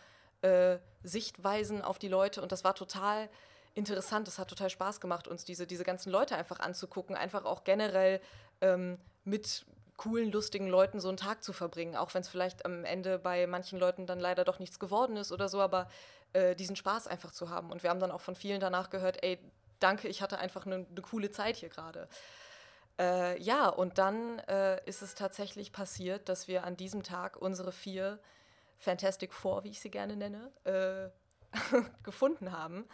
äh, 0.41 0.77
Sichtweisen 1.03 1.81
auf 1.81 1.99
die 1.99 2.07
Leute. 2.07 2.41
Und 2.41 2.51
das 2.51 2.63
war 2.63 2.75
total 2.75 3.29
interessant. 3.73 4.27
Es 4.27 4.39
hat 4.39 4.49
total 4.49 4.69
Spaß 4.69 5.01
gemacht, 5.01 5.27
uns 5.27 5.43
diese, 5.45 5.67
diese 5.67 5.83
ganzen 5.83 6.11
Leute 6.11 6.35
einfach 6.35 6.59
anzugucken, 6.59 7.15
einfach 7.15 7.45
auch 7.45 7.63
generell 7.63 8.21
ähm, 8.61 8.99
mit 9.23 9.65
coolen, 9.97 10.31
lustigen 10.31 10.67
Leuten 10.67 10.99
so 10.99 11.07
einen 11.07 11.17
Tag 11.17 11.43
zu 11.43 11.53
verbringen, 11.53 11.95
auch 11.95 12.13
wenn 12.13 12.21
es 12.21 12.29
vielleicht 12.29 12.65
am 12.65 12.83
Ende 12.83 13.17
bei 13.17 13.47
manchen 13.47 13.79
Leuten 13.79 14.05
dann 14.05 14.19
leider 14.19 14.43
doch 14.43 14.59
nichts 14.59 14.79
geworden 14.79 15.17
ist 15.17 15.31
oder 15.31 15.47
so, 15.47 15.61
aber 15.61 15.89
äh, 16.33 16.55
diesen 16.55 16.75
Spaß 16.75 17.07
einfach 17.07 17.31
zu 17.31 17.49
haben. 17.49 17.71
Und 17.71 17.83
wir 17.83 17.89
haben 17.89 17.99
dann 17.99 18.11
auch 18.11 18.21
von 18.21 18.35
vielen 18.35 18.59
danach 18.59 18.89
gehört, 18.89 19.23
ey, 19.23 19.39
danke, 19.79 20.07
ich 20.07 20.21
hatte 20.21 20.37
einfach 20.37 20.65
eine 20.65 20.79
ne 20.79 21.01
coole 21.01 21.31
Zeit 21.31 21.55
hier 21.55 21.69
gerade. 21.69 22.07
Äh, 22.97 23.41
ja, 23.41 23.67
und 23.67 23.97
dann 23.97 24.39
äh, 24.39 24.79
ist 24.85 25.01
es 25.01 25.15
tatsächlich 25.15 25.71
passiert, 25.71 26.29
dass 26.29 26.47
wir 26.47 26.63
an 26.63 26.77
diesem 26.77 27.03
Tag 27.03 27.37
unsere 27.37 27.71
vier 27.71 28.19
Fantastic 28.77 29.33
Four, 29.33 29.63
wie 29.63 29.69
ich 29.69 29.79
sie 29.79 29.89
gerne 29.89 30.15
nenne, 30.15 30.51
äh, 30.63 31.09
gefunden 32.03 32.51
haben. 32.51 32.85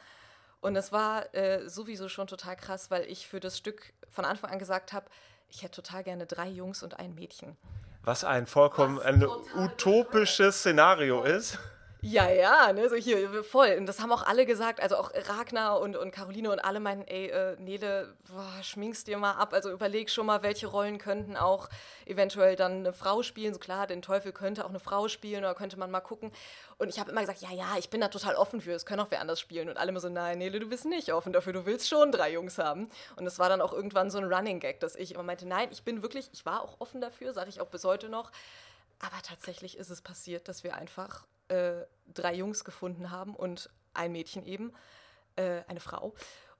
Und 0.60 0.76
das 0.76 0.92
war 0.92 1.34
äh, 1.34 1.68
sowieso 1.68 2.08
schon 2.08 2.28
total 2.28 2.56
krass, 2.56 2.92
weil 2.92 3.04
ich 3.06 3.28
für 3.28 3.40
das 3.40 3.58
Stück 3.58 3.94
von 4.10 4.26
Anfang 4.26 4.52
an 4.52 4.60
gesagt 4.60 4.94
habe, 4.94 5.08
ich 5.50 5.64
hätte 5.64 5.82
total 5.82 6.04
gerne 6.04 6.26
drei 6.26 6.48
Jungs 6.48 6.84
und 6.84 7.00
ein 7.00 7.16
Mädchen. 7.16 7.58
Was 8.04 8.24
ein 8.24 8.48
vollkommen 8.48 9.00
ein 9.00 9.24
utopisches 9.56 10.60
Szenario 10.60 11.24
ist. 11.24 11.60
Ja, 12.04 12.28
ja, 12.32 12.74
ne, 12.74 12.90
so 12.90 12.96
hier, 12.96 13.44
voll. 13.44 13.76
Und 13.78 13.86
das 13.86 14.00
haben 14.00 14.12
auch 14.12 14.24
alle 14.24 14.48
gesagt, 14.48 14.80
also 14.82 14.96
auch 14.98 15.12
Ragnar 15.14 15.80
und, 15.80 15.96
und 15.96 16.10
Caroline 16.10 16.52
und 16.52 16.58
alle 16.58 16.80
meinten, 16.80 17.08
ey, 17.08 17.28
äh, 17.28 17.56
Nele, 17.60 18.16
boah, 18.28 18.64
schminkst 18.64 19.06
dir 19.06 19.20
mal 19.20 19.34
ab, 19.34 19.54
also 19.54 19.70
überleg 19.70 20.10
schon 20.10 20.26
mal, 20.26 20.42
welche 20.42 20.66
Rollen 20.66 20.98
könnten 20.98 21.38
auch 21.38 21.70
eventuell 22.08 22.56
dann 22.56 22.80
eine 22.80 22.92
Frau 22.92 23.22
spielen. 23.22 23.54
So 23.54 23.60
klar, 23.60 23.86
den 23.86 24.02
Teufel 24.02 24.32
könnte 24.32 24.66
auch 24.66 24.70
eine 24.70 24.80
Frau 24.80 25.10
spielen 25.10 25.44
oder 25.44 25.54
könnte 25.54 25.78
man 25.78 25.92
mal 25.92 26.00
gucken. 26.00 26.32
Und 26.80 26.90
ich 26.90 27.00
habe 27.00 27.12
immer 27.12 27.22
gesagt, 27.22 27.42
ja, 27.42 27.52
ja, 27.52 27.78
ich 27.78 27.92
bin 27.92 28.02
da 28.02 28.08
total 28.08 28.34
offen 28.34 28.62
für, 28.62 28.72
es 28.72 28.88
können 28.88 29.02
auch 29.02 29.12
wer 29.12 29.22
anders 29.22 29.40
spielen. 29.40 29.70
Und 29.70 29.78
alle 29.78 29.90
immer 29.90 30.00
so, 30.00 30.10
nein, 30.10 30.40
Nele, 30.40 30.60
du 30.60 30.70
bist 30.70 30.86
nicht 30.86 31.14
offen 31.14 31.34
dafür, 31.34 31.54
du 31.54 31.68
willst 31.68 31.88
schon 31.88 32.12
drei 32.12 32.32
Jungs 32.34 32.58
haben. 32.58 32.90
Und 33.16 33.28
es 33.28 33.38
war 33.38 33.48
dann 33.48 33.62
auch 33.62 33.74
irgendwann 33.74 34.10
so 34.10 34.18
ein 34.18 34.26
Running 34.34 34.60
Gag, 34.60 34.80
dass 34.80 34.96
ich 34.96 35.14
immer 35.14 35.24
meinte, 35.24 35.48
nein, 35.48 35.70
ich 35.72 35.84
bin 35.84 36.02
wirklich, 36.02 36.32
ich 36.34 36.48
war 36.48 36.64
auch 36.64 36.78
offen 36.80 37.00
dafür, 37.00 37.32
sage 37.32 37.52
ich 37.52 37.62
auch 37.62 37.68
bis 37.68 37.84
heute 37.84 38.10
noch. 38.10 38.32
Aber 38.98 39.22
tatsächlich 39.22 39.78
ist 39.78 39.92
es 39.92 40.02
passiert, 40.02 40.48
dass 40.48 40.64
wir 40.64 40.76
einfach 40.76 41.26
äh, 41.52 41.86
drei 42.14 42.34
Jungs 42.34 42.64
gefunden 42.64 43.12
haben 43.12 43.36
und 43.36 43.70
ein 43.94 44.12
Mädchen 44.12 44.46
eben, 44.46 44.74
äh, 45.36 45.62
eine 45.68 45.80
Frau. 45.80 46.14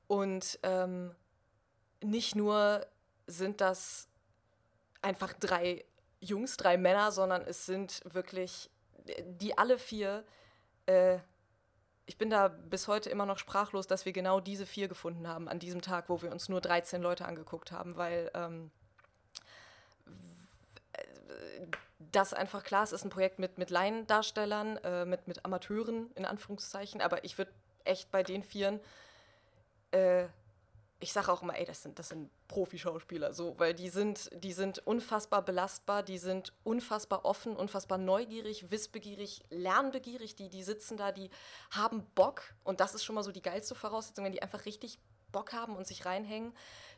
Und 0.08 0.60
ähm, 0.64 1.16
nicht 2.04 2.36
nur 2.36 2.86
sind 3.28 3.62
das 3.62 4.08
einfach 5.02 5.34
drei 5.34 5.86
Jungs, 6.20 6.58
drei 6.58 6.78
Männer, 6.78 7.12
sondern 7.12 7.42
es 7.44 7.66
sind 7.66 8.02
wirklich 8.06 8.70
die 9.24 9.58
alle 9.58 9.80
vier. 9.80 10.26
Äh, 10.86 11.20
ich 12.06 12.18
bin 12.18 12.30
da 12.30 12.50
bis 12.50 12.88
heute 12.88 13.10
immer 13.10 13.26
noch 13.26 13.38
sprachlos, 13.38 13.88
dass 13.88 14.06
wir 14.06 14.12
genau 14.12 14.40
diese 14.40 14.66
vier 14.66 14.88
gefunden 14.88 15.28
haben 15.28 15.48
an 15.48 15.60
diesem 15.60 15.82
Tag, 15.82 16.10
wo 16.10 16.22
wir 16.22 16.32
uns 16.32 16.50
nur 16.50 16.62
13 16.62 17.02
Leute 17.02 17.26
angeguckt 17.26 17.72
haben, 17.72 17.96
weil 17.96 18.30
ähm, 18.34 18.72
das 22.12 22.34
einfach 22.34 22.64
klar 22.64 22.84
ist, 22.84 22.92
ist 22.92 23.04
ein 23.04 23.10
Projekt 23.10 23.40
mit, 23.40 23.58
mit 23.58 23.70
Laiendarstellern, 23.70 24.78
äh, 24.78 25.06
mit, 25.06 25.28
mit 25.28 25.46
Amateuren 25.46 26.12
in 26.16 26.26
Anführungszeichen, 26.26 27.02
aber 27.02 27.24
ich 27.24 27.38
würde 27.38 27.52
echt 27.84 28.12
bei 28.12 28.24
den 28.24 28.44
Vieren, 28.44 28.80
äh, 29.92 30.26
ich 31.00 31.14
sage 31.14 31.32
auch 31.32 31.42
immer, 31.42 31.58
ey, 31.58 31.66
das 31.66 31.82
sind, 31.82 31.98
das 31.98 32.10
sind 32.10 32.30
Profi-Schauspieler, 32.48 33.34
so, 33.34 33.56
weil 33.58 33.74
die 33.74 33.90
sind, 33.90 34.30
die 34.44 34.54
sind 34.54 34.86
unfassbar 34.86 35.42
belastbar, 35.42 36.04
die 36.04 36.20
sind 36.20 36.54
unfassbar 36.64 37.26
offen, 37.26 37.56
unfassbar 37.56 37.98
neugierig, 37.98 38.70
wissbegierig, 38.70 39.42
lernbegierig, 39.50 40.36
die, 40.36 40.50
die 40.50 40.62
sitzen 40.62 40.98
da, 40.98 41.12
die 41.12 41.32
haben 41.72 42.06
Bock. 42.14 42.54
Und 42.64 42.80
das 42.80 42.94
ist 42.94 43.04
schon 43.04 43.16
mal 43.16 43.24
so 43.24 43.32
die 43.32 43.42
geilste 43.42 43.74
Voraussetzung, 43.74 44.26
wenn 44.26 44.32
die 44.32 44.44
einfach 44.44 44.66
richtig 44.66 45.00
Bock 45.32 45.54
haben 45.54 45.76
und 45.76 45.88
sich 45.88 46.06
reinhängen, 46.06 46.54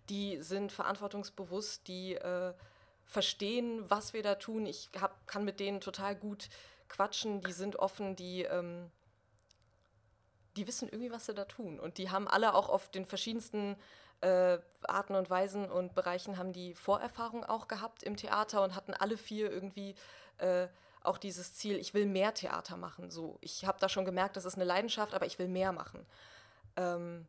die 0.10 0.42
sind 0.42 0.72
verantwortungsbewusst, 0.72 1.88
die 1.88 2.16
äh, 2.16 2.54
verstehen, 3.06 3.89
was 3.89 4.13
wir 4.13 4.24
da 4.24 4.36
tun. 4.36 4.66
Ich 4.66 4.89
hab, 5.00 5.28
kann 5.28 5.46
mit 5.46 5.60
denen 5.60 5.82
total 5.82 6.16
gut 6.16 6.50
quatschen, 6.89 7.42
die 7.42 7.54
sind 7.54 7.78
offen, 7.78 8.16
die, 8.16 8.44
ähm, 8.44 8.92
die 10.56 10.68
wissen 10.68 10.88
irgendwie, 10.88 11.12
was 11.12 11.26
sie 11.26 11.34
da 11.34 11.46
tun. 11.46 11.80
Und 11.80 11.98
die 11.98 12.10
haben 12.10 12.28
alle 12.28 12.54
auch 12.54 12.70
auf 12.70 12.89
den 12.89 13.06
verschiedensten 13.06 13.76
äh, 14.22 14.60
Arten 14.84 15.16
und 15.16 15.30
Weisen 15.30 15.70
und 15.70 15.96
Bereichen 15.96 16.38
haben 16.38 16.54
die 16.54 16.76
Vorerfahrung 16.76 17.44
auch 17.44 17.68
gehabt 17.68 18.04
im 18.04 18.16
Theater 18.16 18.63
und 18.63 18.76
hatten 18.76 18.94
alle 18.94 19.18
vier 19.18 19.52
irgendwie 19.52 19.96
äh, 20.38 20.68
auch 21.02 21.18
dieses 21.18 21.54
Ziel, 21.54 21.78
ich 21.78 21.94
will 21.94 22.06
mehr 22.06 22.34
Theater 22.34 22.78
machen. 22.78 23.12
So, 23.12 23.38
ich 23.42 23.66
habe 23.66 23.80
da 23.80 23.89
schon 23.89 24.06
gemerkt, 24.06 24.38
das 24.38 24.46
ist 24.46 24.56
eine 24.56 24.63
Leidenschaft, 24.63 25.13
aber 25.13 25.26
ich 25.26 25.38
will 25.39 25.50
mehr 25.50 25.74
machen. 25.74 26.06
Ähm, 26.78 27.28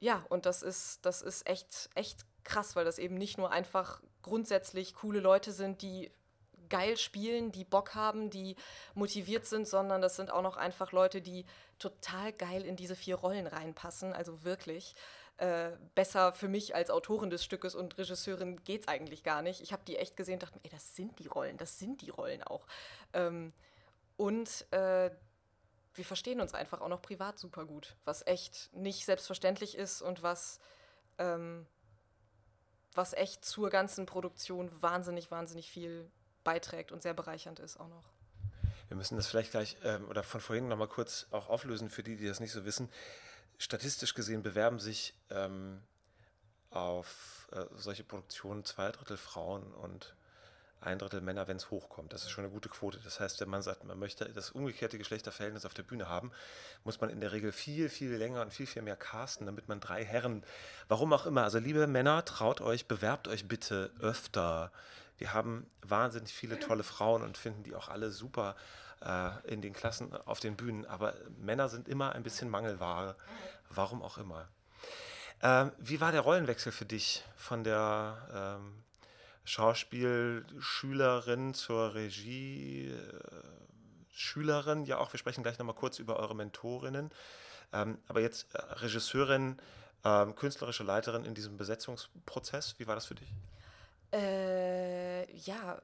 ja, 0.00 0.24
und 0.28 0.46
das 0.46 0.62
ist, 0.62 1.04
das 1.06 1.22
ist 1.22 1.46
echt, 1.46 1.90
echt 1.94 2.26
krass, 2.50 2.76
weil 2.76 2.84
das 2.84 2.98
eben 2.98 3.14
nicht 3.14 3.38
nur 3.38 3.50
einfach 3.50 4.02
grundsätzlich 4.22 4.94
coole 4.94 5.20
Leute 5.20 5.52
sind, 5.52 5.82
die 5.82 6.10
geil 6.68 6.96
spielen, 6.96 7.52
die 7.52 7.64
Bock 7.64 7.94
haben, 7.94 8.30
die 8.30 8.56
motiviert 8.94 9.46
sind, 9.46 9.68
sondern 9.68 10.00
das 10.00 10.16
sind 10.16 10.30
auch 10.30 10.42
noch 10.42 10.56
einfach 10.56 10.92
Leute, 10.92 11.20
die 11.20 11.44
total 11.78 12.32
geil 12.32 12.64
in 12.64 12.76
diese 12.76 12.96
vier 12.96 13.16
Rollen 13.16 13.46
reinpassen. 13.46 14.12
Also 14.12 14.44
wirklich. 14.44 14.94
Äh, 15.36 15.78
besser 15.94 16.34
für 16.34 16.48
mich 16.48 16.74
als 16.74 16.90
Autorin 16.90 17.30
des 17.30 17.42
Stückes 17.42 17.74
und 17.74 17.96
Regisseurin 17.96 18.62
geht 18.62 18.82
es 18.82 18.88
eigentlich 18.88 19.22
gar 19.22 19.40
nicht. 19.40 19.62
Ich 19.62 19.72
habe 19.72 19.82
die 19.86 19.96
echt 19.96 20.14
gesehen 20.14 20.34
und 20.34 20.42
dachte, 20.42 20.60
ey, 20.62 20.68
das 20.68 20.94
sind 20.94 21.18
die 21.18 21.28
Rollen, 21.28 21.56
das 21.56 21.78
sind 21.78 22.02
die 22.02 22.10
Rollen 22.10 22.42
auch. 22.42 22.66
Ähm, 23.14 23.54
und 24.18 24.70
äh, 24.70 25.10
wir 25.94 26.04
verstehen 26.04 26.42
uns 26.42 26.52
einfach 26.52 26.82
auch 26.82 26.88
noch 26.88 27.00
privat 27.00 27.38
super 27.38 27.64
gut, 27.64 27.96
was 28.04 28.26
echt 28.26 28.68
nicht 28.74 29.06
selbstverständlich 29.06 29.78
ist 29.78 30.02
und 30.02 30.22
was 30.22 30.60
ähm, 31.16 31.66
was 32.94 33.12
echt 33.12 33.44
zur 33.44 33.70
ganzen 33.70 34.06
Produktion 34.06 34.70
wahnsinnig, 34.82 35.30
wahnsinnig 35.30 35.70
viel 35.70 36.10
beiträgt 36.44 36.92
und 36.92 37.02
sehr 37.02 37.14
bereichernd 37.14 37.58
ist 37.60 37.78
auch 37.78 37.88
noch. 37.88 38.04
Wir 38.88 38.96
müssen 38.96 39.16
das 39.16 39.28
vielleicht 39.28 39.52
gleich 39.52 39.76
ähm, 39.84 40.08
oder 40.08 40.22
von 40.22 40.40
vorhin 40.40 40.68
nochmal 40.68 40.88
kurz 40.88 41.26
auch 41.30 41.48
auflösen 41.48 41.88
für 41.88 42.02
die, 42.02 42.16
die 42.16 42.26
das 42.26 42.40
nicht 42.40 42.52
so 42.52 42.64
wissen. 42.64 42.88
Statistisch 43.58 44.14
gesehen 44.14 44.42
bewerben 44.42 44.80
sich 44.80 45.14
ähm, 45.30 45.80
auf 46.70 47.48
äh, 47.52 47.66
solche 47.76 48.02
Produktionen 48.02 48.64
zwei 48.64 48.90
Drittel 48.90 49.16
Frauen 49.16 49.72
und 49.74 50.14
ein 50.80 50.98
Drittel 50.98 51.20
Männer, 51.20 51.46
wenn 51.46 51.58
es 51.58 51.70
hochkommt. 51.70 52.12
Das 52.12 52.22
ist 52.22 52.30
schon 52.30 52.44
eine 52.44 52.52
gute 52.52 52.68
Quote. 52.68 52.98
Das 53.04 53.20
heißt, 53.20 53.40
wenn 53.40 53.48
man 53.50 53.62
sagt, 53.62 53.84
man 53.84 53.98
möchte 53.98 54.24
das 54.32 54.50
umgekehrte 54.50 54.98
Geschlechterverhältnis 54.98 55.66
auf 55.66 55.74
der 55.74 55.82
Bühne 55.82 56.08
haben, 56.08 56.32
muss 56.84 57.00
man 57.00 57.10
in 57.10 57.20
der 57.20 57.32
Regel 57.32 57.52
viel, 57.52 57.88
viel 57.88 58.14
länger 58.14 58.42
und 58.42 58.52
viel, 58.52 58.66
viel 58.66 58.82
mehr 58.82 58.96
casten, 58.96 59.46
damit 59.46 59.68
man 59.68 59.80
drei 59.80 60.04
Herren, 60.04 60.42
warum 60.88 61.12
auch 61.12 61.26
immer, 61.26 61.44
also 61.44 61.58
liebe 61.58 61.86
Männer, 61.86 62.24
traut 62.24 62.60
euch, 62.60 62.86
bewerbt 62.86 63.28
euch 63.28 63.46
bitte 63.46 63.90
öfter. 64.00 64.72
Wir 65.18 65.34
haben 65.34 65.66
wahnsinnig 65.82 66.32
viele 66.32 66.58
tolle 66.58 66.82
Frauen 66.82 67.22
und 67.22 67.36
finden 67.36 67.62
die 67.62 67.74
auch 67.74 67.88
alle 67.88 68.10
super 68.10 68.56
äh, 69.02 69.30
in 69.52 69.60
den 69.60 69.74
Klassen 69.74 70.14
auf 70.24 70.40
den 70.40 70.56
Bühnen, 70.56 70.86
aber 70.86 71.14
Männer 71.38 71.68
sind 71.68 71.88
immer 71.88 72.12
ein 72.12 72.22
bisschen 72.22 72.48
Mangelware, 72.48 73.16
warum 73.68 74.02
auch 74.02 74.16
immer. 74.16 74.48
Ähm, 75.42 75.72
wie 75.78 76.00
war 76.00 76.12
der 76.12 76.22
Rollenwechsel 76.22 76.72
für 76.72 76.84
dich 76.84 77.24
von 77.36 77.64
der 77.64 78.58
ähm, 78.60 78.82
Schauspielschülerin 79.44 81.54
zur 81.54 81.94
Regie-Schülerin? 81.94 84.84
Ja, 84.84 84.98
auch 84.98 85.12
wir 85.12 85.18
sprechen 85.18 85.42
gleich 85.42 85.58
nochmal 85.58 85.74
kurz 85.74 85.98
über 85.98 86.18
eure 86.18 86.34
Mentorinnen. 86.34 87.10
Ähm, 87.72 87.98
aber 88.08 88.20
jetzt 88.20 88.54
äh, 88.54 88.58
Regisseurin, 88.58 89.56
ähm, 90.04 90.34
künstlerische 90.34 90.82
Leiterin 90.82 91.24
in 91.24 91.34
diesem 91.34 91.56
Besetzungsprozess. 91.56 92.74
Wie 92.78 92.86
war 92.86 92.94
das 92.94 93.06
für 93.06 93.14
dich? 93.14 93.28
Äh, 94.12 95.30
ja, 95.36 95.80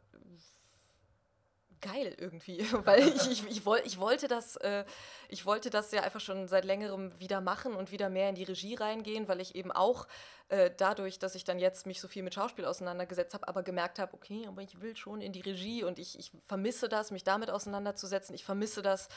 geil 1.80 2.14
irgendwie, 2.18 2.64
weil 2.84 3.08
ich, 3.08 3.30
ich, 3.30 3.46
ich, 3.50 3.66
woll, 3.66 3.80
ich, 3.84 3.98
wollte 3.98 4.28
das, 4.28 4.56
äh, 4.56 4.84
ich 5.28 5.46
wollte 5.46 5.70
das 5.70 5.92
ja 5.92 6.02
einfach 6.02 6.20
schon 6.20 6.48
seit 6.48 6.64
längerem 6.64 7.18
wieder 7.18 7.40
machen 7.40 7.74
und 7.74 7.92
wieder 7.92 8.08
mehr 8.10 8.28
in 8.28 8.34
die 8.34 8.44
Regie 8.44 8.74
reingehen, 8.74 9.28
weil 9.28 9.40
ich 9.40 9.54
eben 9.54 9.72
auch 9.72 10.06
äh, 10.48 10.70
dadurch, 10.76 11.18
dass 11.18 11.34
ich 11.34 11.44
dann 11.44 11.58
jetzt 11.58 11.86
mich 11.86 12.00
so 12.00 12.08
viel 12.08 12.22
mit 12.22 12.34
Schauspiel 12.34 12.64
auseinandergesetzt 12.64 13.34
habe, 13.34 13.48
aber 13.48 13.62
gemerkt 13.62 13.98
habe, 13.98 14.14
okay, 14.14 14.44
aber 14.46 14.62
ich 14.62 14.80
will 14.80 14.96
schon 14.96 15.20
in 15.20 15.32
die 15.32 15.40
Regie 15.40 15.84
und 15.84 15.98
ich, 15.98 16.18
ich 16.18 16.32
vermisse 16.44 16.88
das, 16.88 17.10
mich 17.10 17.24
damit 17.24 17.50
auseinanderzusetzen. 17.50 18.34
Ich 18.34 18.44
vermisse 18.44 18.82
das, 18.82 19.08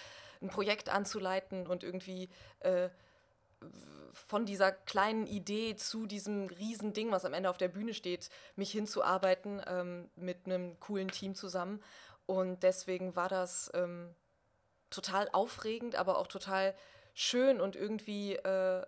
ein 0.41 0.49
Projekt 0.49 0.89
anzuleiten 0.89 1.68
und 1.68 1.84
irgendwie 1.84 2.30
äh, 2.60 2.89
von 4.12 4.45
dieser 4.45 4.72
kleinen 4.72 5.28
Idee 5.28 5.76
zu 5.76 6.05
diesem 6.05 6.47
riesen 6.47 6.93
Ding, 6.93 7.12
was 7.12 7.26
am 7.26 7.34
Ende 7.34 7.49
auf 7.49 7.57
der 7.57 7.68
Bühne 7.68 7.93
steht, 7.93 8.30
mich 8.55 8.72
hinzuarbeiten 8.72 9.62
ähm, 9.68 10.10
mit 10.16 10.45
einem 10.45 10.80
coolen 10.80 11.10
Team 11.10 11.36
zusammen. 11.36 11.82
Und 12.30 12.61
deswegen 12.61 13.15
war 13.15 13.27
das 13.27 13.71
ähm, 13.73 14.13
total 14.91 15.27
aufregend, 15.32 15.95
aber 15.95 16.19
auch 16.19 16.27
total 16.27 16.75
schön 17.15 17.59
und 17.59 17.75
irgendwie 17.75 18.36
äh, 18.36 18.86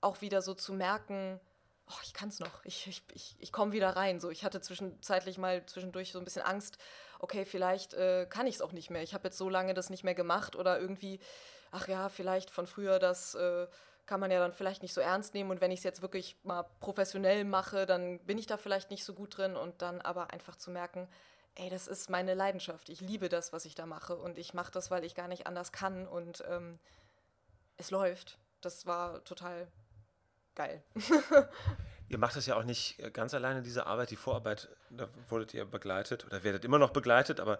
auch 0.00 0.20
wieder 0.20 0.40
so 0.40 0.54
zu 0.54 0.72
merken, 0.72 1.40
oh, 1.88 1.98
ich 2.04 2.14
kann 2.14 2.28
es 2.28 2.38
noch, 2.38 2.64
ich, 2.64 2.86
ich, 2.86 3.02
ich, 3.12 3.34
ich 3.40 3.50
komme 3.50 3.72
wieder 3.72 3.96
rein. 3.96 4.20
So, 4.20 4.30
ich 4.30 4.44
hatte 4.44 4.60
zwischenzeitlich 4.60 5.36
mal 5.36 5.66
zwischendurch 5.66 6.12
so 6.12 6.20
ein 6.20 6.24
bisschen 6.24 6.44
Angst, 6.44 6.78
okay, 7.18 7.44
vielleicht 7.44 7.94
äh, 7.94 8.26
kann 8.30 8.46
ich 8.46 8.54
es 8.54 8.62
auch 8.62 8.70
nicht 8.70 8.88
mehr. 8.88 9.02
Ich 9.02 9.14
habe 9.14 9.24
jetzt 9.24 9.38
so 9.38 9.48
lange 9.48 9.74
das 9.74 9.90
nicht 9.90 10.04
mehr 10.04 10.14
gemacht 10.14 10.54
oder 10.54 10.78
irgendwie, 10.78 11.18
ach 11.72 11.88
ja, 11.88 12.08
vielleicht 12.08 12.50
von 12.50 12.68
früher, 12.68 13.00
das 13.00 13.34
äh, 13.34 13.66
kann 14.06 14.20
man 14.20 14.30
ja 14.30 14.38
dann 14.38 14.52
vielleicht 14.52 14.82
nicht 14.82 14.94
so 14.94 15.00
ernst 15.00 15.34
nehmen. 15.34 15.50
Und 15.50 15.60
wenn 15.60 15.72
ich 15.72 15.80
es 15.80 15.84
jetzt 15.84 16.02
wirklich 16.02 16.36
mal 16.44 16.62
professionell 16.78 17.42
mache, 17.42 17.84
dann 17.84 18.20
bin 18.20 18.38
ich 18.38 18.46
da 18.46 18.56
vielleicht 18.56 18.92
nicht 18.92 19.04
so 19.04 19.12
gut 19.12 19.36
drin 19.36 19.56
und 19.56 19.82
dann 19.82 20.00
aber 20.00 20.30
einfach 20.30 20.54
zu 20.54 20.70
merken, 20.70 21.08
ey, 21.54 21.70
das 21.70 21.88
ist 21.88 22.10
meine 22.10 22.34
Leidenschaft. 22.34 22.88
Ich 22.88 23.00
liebe 23.00 23.28
das, 23.28 23.52
was 23.52 23.64
ich 23.64 23.74
da 23.74 23.86
mache 23.86 24.16
und 24.16 24.38
ich 24.38 24.54
mache 24.54 24.72
das, 24.72 24.90
weil 24.90 25.04
ich 25.04 25.14
gar 25.14 25.28
nicht 25.28 25.46
anders 25.46 25.72
kann 25.72 26.06
und 26.06 26.44
ähm, 26.48 26.78
es 27.76 27.90
läuft. 27.90 28.38
Das 28.60 28.86
war 28.86 29.24
total 29.24 29.66
geil. 30.54 30.82
ihr 32.10 32.18
macht 32.18 32.36
es 32.36 32.46
ja 32.46 32.56
auch 32.56 32.64
nicht 32.64 32.98
äh, 32.98 33.10
ganz 33.10 33.32
alleine, 33.32 33.62
diese 33.62 33.86
Arbeit, 33.86 34.10
die 34.10 34.16
Vorarbeit, 34.16 34.68
da 34.90 35.08
wurdet 35.28 35.54
ihr 35.54 35.64
begleitet 35.64 36.26
oder 36.26 36.42
werdet 36.42 36.64
immer 36.64 36.78
noch 36.78 36.90
begleitet, 36.90 37.38
aber 37.40 37.58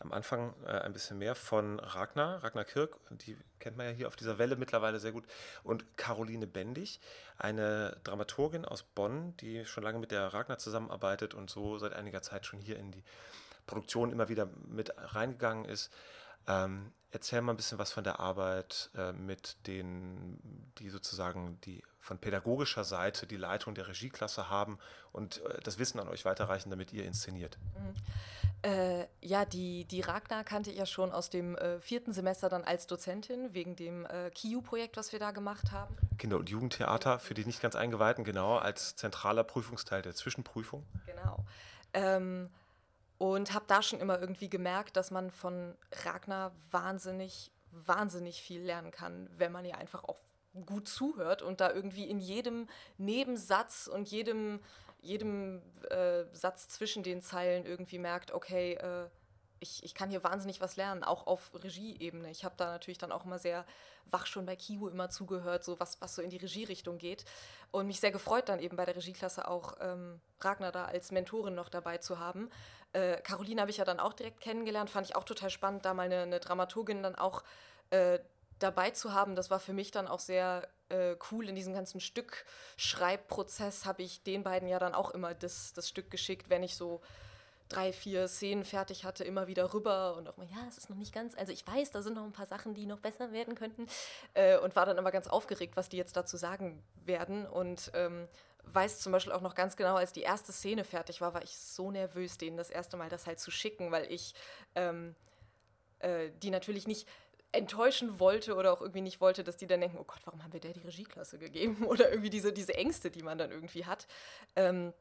am 0.00 0.12
Anfang 0.12 0.52
äh, 0.66 0.72
ein 0.72 0.92
bisschen 0.92 1.16
mehr 1.16 1.36
von 1.36 1.78
Ragnar, 1.78 2.42
Ragnar 2.42 2.64
Kirk, 2.64 2.98
die 3.10 3.38
kennt 3.60 3.76
man 3.76 3.86
ja 3.86 3.92
hier 3.92 4.08
auf 4.08 4.16
dieser 4.16 4.36
Welle 4.38 4.56
mittlerweile 4.56 4.98
sehr 4.98 5.12
gut, 5.12 5.24
und 5.62 5.96
Caroline 5.96 6.48
Bendig, 6.48 7.00
eine 7.38 7.96
Dramaturgin 8.02 8.64
aus 8.64 8.82
Bonn, 8.82 9.36
die 9.38 9.64
schon 9.64 9.84
lange 9.84 10.00
mit 10.00 10.10
der 10.10 10.34
Ragnar 10.34 10.58
zusammenarbeitet 10.58 11.32
und 11.32 11.48
so 11.48 11.78
seit 11.78 11.92
einiger 11.92 12.20
Zeit 12.20 12.46
schon 12.46 12.60
hier 12.60 12.76
in 12.76 12.90
die 12.90 13.04
Produktion 13.66 14.10
immer 14.10 14.28
wieder 14.28 14.48
mit 14.66 14.92
reingegangen 14.96 15.64
ist. 15.64 15.90
Ähm, 16.48 16.92
erzähl 17.14 17.40
mal 17.40 17.52
ein 17.52 17.56
bisschen 17.56 17.78
was 17.78 17.92
von 17.92 18.04
der 18.04 18.20
Arbeit 18.20 18.90
äh, 18.96 19.12
mit 19.12 19.56
denen, 19.66 20.72
die 20.78 20.90
sozusagen 20.90 21.58
die 21.62 21.82
von 22.00 22.18
pädagogischer 22.18 22.84
Seite 22.84 23.26
die 23.26 23.36
Leitung 23.36 23.74
der 23.74 23.88
Regieklasse 23.88 24.50
haben 24.50 24.78
und 25.12 25.40
äh, 25.46 25.60
das 25.62 25.78
Wissen 25.78 26.00
an 26.00 26.08
euch 26.08 26.24
weiterreichen, 26.24 26.70
damit 26.70 26.92
ihr 26.92 27.04
inszeniert. 27.04 27.56
Mhm. 27.74 27.94
Äh, 28.70 29.06
ja, 29.20 29.44
die, 29.44 29.84
die 29.84 30.00
Ragnar 30.00 30.42
kannte 30.42 30.70
ich 30.70 30.78
ja 30.78 30.86
schon 30.86 31.12
aus 31.12 31.30
dem 31.30 31.54
äh, 31.56 31.78
vierten 31.80 32.12
Semester 32.12 32.48
dann 32.48 32.64
als 32.64 32.86
Dozentin, 32.86 33.54
wegen 33.54 33.76
dem 33.76 34.06
äh, 34.06 34.30
KIU-Projekt, 34.30 34.96
was 34.96 35.12
wir 35.12 35.18
da 35.18 35.30
gemacht 35.30 35.70
haben. 35.70 35.94
Kinder- 36.18 36.38
und 36.38 36.50
Jugendtheater, 36.50 37.20
für 37.20 37.34
die 37.34 37.44
nicht 37.44 37.60
ganz 37.60 37.76
Eingeweihten, 37.76 38.24
genau, 38.24 38.56
als 38.56 38.96
zentraler 38.96 39.44
Prüfungsteil 39.44 40.02
der 40.02 40.14
Zwischenprüfung. 40.14 40.84
Genau. 41.06 41.44
Ähm, 41.92 42.50
und 43.32 43.54
habe 43.54 43.64
da 43.68 43.82
schon 43.82 44.00
immer 44.00 44.20
irgendwie 44.20 44.50
gemerkt, 44.50 44.96
dass 44.96 45.10
man 45.10 45.30
von 45.30 45.74
Ragnar 46.04 46.52
wahnsinnig, 46.70 47.50
wahnsinnig 47.70 48.42
viel 48.42 48.62
lernen 48.62 48.90
kann, 48.90 49.30
wenn 49.38 49.52
man 49.52 49.64
ihr 49.64 49.78
einfach 49.78 50.04
auch 50.04 50.22
gut 50.66 50.86
zuhört 50.88 51.42
und 51.42 51.60
da 51.60 51.72
irgendwie 51.72 52.08
in 52.08 52.20
jedem 52.20 52.68
Nebensatz 52.98 53.88
und 53.92 54.08
jedem 54.10 54.60
jedem 55.00 55.60
äh, 55.90 56.24
Satz 56.32 56.68
zwischen 56.68 57.02
den 57.02 57.20
Zeilen 57.20 57.66
irgendwie 57.66 57.98
merkt, 57.98 58.32
okay, 58.32 58.72
äh, 58.74 59.06
ich, 59.60 59.82
ich 59.82 59.94
kann 59.94 60.10
hier 60.10 60.24
wahnsinnig 60.24 60.60
was 60.60 60.76
lernen, 60.76 61.04
auch 61.04 61.26
auf 61.26 61.52
Regieebene. 61.62 62.30
Ich 62.30 62.44
habe 62.44 62.54
da 62.56 62.72
natürlich 62.72 62.98
dann 62.98 63.12
auch 63.12 63.24
immer 63.24 63.38
sehr 63.38 63.64
wach 64.10 64.26
schon 64.26 64.46
bei 64.46 64.56
Kiwo 64.56 64.88
immer 64.88 65.08
zugehört, 65.10 65.64
so 65.64 65.78
was, 65.80 66.00
was 66.00 66.14
so 66.14 66.22
in 66.22 66.30
die 66.30 66.36
Regierichtung 66.36 66.98
geht. 66.98 67.24
Und 67.70 67.86
mich 67.86 68.00
sehr 68.00 68.12
gefreut, 68.12 68.48
dann 68.48 68.60
eben 68.60 68.76
bei 68.76 68.84
der 68.84 68.96
Regieklasse 68.96 69.48
auch 69.48 69.74
ähm, 69.80 70.20
Ragnar 70.40 70.72
da 70.72 70.84
als 70.84 71.10
Mentorin 71.10 71.54
noch 71.54 71.68
dabei 71.68 71.98
zu 71.98 72.18
haben. 72.18 72.50
Äh, 72.94 73.20
Caroline 73.22 73.60
habe 73.60 73.70
ich 73.70 73.76
ja 73.76 73.84
dann 73.84 74.00
auch 74.00 74.12
direkt 74.12 74.40
kennengelernt, 74.40 74.88
fand 74.88 75.08
ich 75.08 75.16
auch 75.16 75.24
total 75.24 75.50
spannend, 75.50 75.84
da 75.84 75.94
mal 75.94 76.04
eine, 76.04 76.22
eine 76.22 76.40
Dramaturgin 76.40 77.02
dann 77.02 77.14
auch 77.14 77.42
äh, 77.90 78.18
dabei 78.58 78.90
zu 78.90 79.12
haben. 79.12 79.36
Das 79.36 79.50
war 79.50 79.60
für 79.60 79.72
mich 79.72 79.90
dann 79.90 80.08
auch 80.08 80.20
sehr 80.20 80.66
äh, 80.88 81.16
cool. 81.30 81.48
In 81.48 81.54
diesem 81.54 81.74
ganzen 81.74 82.00
Stück-Schreibprozess 82.00 83.84
habe 83.84 84.02
ich 84.02 84.22
den 84.22 84.42
beiden 84.42 84.68
ja 84.68 84.78
dann 84.78 84.94
auch 84.94 85.10
immer 85.10 85.34
das, 85.34 85.72
das 85.72 85.88
Stück 85.88 86.10
geschickt, 86.10 86.48
wenn 86.50 86.62
ich 86.62 86.76
so 86.76 87.00
drei, 87.68 87.92
vier 87.92 88.28
Szenen 88.28 88.64
fertig 88.64 89.04
hatte, 89.04 89.24
immer 89.24 89.46
wieder 89.46 89.72
rüber 89.72 90.16
und 90.16 90.28
auch 90.28 90.36
mal, 90.36 90.46
ja, 90.46 90.66
es 90.68 90.78
ist 90.78 90.90
noch 90.90 90.96
nicht 90.96 91.14
ganz, 91.14 91.36
also 91.36 91.50
ich 91.50 91.66
weiß, 91.66 91.90
da 91.90 92.02
sind 92.02 92.14
noch 92.14 92.24
ein 92.24 92.32
paar 92.32 92.46
Sachen, 92.46 92.74
die 92.74 92.86
noch 92.86 93.00
besser 93.00 93.32
werden 93.32 93.54
könnten 93.54 93.86
äh, 94.34 94.58
und 94.58 94.76
war 94.76 94.86
dann 94.86 94.98
immer 94.98 95.10
ganz 95.10 95.26
aufgeregt, 95.28 95.76
was 95.76 95.88
die 95.88 95.96
jetzt 95.96 96.16
dazu 96.16 96.36
sagen 96.36 96.82
werden. 97.04 97.46
Und 97.46 97.90
ähm, 97.94 98.28
weiß 98.72 99.00
zum 99.00 99.12
Beispiel 99.12 99.32
auch 99.32 99.40
noch 99.40 99.54
ganz 99.54 99.76
genau, 99.76 99.96
als 99.96 100.12
die 100.12 100.22
erste 100.22 100.52
Szene 100.52 100.84
fertig 100.84 101.20
war, 101.20 101.34
war 101.34 101.42
ich 101.42 101.56
so 101.56 101.90
nervös, 101.90 102.38
denen 102.38 102.56
das 102.56 102.70
erste 102.70 102.96
Mal 102.96 103.08
das 103.08 103.26
halt 103.26 103.38
zu 103.38 103.50
schicken, 103.50 103.90
weil 103.90 104.10
ich 104.10 104.34
ähm, 104.74 105.14
äh, 106.00 106.30
die 106.42 106.50
natürlich 106.50 106.86
nicht 106.86 107.08
enttäuschen 107.52 108.18
wollte 108.18 108.56
oder 108.56 108.72
auch 108.72 108.80
irgendwie 108.80 109.00
nicht 109.00 109.20
wollte, 109.20 109.44
dass 109.44 109.56
die 109.56 109.66
dann 109.66 109.80
denken, 109.80 109.98
oh 110.00 110.04
Gott, 110.04 110.20
warum 110.24 110.42
haben 110.42 110.52
wir 110.52 110.60
der 110.60 110.72
die 110.72 110.80
Regieklasse 110.80 111.38
gegeben? 111.38 111.84
Oder 111.86 112.10
irgendwie 112.10 112.30
diese, 112.30 112.52
diese 112.52 112.74
Ängste, 112.74 113.10
die 113.10 113.22
man 113.22 113.38
dann 113.38 113.52
irgendwie 113.52 113.84
hat. 113.84 114.08
Ähm, 114.56 114.92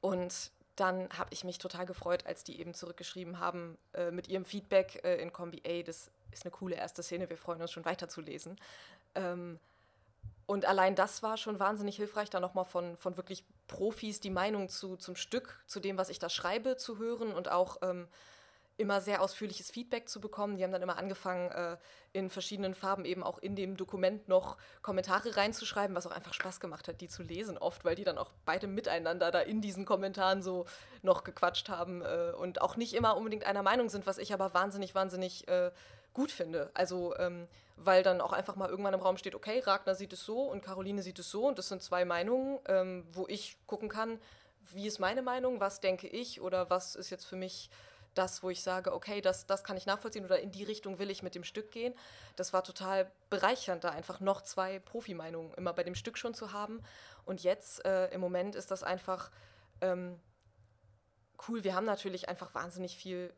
und 0.00 0.50
dann 0.76 1.08
habe 1.16 1.30
ich 1.32 1.44
mich 1.44 1.58
total 1.58 1.86
gefreut, 1.86 2.26
als 2.26 2.44
die 2.44 2.60
eben 2.60 2.74
zurückgeschrieben 2.74 3.38
haben 3.40 3.78
äh, 3.94 4.10
mit 4.10 4.28
ihrem 4.28 4.44
Feedback 4.44 5.00
äh, 5.04 5.16
in 5.16 5.32
Kombi, 5.32 5.60
ey, 5.64 5.82
das 5.82 6.10
ist 6.30 6.44
eine 6.44 6.50
coole 6.50 6.76
erste 6.76 7.02
Szene, 7.02 7.28
wir 7.28 7.36
freuen 7.36 7.60
uns 7.60 7.72
schon 7.72 7.84
weiterzulesen. 7.84 8.58
Ähm, 9.14 9.58
und 10.52 10.66
allein 10.66 10.94
das 10.94 11.22
war 11.22 11.38
schon 11.38 11.58
wahnsinnig 11.58 11.96
hilfreich, 11.96 12.28
da 12.28 12.38
nochmal 12.38 12.66
von, 12.66 12.98
von 12.98 13.16
wirklich 13.16 13.42
Profis 13.68 14.20
die 14.20 14.28
Meinung 14.28 14.68
zu, 14.68 14.98
zum 14.98 15.16
Stück, 15.16 15.64
zu 15.66 15.80
dem, 15.80 15.96
was 15.96 16.10
ich 16.10 16.18
da 16.18 16.28
schreibe, 16.28 16.76
zu 16.76 16.98
hören 16.98 17.32
und 17.32 17.50
auch 17.50 17.78
ähm, 17.80 18.06
immer 18.76 19.00
sehr 19.00 19.22
ausführliches 19.22 19.70
Feedback 19.70 20.10
zu 20.10 20.20
bekommen. 20.20 20.58
Die 20.58 20.62
haben 20.62 20.70
dann 20.70 20.82
immer 20.82 20.98
angefangen, 20.98 21.50
äh, 21.52 21.78
in 22.12 22.28
verschiedenen 22.28 22.74
Farben 22.74 23.06
eben 23.06 23.22
auch 23.22 23.38
in 23.38 23.56
dem 23.56 23.78
Dokument 23.78 24.28
noch 24.28 24.58
Kommentare 24.82 25.38
reinzuschreiben, 25.38 25.96
was 25.96 26.06
auch 26.06 26.10
einfach 26.10 26.34
Spaß 26.34 26.60
gemacht 26.60 26.86
hat, 26.86 27.00
die 27.00 27.08
zu 27.08 27.22
lesen 27.22 27.56
oft, 27.56 27.86
weil 27.86 27.94
die 27.94 28.04
dann 28.04 28.18
auch 28.18 28.30
beide 28.44 28.66
miteinander 28.66 29.30
da 29.30 29.40
in 29.40 29.62
diesen 29.62 29.86
Kommentaren 29.86 30.42
so 30.42 30.66
noch 31.00 31.24
gequatscht 31.24 31.70
haben 31.70 32.02
äh, 32.02 32.32
und 32.36 32.60
auch 32.60 32.76
nicht 32.76 32.92
immer 32.92 33.16
unbedingt 33.16 33.44
einer 33.44 33.62
Meinung 33.62 33.88
sind, 33.88 34.06
was 34.06 34.18
ich 34.18 34.34
aber 34.34 34.52
wahnsinnig, 34.52 34.94
wahnsinnig 34.94 35.48
äh, 35.48 35.70
gut 36.12 36.30
finde. 36.30 36.70
Also, 36.74 37.16
ähm, 37.16 37.48
weil 37.84 38.02
dann 38.02 38.20
auch 38.20 38.32
einfach 38.32 38.56
mal 38.56 38.68
irgendwann 38.68 38.94
im 38.94 39.00
Raum 39.00 39.16
steht, 39.16 39.34
okay, 39.34 39.60
Ragnar 39.60 39.94
sieht 39.94 40.12
es 40.12 40.24
so 40.24 40.42
und 40.42 40.62
Caroline 40.62 41.02
sieht 41.02 41.18
es 41.18 41.30
so 41.30 41.46
und 41.46 41.58
das 41.58 41.68
sind 41.68 41.82
zwei 41.82 42.04
Meinungen, 42.04 42.58
ähm, 42.66 43.06
wo 43.12 43.26
ich 43.28 43.56
gucken 43.66 43.88
kann, 43.88 44.18
wie 44.72 44.86
ist 44.86 44.98
meine 44.98 45.22
Meinung, 45.22 45.60
was 45.60 45.80
denke 45.80 46.06
ich 46.06 46.40
oder 46.40 46.70
was 46.70 46.94
ist 46.94 47.10
jetzt 47.10 47.24
für 47.24 47.36
mich 47.36 47.70
das, 48.14 48.42
wo 48.42 48.50
ich 48.50 48.62
sage, 48.62 48.92
okay, 48.92 49.20
das, 49.20 49.46
das 49.46 49.64
kann 49.64 49.76
ich 49.76 49.86
nachvollziehen 49.86 50.24
oder 50.24 50.40
in 50.40 50.50
die 50.50 50.64
Richtung 50.64 50.98
will 50.98 51.10
ich 51.10 51.22
mit 51.22 51.34
dem 51.34 51.44
Stück 51.44 51.70
gehen. 51.70 51.94
Das 52.36 52.52
war 52.52 52.62
total 52.62 53.10
bereichernd, 53.30 53.84
da 53.84 53.90
einfach 53.90 54.20
noch 54.20 54.42
zwei 54.42 54.78
Profimeinungen 54.80 55.54
immer 55.54 55.72
bei 55.72 55.82
dem 55.82 55.94
Stück 55.94 56.18
schon 56.18 56.34
zu 56.34 56.52
haben. 56.52 56.82
Und 57.24 57.42
jetzt 57.42 57.84
äh, 57.84 58.08
im 58.08 58.20
Moment 58.20 58.54
ist 58.54 58.70
das 58.70 58.82
einfach 58.82 59.30
ähm, 59.80 60.20
cool. 61.48 61.64
Wir 61.64 61.74
haben 61.74 61.86
natürlich 61.86 62.28
einfach 62.28 62.54
wahnsinnig 62.54 62.96
viel 62.96 63.32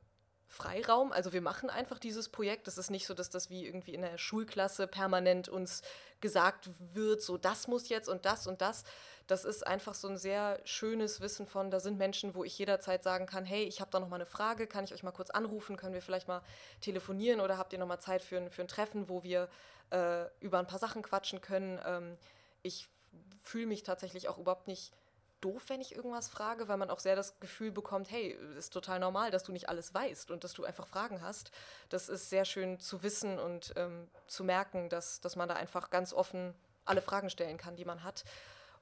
Freiraum. 0.48 1.12
Also 1.12 1.32
wir 1.32 1.40
machen 1.40 1.70
einfach 1.70 1.98
dieses 1.98 2.28
Projekt. 2.28 2.68
Es 2.68 2.78
ist 2.78 2.90
nicht 2.90 3.06
so, 3.06 3.14
dass 3.14 3.30
das 3.30 3.50
wie 3.50 3.66
irgendwie 3.66 3.94
in 3.94 4.02
der 4.02 4.18
Schulklasse 4.18 4.86
permanent 4.86 5.48
uns 5.48 5.82
gesagt 6.20 6.68
wird, 6.94 7.22
so 7.22 7.36
das 7.36 7.68
muss 7.68 7.88
jetzt 7.88 8.08
und 8.08 8.24
das 8.24 8.46
und 8.46 8.60
das. 8.60 8.84
Das 9.26 9.44
ist 9.44 9.66
einfach 9.66 9.94
so 9.94 10.08
ein 10.08 10.16
sehr 10.16 10.60
schönes 10.64 11.20
Wissen 11.20 11.46
von, 11.46 11.70
da 11.70 11.80
sind 11.80 11.98
Menschen, 11.98 12.34
wo 12.34 12.44
ich 12.44 12.58
jederzeit 12.58 13.02
sagen 13.02 13.26
kann, 13.26 13.44
hey, 13.44 13.64
ich 13.64 13.80
habe 13.80 13.90
da 13.90 14.00
noch 14.00 14.08
mal 14.08 14.16
eine 14.16 14.26
Frage, 14.26 14.66
kann 14.66 14.84
ich 14.84 14.92
euch 14.92 15.02
mal 15.02 15.12
kurz 15.12 15.30
anrufen, 15.30 15.76
können 15.76 15.94
wir 15.94 16.02
vielleicht 16.02 16.28
mal 16.28 16.42
telefonieren 16.80 17.40
oder 17.40 17.58
habt 17.58 17.72
ihr 17.72 17.78
noch 17.78 17.86
mal 17.86 18.00
Zeit 18.00 18.22
für 18.22 18.36
ein, 18.36 18.50
für 18.50 18.62
ein 18.62 18.68
Treffen, 18.68 19.08
wo 19.08 19.22
wir 19.22 19.48
äh, 19.90 20.24
über 20.40 20.58
ein 20.58 20.66
paar 20.66 20.78
Sachen 20.78 21.02
quatschen 21.02 21.40
können. 21.40 21.80
Ähm, 21.86 22.16
ich 22.62 22.88
fühle 23.42 23.66
mich 23.66 23.82
tatsächlich 23.82 24.28
auch 24.28 24.38
überhaupt 24.38 24.66
nicht 24.66 24.92
doof, 25.44 25.64
wenn 25.68 25.80
ich 25.80 25.94
irgendwas 25.94 26.28
frage, 26.28 26.68
weil 26.68 26.78
man 26.78 26.90
auch 26.90 27.00
sehr 27.00 27.16
das 27.16 27.38
Gefühl 27.38 27.70
bekommt, 27.70 28.10
hey, 28.10 28.38
ist 28.56 28.72
total 28.72 28.98
normal, 28.98 29.30
dass 29.30 29.42
du 29.42 29.52
nicht 29.52 29.68
alles 29.68 29.92
weißt 29.92 30.30
und 30.30 30.42
dass 30.42 30.54
du 30.54 30.64
einfach 30.64 30.86
Fragen 30.86 31.20
hast. 31.20 31.50
Das 31.90 32.08
ist 32.08 32.30
sehr 32.30 32.44
schön 32.44 32.80
zu 32.80 33.02
wissen 33.02 33.38
und 33.38 33.74
ähm, 33.76 34.08
zu 34.26 34.42
merken, 34.44 34.88
dass, 34.88 35.20
dass 35.20 35.36
man 35.36 35.48
da 35.48 35.54
einfach 35.54 35.90
ganz 35.90 36.14
offen 36.14 36.54
alle 36.86 37.02
Fragen 37.02 37.28
stellen 37.30 37.58
kann, 37.58 37.76
die 37.76 37.84
man 37.84 38.02
hat. 38.04 38.24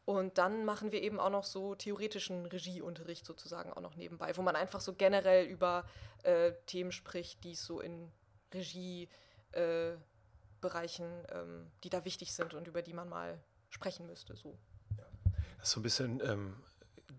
Und 0.05 0.39
dann 0.39 0.65
machen 0.65 0.91
wir 0.93 1.03
eben 1.03 1.21
auch 1.21 1.31
noch 1.31 1.45
so 1.45 1.75
theoretischen 1.75 2.47
Regieunterricht 2.47 3.25
sozusagen 3.25 3.73
auch 3.73 3.81
noch 3.81 3.95
nebenbei, 3.95 4.37
wo 4.37 4.43
man 4.43 4.57
einfach 4.57 4.81
so 4.81 4.95
generell 4.95 5.47
über 5.47 5.85
äh, 6.25 6.53
Themen 6.67 6.91
spricht, 6.93 7.45
die 7.45 7.53
es 7.53 7.65
so 7.65 7.81
in 7.81 8.11
Regiebereichen, 8.53 9.09
äh, 11.25 11.39
ähm, 11.39 11.71
die 11.85 11.91
da 11.91 12.05
wichtig 12.05 12.35
sind 12.35 12.55
und 12.55 12.67
über 12.67 12.83
die 12.83 12.95
man 12.95 13.09
mal 13.09 13.39
sprechen 13.71 14.07
müsste. 14.07 14.37
So. 14.37 14.59
Das 15.63 15.69
ist 15.69 15.75
so 15.75 15.81
ein 15.81 15.85
bisschen, 15.85 16.21
ähm, 16.29 16.55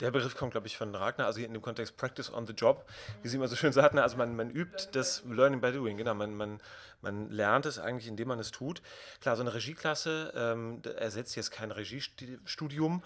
der 0.01 0.11
Begriff 0.11 0.35
kommt, 0.35 0.51
glaube 0.51 0.67
ich, 0.67 0.75
von 0.75 0.93
Ragnar, 0.93 1.27
also 1.27 1.39
in 1.39 1.53
dem 1.53 1.61
Kontext 1.61 1.95
Practice 1.95 2.29
on 2.29 2.45
the 2.45 2.51
Job, 2.51 2.85
wie 3.21 3.29
sie 3.29 3.37
immer 3.37 3.47
so 3.47 3.55
schön 3.55 3.71
sagt, 3.71 3.93
ne? 3.93 4.03
also 4.03 4.17
man, 4.17 4.35
man 4.35 4.49
übt 4.49 4.89
das 4.91 5.23
Learning 5.23 5.61
by 5.61 5.71
Doing, 5.71 5.95
genau, 5.95 6.13
man, 6.13 6.35
man, 6.35 6.59
man 7.01 7.29
lernt 7.29 7.65
es 7.65 7.79
eigentlich, 7.79 8.09
indem 8.09 8.27
man 8.27 8.39
es 8.39 8.51
tut. 8.51 8.81
Klar, 9.21 9.37
so 9.37 9.43
eine 9.43 9.53
Regieklasse 9.53 10.33
ähm, 10.35 10.81
ersetzt 10.97 11.37
jetzt 11.37 11.51
kein 11.51 11.71
Regiestudium, 11.71 13.01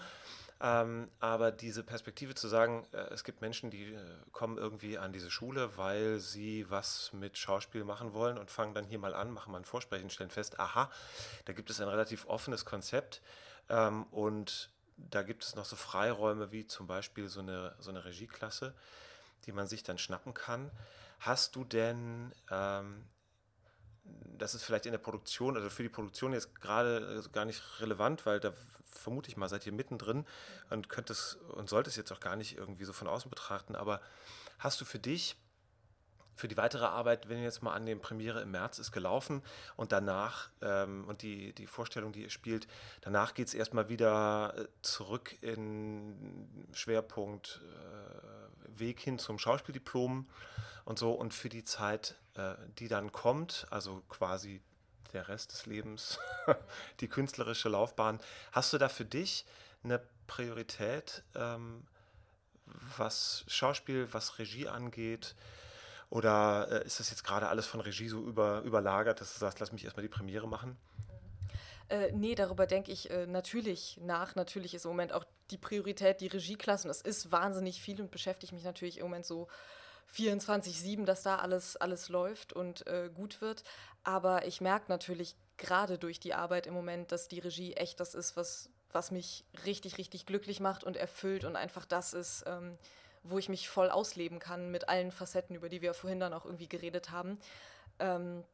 ähm, 0.60 1.08
aber 1.20 1.52
diese 1.52 1.84
Perspektive 1.84 2.34
zu 2.34 2.48
sagen, 2.48 2.84
äh, 2.92 3.14
es 3.14 3.22
gibt 3.22 3.42
Menschen, 3.42 3.70
die 3.70 3.92
äh, 3.92 4.00
kommen 4.32 4.58
irgendwie 4.58 4.98
an 4.98 5.12
diese 5.12 5.30
Schule, 5.30 5.76
weil 5.76 6.18
sie 6.18 6.68
was 6.68 7.12
mit 7.12 7.38
Schauspiel 7.38 7.84
machen 7.84 8.12
wollen 8.12 8.38
und 8.38 8.50
fangen 8.50 8.74
dann 8.74 8.84
hier 8.84 8.98
mal 8.98 9.14
an, 9.14 9.30
machen 9.30 9.52
mal 9.52 9.58
ein 9.58 9.64
Vorsprechen, 9.64 10.10
stellen 10.10 10.30
fest, 10.30 10.58
aha, 10.58 10.90
da 11.44 11.52
gibt 11.52 11.70
es 11.70 11.80
ein 11.80 11.86
relativ 11.86 12.26
offenes 12.26 12.64
Konzept 12.64 13.22
ähm, 13.68 14.02
und 14.10 14.70
da 14.98 15.22
gibt 15.22 15.44
es 15.44 15.54
noch 15.54 15.64
so 15.64 15.76
Freiräume 15.76 16.52
wie 16.52 16.66
zum 16.66 16.86
Beispiel 16.86 17.28
so 17.28 17.40
eine, 17.40 17.74
so 17.78 17.90
eine 17.90 18.04
Regieklasse, 18.04 18.74
die 19.46 19.52
man 19.52 19.66
sich 19.66 19.82
dann 19.82 19.98
schnappen 19.98 20.34
kann. 20.34 20.70
Hast 21.20 21.56
du 21.56 21.64
denn, 21.64 22.32
ähm, 22.50 23.04
das 24.04 24.54
ist 24.54 24.64
vielleicht 24.64 24.86
in 24.86 24.92
der 24.92 24.98
Produktion, 24.98 25.56
also 25.56 25.70
für 25.70 25.82
die 25.82 25.88
Produktion 25.88 26.32
jetzt 26.32 26.60
gerade 26.60 27.22
gar 27.32 27.44
nicht 27.44 27.62
relevant, 27.80 28.26
weil 28.26 28.40
da 28.40 28.52
vermute 28.84 29.30
ich 29.30 29.36
mal, 29.36 29.48
seid 29.48 29.66
ihr 29.66 29.72
mittendrin 29.72 30.26
und 30.70 30.88
könnt 30.88 31.10
es 31.10 31.34
und 31.34 31.68
sollt 31.68 31.86
es 31.86 31.96
jetzt 31.96 32.12
auch 32.12 32.20
gar 32.20 32.36
nicht 32.36 32.56
irgendwie 32.56 32.84
so 32.84 32.92
von 32.92 33.08
außen 33.08 33.30
betrachten, 33.30 33.76
aber 33.76 34.00
hast 34.58 34.80
du 34.80 34.84
für 34.84 34.98
dich 34.98 35.36
für 36.38 36.46
die 36.46 36.56
weitere 36.56 36.84
Arbeit, 36.84 37.28
wenn 37.28 37.38
ihr 37.38 37.44
jetzt 37.44 37.62
mal 37.62 37.74
an 37.74 37.84
den 37.84 38.00
Premiere 38.00 38.40
im 38.42 38.52
März 38.52 38.78
ist 38.78 38.92
gelaufen 38.92 39.42
und 39.76 39.90
danach 39.90 40.50
ähm, 40.62 41.04
und 41.08 41.22
die, 41.22 41.52
die 41.52 41.66
Vorstellung, 41.66 42.12
die 42.12 42.22
ihr 42.22 42.30
spielt, 42.30 42.68
danach 43.00 43.34
geht 43.34 43.48
es 43.48 43.54
erstmal 43.54 43.88
wieder 43.88 44.54
äh, 44.56 44.66
zurück 44.82 45.36
in 45.42 46.48
Schwerpunkt 46.72 47.60
äh, 47.64 48.78
Weg 48.78 49.00
hin 49.00 49.18
zum 49.18 49.40
Schauspieldiplom 49.40 50.28
und 50.84 50.98
so 50.98 51.12
und 51.12 51.34
für 51.34 51.48
die 51.48 51.64
Zeit, 51.64 52.14
äh, 52.34 52.54
die 52.78 52.86
dann 52.86 53.10
kommt, 53.10 53.66
also 53.70 54.02
quasi 54.08 54.62
der 55.12 55.26
Rest 55.26 55.52
des 55.52 55.66
Lebens, 55.66 56.20
die 57.00 57.08
künstlerische 57.08 57.68
Laufbahn, 57.68 58.20
hast 58.52 58.72
du 58.72 58.78
da 58.78 58.88
für 58.88 59.04
dich 59.04 59.44
eine 59.82 60.00
Priorität, 60.28 61.24
ähm, 61.34 61.84
was 62.96 63.44
Schauspiel, 63.48 64.06
was 64.12 64.38
Regie 64.38 64.68
angeht? 64.68 65.34
Oder 66.10 66.68
äh, 66.70 66.86
ist 66.86 67.00
das 67.00 67.10
jetzt 67.10 67.24
gerade 67.24 67.48
alles 67.48 67.66
von 67.66 67.80
Regie 67.80 68.08
so 68.08 68.20
über, 68.22 68.62
überlagert, 68.62 69.20
dass 69.20 69.34
du 69.34 69.38
sagst, 69.38 69.60
lass 69.60 69.72
mich 69.72 69.84
erstmal 69.84 70.02
die 70.02 70.08
Premiere 70.08 70.48
machen? 70.48 70.76
Äh, 71.88 72.12
nee, 72.12 72.34
darüber 72.34 72.66
denke 72.66 72.92
ich 72.92 73.10
äh, 73.10 73.26
natürlich 73.26 73.98
nach. 74.02 74.34
Natürlich 74.34 74.74
ist 74.74 74.84
im 74.84 74.90
Moment 74.90 75.12
auch 75.12 75.24
die 75.50 75.58
Priorität 75.58 76.20
die 76.20 76.26
Regieklassen. 76.26 76.90
Es 76.90 77.00
ist 77.00 77.32
wahnsinnig 77.32 77.80
viel 77.80 78.00
und 78.00 78.10
beschäftigt 78.10 78.52
mich 78.52 78.64
natürlich 78.64 78.98
im 78.98 79.04
Moment 79.04 79.26
so 79.26 79.48
24-7, 80.14 81.04
dass 81.04 81.22
da 81.22 81.36
alles, 81.36 81.76
alles 81.76 82.08
läuft 82.08 82.52
und 82.52 82.86
äh, 82.86 83.10
gut 83.14 83.40
wird. 83.40 83.64
Aber 84.04 84.46
ich 84.46 84.60
merke 84.60 84.86
natürlich 84.88 85.36
gerade 85.56 85.98
durch 85.98 86.20
die 86.20 86.34
Arbeit 86.34 86.66
im 86.66 86.74
Moment, 86.74 87.12
dass 87.12 87.28
die 87.28 87.40
Regie 87.40 87.74
echt 87.74 88.00
das 88.00 88.14
ist, 88.14 88.36
was, 88.36 88.70
was 88.92 89.10
mich 89.10 89.44
richtig, 89.66 89.98
richtig 89.98 90.24
glücklich 90.24 90.60
macht 90.60 90.84
und 90.84 90.96
erfüllt 90.96 91.44
und 91.44 91.56
einfach 91.56 91.84
das 91.84 92.14
ist. 92.14 92.44
Ähm, 92.46 92.78
wo 93.30 93.38
ich 93.38 93.48
mich 93.48 93.68
voll 93.68 93.90
ausleben 93.90 94.38
kann 94.38 94.70
mit 94.70 94.88
allen 94.88 95.12
Facetten, 95.12 95.56
über 95.56 95.68
die 95.68 95.82
wir 95.82 95.94
vorhin 95.94 96.20
dann 96.20 96.32
auch 96.32 96.44
irgendwie 96.44 96.68
geredet 96.68 97.10
haben. 97.10 97.38
Ähm, 97.98 98.44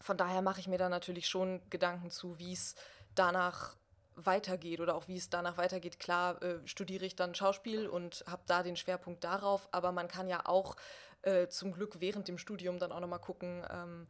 von 0.00 0.16
daher 0.16 0.42
mache 0.42 0.60
ich 0.60 0.68
mir 0.68 0.78
da 0.78 0.88
natürlich 0.88 1.28
schon 1.28 1.60
Gedanken 1.70 2.10
zu, 2.10 2.38
wie 2.38 2.52
es 2.52 2.74
danach 3.14 3.76
weitergeht 4.14 4.80
oder 4.80 4.94
auch 4.94 5.08
wie 5.08 5.16
es 5.16 5.30
danach 5.30 5.56
weitergeht. 5.56 5.98
Klar 5.98 6.42
äh, 6.42 6.66
studiere 6.66 7.04
ich 7.04 7.16
dann 7.16 7.34
Schauspiel 7.34 7.88
und 7.88 8.24
habe 8.26 8.42
da 8.46 8.62
den 8.62 8.76
Schwerpunkt 8.76 9.24
darauf, 9.24 9.68
aber 9.72 9.92
man 9.92 10.08
kann 10.08 10.28
ja 10.28 10.46
auch 10.46 10.76
äh, 11.22 11.48
zum 11.48 11.72
Glück 11.72 12.00
während 12.00 12.28
dem 12.28 12.38
Studium 12.38 12.78
dann 12.78 12.92
auch 12.92 13.00
nochmal 13.00 13.20
gucken, 13.20 13.64
ähm, 13.70 14.06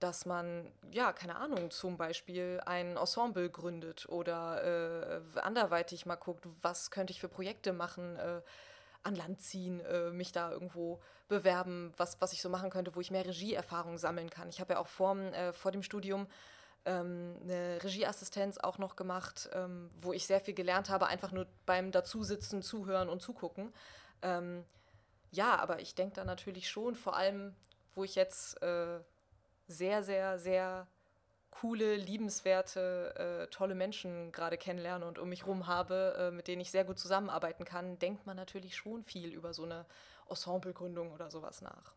dass 0.00 0.26
man, 0.26 0.70
ja, 0.92 1.12
keine 1.12 1.36
Ahnung, 1.36 1.70
zum 1.70 1.96
Beispiel 1.96 2.60
ein 2.66 2.96
Ensemble 2.96 3.50
gründet 3.50 4.08
oder 4.08 5.22
äh, 5.34 5.40
anderweitig 5.40 6.06
mal 6.06 6.16
guckt, 6.16 6.44
was 6.62 6.90
könnte 6.90 7.12
ich 7.12 7.20
für 7.20 7.28
Projekte 7.28 7.72
machen, 7.72 8.16
äh, 8.16 8.40
an 9.08 9.16
Land 9.16 9.40
ziehen, 9.40 9.80
äh, 9.80 10.10
mich 10.10 10.32
da 10.32 10.50
irgendwo 10.50 11.00
bewerben, 11.28 11.92
was, 11.96 12.20
was 12.20 12.32
ich 12.32 12.40
so 12.40 12.48
machen 12.48 12.70
könnte, 12.70 12.94
wo 12.94 13.00
ich 13.00 13.10
mehr 13.10 13.26
Regieerfahrung 13.26 13.98
sammeln 13.98 14.30
kann. 14.30 14.48
Ich 14.48 14.60
habe 14.60 14.74
ja 14.74 14.78
auch 14.78 14.86
vor, 14.86 15.16
äh, 15.16 15.52
vor 15.52 15.72
dem 15.72 15.82
Studium 15.82 16.26
ähm, 16.84 17.36
eine 17.42 17.82
Regieassistenz 17.82 18.58
auch 18.58 18.78
noch 18.78 18.96
gemacht, 18.96 19.50
ähm, 19.52 19.90
wo 20.00 20.12
ich 20.12 20.26
sehr 20.26 20.40
viel 20.40 20.54
gelernt 20.54 20.88
habe, 20.88 21.06
einfach 21.06 21.32
nur 21.32 21.46
beim 21.66 21.90
Dazusitzen, 21.90 22.62
Zuhören 22.62 23.08
und 23.08 23.20
Zugucken. 23.20 23.72
Ähm, 24.22 24.64
ja, 25.30 25.56
aber 25.56 25.80
ich 25.80 25.94
denke 25.94 26.16
da 26.16 26.24
natürlich 26.24 26.68
schon, 26.68 26.94
vor 26.94 27.16
allem, 27.16 27.54
wo 27.94 28.04
ich 28.04 28.14
jetzt 28.14 28.62
äh, 28.62 29.00
sehr, 29.66 30.02
sehr, 30.02 30.38
sehr 30.38 30.86
coole, 31.60 31.96
liebenswerte, 31.96 33.14
äh, 33.16 33.46
tolle 33.48 33.74
Menschen 33.74 34.30
gerade 34.30 34.56
kennenlerne 34.56 35.04
und 35.06 35.18
um 35.18 35.28
mich 35.28 35.42
herum 35.42 35.66
habe, 35.66 36.14
äh, 36.18 36.30
mit 36.30 36.46
denen 36.46 36.60
ich 36.60 36.70
sehr 36.70 36.84
gut 36.84 36.98
zusammenarbeiten 36.98 37.64
kann, 37.64 37.98
denkt 37.98 38.26
man 38.26 38.36
natürlich 38.36 38.76
schon 38.76 39.02
viel 39.02 39.32
über 39.32 39.52
so 39.52 39.64
eine 39.64 39.84
Ensemblegründung 40.28 41.12
oder 41.12 41.30
sowas 41.30 41.60
nach. 41.60 41.92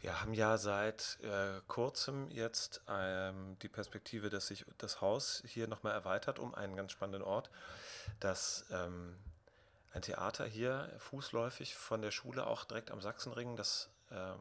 Wir 0.00 0.20
haben 0.20 0.34
ja 0.34 0.56
seit 0.56 1.18
äh, 1.22 1.60
kurzem 1.66 2.30
jetzt 2.30 2.80
ähm, 2.88 3.56
die 3.60 3.68
Perspektive, 3.68 4.30
dass 4.30 4.46
sich 4.46 4.64
das 4.78 5.00
Haus 5.00 5.42
hier 5.46 5.66
nochmal 5.66 5.92
erweitert 5.92 6.38
um 6.38 6.54
einen 6.54 6.76
ganz 6.76 6.92
spannenden 6.92 7.22
Ort, 7.22 7.50
dass 8.20 8.66
ähm, 8.70 9.16
ein 9.92 10.02
Theater 10.02 10.46
hier 10.46 10.90
fußläufig 10.98 11.74
von 11.74 12.02
der 12.02 12.12
Schule 12.12 12.46
auch 12.46 12.64
direkt 12.64 12.92
am 12.92 13.00
Sachsenring, 13.00 13.56
das 13.56 13.90
äh, 14.10 14.32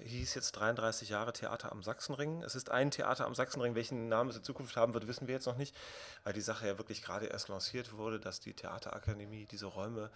hieß 0.00 0.34
jetzt 0.34 0.52
33 0.52 1.08
Jahre 1.08 1.32
Theater 1.32 1.72
am 1.72 1.82
Sachsenring. 1.82 2.42
Es 2.42 2.54
ist 2.54 2.70
ein 2.70 2.90
Theater 2.90 3.26
am 3.26 3.34
Sachsenring. 3.34 3.74
Welchen 3.74 4.08
Namen 4.08 4.30
es 4.30 4.36
in 4.36 4.44
Zukunft 4.44 4.76
haben 4.76 4.94
wird, 4.94 5.06
wissen 5.06 5.26
wir 5.26 5.34
jetzt 5.34 5.46
noch 5.46 5.56
nicht, 5.56 5.74
weil 6.24 6.32
die 6.32 6.40
Sache 6.40 6.66
ja 6.66 6.78
wirklich 6.78 7.02
gerade 7.02 7.26
erst 7.26 7.48
lanciert 7.48 7.96
wurde, 7.96 8.20
dass 8.20 8.40
die 8.40 8.54
Theaterakademie 8.54 9.46
diese 9.46 9.66
Räume 9.66 10.10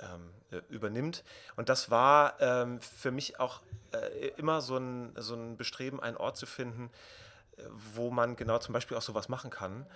ähm, 0.00 0.30
äh, 0.50 0.60
übernimmt. 0.68 1.24
Und 1.56 1.68
das 1.68 1.90
war 1.90 2.40
ähm, 2.40 2.80
für 2.80 3.10
mich 3.10 3.40
auch 3.40 3.62
äh, 3.92 4.28
immer 4.36 4.60
so 4.60 4.76
ein, 4.76 5.12
so 5.16 5.34
ein 5.34 5.56
Bestreben, 5.56 6.00
einen 6.00 6.16
Ort 6.16 6.36
zu 6.36 6.46
finden, 6.46 6.90
äh, 7.56 7.62
wo 7.94 8.10
man 8.10 8.36
genau 8.36 8.58
zum 8.58 8.72
Beispiel 8.72 8.96
auch 8.96 9.02
sowas 9.02 9.28
machen 9.28 9.50
kann 9.50 9.86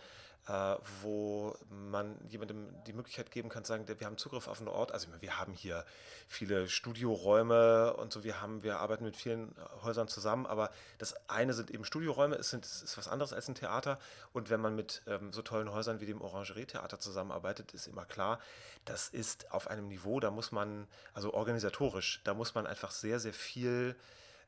äh, 0.49 0.75
wo 1.03 1.57
man 1.71 2.17
jemandem 2.29 2.69
die 2.85 2.93
Möglichkeit 2.93 3.31
geben 3.31 3.49
kann, 3.49 3.65
sagen, 3.65 3.87
wir 3.87 4.07
haben 4.07 4.19
Zugriff 4.19 4.49
auf 4.49 4.59
einen 4.59 4.69
Ort. 4.69 4.91
Also 4.93 5.09
wir 5.21 5.39
haben 5.39 5.53
hier 5.53 5.85
viele 6.27 6.69
Studioräume 6.69 7.95
und 7.95 8.13
so, 8.13 8.25
wir 8.25 8.41
haben, 8.41 8.63
wir 8.65 8.81
arbeiten 8.81 9.05
mit 9.05 9.17
vielen 9.17 9.55
Häusern 9.83 10.09
zusammen, 10.09 10.47
aber 10.47 10.71
das 10.99 11.15
eine 11.31 11.55
sind 11.55 11.71
eben 11.71 11.85
Studioräume, 11.85 12.35
es 12.35 12.51
sind, 12.51 12.65
ist 12.65 12.99
was 12.99 13.07
anderes 13.07 13.33
als 13.33 13.49
ein 13.49 13.55
Theater. 13.55 14.01
Und 14.33 14.51
wenn 14.51 14.61
man 14.61 14.75
mit 14.75 15.03
ähm, 15.07 15.33
so 15.33 15.43
tollen 15.43 15.71
Häusern 15.71 16.01
wie 16.01 16.07
dem 16.07 16.21
Orangerie-Theater 16.21 16.99
zusammenarbeitet, 16.99 17.73
ist 17.73 17.87
immer 17.87 18.05
klar, 18.05 18.41
das 18.85 19.09
ist 19.09 19.53
auf 19.53 19.69
einem 19.69 19.87
Niveau, 19.87 20.19
da 20.19 20.33
muss 20.33 20.51
man, 20.51 20.89
also 21.15 21.35
organisatorisch, 21.35 22.21
da 22.25 22.35
muss 22.35 22.55
man 22.57 22.67
einfach 22.67 22.91
sehr, 22.91 23.21
sehr 23.21 23.35
viel 23.35 23.95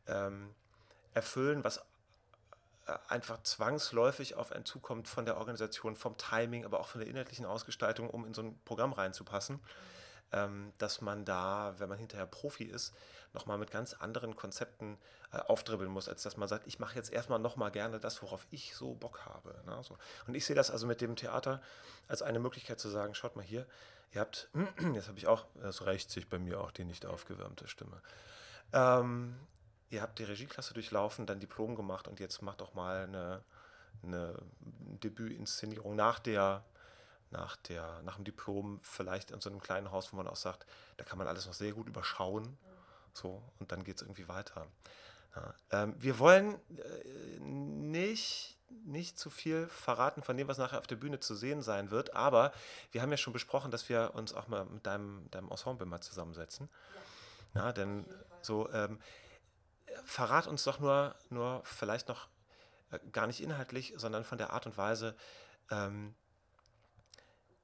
ähm, 0.08 0.50
erfüllen, 1.14 1.62
was 1.62 1.80
einfach 3.08 3.42
zwangsläufig 3.42 4.36
auf 4.36 4.52
einen 4.52 4.64
zukommt 4.64 5.08
von 5.08 5.24
der 5.24 5.36
Organisation, 5.36 5.96
vom 5.96 6.16
Timing, 6.16 6.64
aber 6.64 6.80
auch 6.80 6.88
von 6.88 7.00
der 7.00 7.08
inhaltlichen 7.08 7.46
Ausgestaltung, 7.46 8.10
um 8.10 8.26
in 8.26 8.34
so 8.34 8.42
ein 8.42 8.58
Programm 8.64 8.92
reinzupassen. 8.92 9.60
ähm, 10.34 10.72
dass 10.78 11.00
man 11.00 11.24
da, 11.24 11.74
wenn 11.78 11.88
man 11.88 11.98
hinterher 11.98 12.26
Profi 12.26 12.64
ist, 12.64 12.92
nochmal 13.34 13.58
mit 13.58 13.70
ganz 13.70 13.94
anderen 13.94 14.34
Konzepten 14.34 14.98
äh, 15.32 15.38
aufdribbeln 15.38 15.90
muss, 15.90 16.08
als 16.08 16.22
dass 16.22 16.36
man 16.36 16.48
sagt, 16.48 16.66
ich 16.66 16.78
mache 16.78 16.96
jetzt 16.96 17.12
erstmal 17.12 17.38
nochmal 17.38 17.70
gerne 17.70 18.00
das, 18.00 18.20
worauf 18.22 18.46
ich 18.50 18.74
so 18.74 18.94
Bock 18.94 19.26
habe. 19.26 19.54
Ne? 19.66 19.78
So. 19.82 19.96
Und 20.26 20.34
ich 20.34 20.44
sehe 20.44 20.56
das 20.56 20.70
also 20.70 20.86
mit 20.86 21.00
dem 21.00 21.16
Theater 21.16 21.62
als 22.08 22.22
eine 22.22 22.40
Möglichkeit 22.40 22.80
zu 22.80 22.88
sagen, 22.88 23.14
schaut 23.14 23.36
mal 23.36 23.44
hier, 23.44 23.66
ihr 24.12 24.20
habt, 24.20 24.48
jetzt 24.94 25.08
habe 25.08 25.18
ich 25.18 25.26
auch, 25.26 25.46
das 25.60 25.86
rächt 25.86 26.10
sich 26.10 26.28
bei 26.28 26.38
mir 26.38 26.60
auch 26.60 26.70
die 26.70 26.84
nicht 26.84 27.06
aufgewärmte 27.06 27.68
Stimme. 27.68 28.00
Ähm, 28.72 29.36
ihr 29.90 30.02
habt 30.02 30.18
die 30.18 30.24
Regieklasse 30.24 30.74
durchlaufen, 30.74 31.26
dann 31.26 31.40
Diplom 31.40 31.76
gemacht 31.76 32.08
und 32.08 32.20
jetzt 32.20 32.42
macht 32.42 32.60
doch 32.60 32.74
mal 32.74 33.04
eine, 33.04 33.42
eine 34.02 34.34
Debütinszenierung 35.02 35.94
nach 35.96 36.18
der 36.18 36.64
nach, 37.34 37.56
der, 37.56 38.00
nach 38.02 38.16
dem 38.16 38.24
Diplom 38.24 38.80
vielleicht 38.82 39.30
in 39.30 39.40
so 39.40 39.50
einem 39.50 39.60
kleinen 39.60 39.90
Haus, 39.90 40.12
wo 40.12 40.16
man 40.16 40.28
auch 40.28 40.36
sagt, 40.36 40.66
da 40.96 41.04
kann 41.04 41.18
man 41.18 41.26
alles 41.26 41.46
noch 41.46 41.52
sehr 41.52 41.72
gut 41.72 41.88
überschauen. 41.88 42.56
So, 43.12 43.42
und 43.58 43.70
dann 43.70 43.84
geht 43.84 43.96
es 43.96 44.02
irgendwie 44.02 44.28
weiter. 44.28 44.66
Ja, 45.36 45.54
ähm, 45.70 45.94
wir 45.98 46.18
wollen 46.18 46.54
äh, 46.54 47.40
nicht, 47.40 48.56
nicht 48.84 49.18
zu 49.18 49.30
viel 49.30 49.66
verraten 49.66 50.22
von 50.22 50.36
dem, 50.36 50.48
was 50.48 50.58
nachher 50.58 50.78
auf 50.78 50.86
der 50.86 50.96
Bühne 50.96 51.20
zu 51.20 51.34
sehen 51.34 51.62
sein 51.62 51.90
wird, 51.90 52.14
aber 52.14 52.52
wir 52.92 53.02
haben 53.02 53.10
ja 53.10 53.16
schon 53.16 53.32
besprochen, 53.32 53.70
dass 53.70 53.88
wir 53.88 54.12
uns 54.14 54.32
auch 54.32 54.48
mal 54.48 54.64
mit 54.64 54.86
deinem, 54.86 55.28
deinem 55.30 55.50
Ensemble 55.50 55.86
mal 55.86 56.00
zusammensetzen. 56.00 56.68
Ja, 57.54 57.66
ja 57.66 57.72
denn 57.72 58.04
so, 58.42 58.70
ähm, 58.72 59.00
verrat 60.04 60.46
uns 60.46 60.64
doch 60.64 60.80
nur, 60.80 61.14
nur 61.30 61.62
vielleicht 61.64 62.08
noch 62.08 62.28
äh, 62.90 62.98
gar 63.12 63.26
nicht 63.26 63.42
inhaltlich, 63.42 63.94
sondern 63.96 64.24
von 64.24 64.38
der 64.38 64.50
Art 64.50 64.66
und 64.66 64.76
Weise, 64.76 65.16
ähm, 65.70 66.14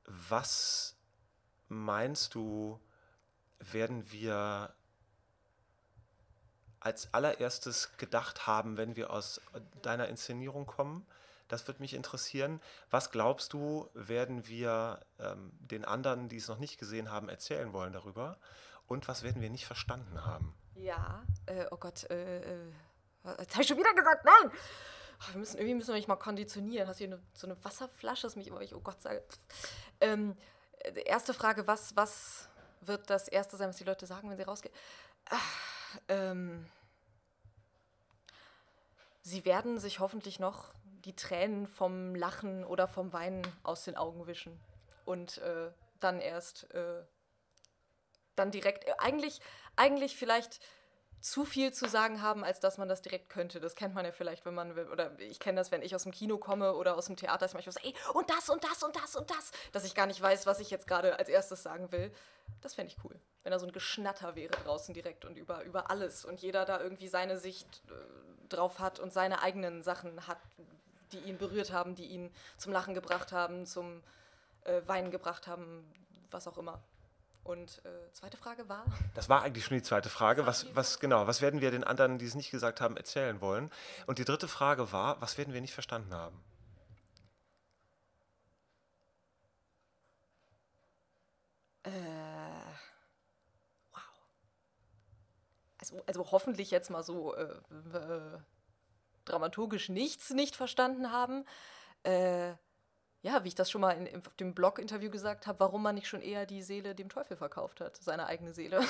was 0.05 0.97
meinst 1.69 2.35
du, 2.35 2.81
werden 3.59 4.11
wir 4.11 4.75
als 6.81 7.13
allererstes 7.13 7.97
gedacht 7.99 8.47
haben, 8.47 8.77
wenn 8.77 8.97
wir 8.97 9.11
aus 9.11 9.41
deiner 9.83 10.09
Inszenierung 10.09 10.67
kommen? 10.67 11.07
Das 11.49 11.67
würde 11.67 11.83
mich 11.83 11.95
interessieren. 11.95 12.61
Was 12.91 13.11
glaubst 13.11 13.53
du, 13.53 13.91
werden 13.93 14.47
wir 14.47 15.01
ähm, 15.19 15.51
den 15.59 15.85
anderen, 15.85 16.29
die 16.29 16.37
es 16.37 16.49
noch 16.49 16.59
nicht 16.59 16.79
gesehen 16.79 17.11
haben, 17.11 17.29
erzählen 17.29 17.73
wollen 17.73 17.93
darüber? 17.93 18.39
Und 18.87 19.09
was 19.09 19.23
werden 19.23 19.43
wir 19.43 19.51
nicht 19.51 19.67
verstanden 19.67 20.25
haben? 20.25 20.55
Ja, 20.83 21.23
äh, 21.45 21.67
oh 21.71 21.77
Gott, 21.77 22.09
äh, 22.11 22.41
äh, 22.41 22.73
jetzt 23.39 23.53
habe 23.53 23.63
ich 23.63 23.69
schon 23.69 23.77
wieder 23.77 23.93
gesagt, 23.93 24.25
nein! 24.25 24.51
Oh, 25.21 25.33
wir 25.33 25.39
müssen, 25.39 25.59
irgendwie 25.59 25.75
müssen 25.75 25.89
wir 25.89 25.97
mich 25.97 26.09
mal 26.09 26.17
konditionieren. 26.17 26.89
Hast 26.89 27.01
du 27.01 27.05
hier 27.05 27.15
eine, 27.15 27.23
so 27.35 27.47
eine 27.47 27.63
Wasserflasche, 27.63 28.23
das 28.23 28.37
mich 28.37 28.47
immer, 28.47 28.63
ich, 28.63 28.75
oh 28.75 28.81
Gott, 28.81 29.03
sage. 29.03 29.23
Ähm, 30.01 30.39
äh, 30.79 31.03
erste 31.03 31.35
Frage, 31.35 31.67
was, 31.67 31.95
was 31.97 32.49
wird 32.81 33.11
das 33.11 33.29
Erste 33.29 33.59
sein, 33.59 33.69
was 33.69 33.77
die 33.77 33.85
Leute 33.85 34.07
sagen, 34.07 34.31
wenn 34.31 34.39
sie 34.39 34.43
rausgehen? 34.43 34.75
Ach, 35.29 35.57
ähm, 36.09 36.67
sie 39.21 39.45
werden 39.45 39.79
sich 39.79 40.01
hoffentlich 40.01 40.41
noch 40.41 40.73
die 41.05 41.15
Tränen 41.15 41.67
vom 41.67 42.15
Lachen 42.15 42.65
oder 42.65 42.89
vom 42.89 43.13
Weinen 43.13 43.47
aus 43.65 43.85
den 43.85 43.97
Augen 43.97 44.27
wischen. 44.27 44.59
Und 45.05 45.39
äh, 45.39 45.71
dann 45.99 46.21
erst, 46.21 46.73
äh, 46.73 47.03
dann 48.35 48.51
direkt, 48.51 48.87
äh, 48.87 48.95
eigentlich, 48.99 49.43
eigentlich 49.81 50.17
vielleicht 50.17 50.61
zu 51.21 51.45
viel 51.45 51.73
zu 51.73 51.87
sagen 51.87 52.23
haben, 52.23 52.45
als 52.45 52.61
dass 52.61 52.79
man 52.79 52.89
das 52.89 53.03
direkt 53.03 53.29
könnte. 53.29 53.61
Das 53.61 53.75
kennt 53.75 53.95
man 53.95 54.05
ja 54.05 54.13
vielleicht, 54.13 54.47
wenn 54.47 54.55
man, 54.55 54.73
oder 54.89 55.19
ich 55.19 55.39
kenne 55.39 55.61
das, 55.61 55.71
wenn 55.71 55.83
ich 55.83 55.95
aus 55.95 56.05
dem 56.05 56.13
Kino 56.13 56.39
komme 56.39 56.75
oder 56.75 56.97
aus 56.97 57.07
dem 57.07 57.17
Theater, 57.17 57.41
dass 57.41 57.51
ich 57.51 57.55
manchmal 57.55 57.73
so, 57.75 57.81
ey, 57.83 57.95
und 58.15 58.31
das 58.31 58.49
und 58.49 58.65
das 58.65 58.83
und 58.83 58.97
das 58.97 59.17
und 59.17 59.31
das, 59.31 59.53
dass 59.73 59.85
ich 59.85 59.95
gar 59.95 60.07
nicht 60.07 60.21
weiß, 60.21 60.47
was 60.47 60.61
ich 60.61 60.71
jetzt 60.71 60.87
gerade 60.87 61.19
als 61.19 61.29
erstes 61.29 61.63
sagen 61.63 61.93
will. 61.93 62.11
Das 62.63 62.75
fände 62.75 62.93
ich 62.93 63.05
cool, 63.05 63.15
wenn 63.43 63.53
da 63.53 63.59
so 63.59 63.67
ein 63.67 63.73
Geschnatter 63.73 64.35
wäre 64.35 64.53
draußen 64.65 64.95
direkt 64.95 65.25
und 65.25 65.37
über, 65.37 65.63
über 65.65 65.91
alles 65.91 66.25
und 66.25 66.41
jeder 66.41 66.65
da 66.65 66.81
irgendwie 66.81 67.09
seine 67.09 67.39
Sicht 67.39 67.83
äh, 67.89 68.49
drauf 68.49 68.79
hat 68.79 68.99
und 68.99 69.13
seine 69.13 69.43
eigenen 69.43 69.83
Sachen 69.83 70.27
hat, 70.27 70.39
die 71.13 71.19
ihn 71.19 71.39
berührt 71.39 71.73
haben, 71.73 71.95
die 71.95 72.07
ihn 72.07 72.33
zum 72.57 72.73
Lachen 72.73 72.95
gebracht 72.95 73.33
haben, 73.33 73.67
zum 73.67 74.03
äh, 74.65 74.81
Weinen 74.87 75.11
gebracht 75.11 75.47
haben, 75.47 75.85
was 76.31 76.49
auch 76.49 76.57
immer. 76.57 76.83
Und 77.43 77.83
äh, 77.85 78.13
zweite 78.13 78.37
Frage 78.37 78.69
war? 78.69 78.85
Das 79.15 79.29
war 79.29 79.43
eigentlich 79.43 79.65
schon 79.65 79.77
die 79.77 79.83
zweite 79.83 80.09
Frage. 80.09 80.47
Was, 80.47 80.75
was 80.75 81.01
genau, 81.01 81.27
was 81.27 81.41
werden 81.41 81.61
wir 81.61 81.71
den 81.71 81.85
anderen, 81.85 82.19
die 82.19 82.27
es 82.27 82.35
nicht 82.35 82.51
gesagt 82.51 82.81
haben, 82.81 82.97
erzählen 82.97 83.41
wollen? 83.41 83.71
Und 84.07 84.19
die 84.19 84.25
dritte 84.25 84.47
Frage 84.47 84.93
war, 84.93 85.21
was 85.21 85.39
werden 85.39 85.55
wir 85.55 85.61
nicht 85.61 85.75
verstanden 85.75 86.15
haben? 86.15 86.39
Äh, 91.83 91.91
wow. 93.93 94.03
Also, 95.79 96.03
also 96.07 96.31
hoffentlich 96.31 96.71
jetzt 96.71 96.91
mal 96.91 97.03
so 97.03 97.35
äh, 97.35 97.55
äh, 97.95 98.39
dramaturgisch 99.25 99.89
nichts 99.89 100.31
nicht 100.31 100.57
verstanden 100.57 101.11
haben. 101.11 101.47
Äh, 102.03 102.53
ja, 103.23 103.45
wie 103.45 103.49
ich 103.49 103.55
das 103.55 103.71
schon 103.71 103.83
mal 103.83 103.93
in, 103.93 104.17
auf 104.17 104.35
dem 104.35 104.55
Blog-Interview 104.55 105.11
gesagt 105.11 105.47
habe, 105.47 105.61
warum 105.61 105.83
man 105.83 105.95
nicht 105.95 106.09
schon 106.09 106.23
eher 106.23 106.47
die 106.47 106.63
Seele 106.63 106.95
dem 106.95 107.09
Teufel 107.09 107.37
verkauft 107.37 107.81
hat, 107.81 107.97
seine 107.97 108.27
eigene 108.27 108.55
Seele. 108.55 108.81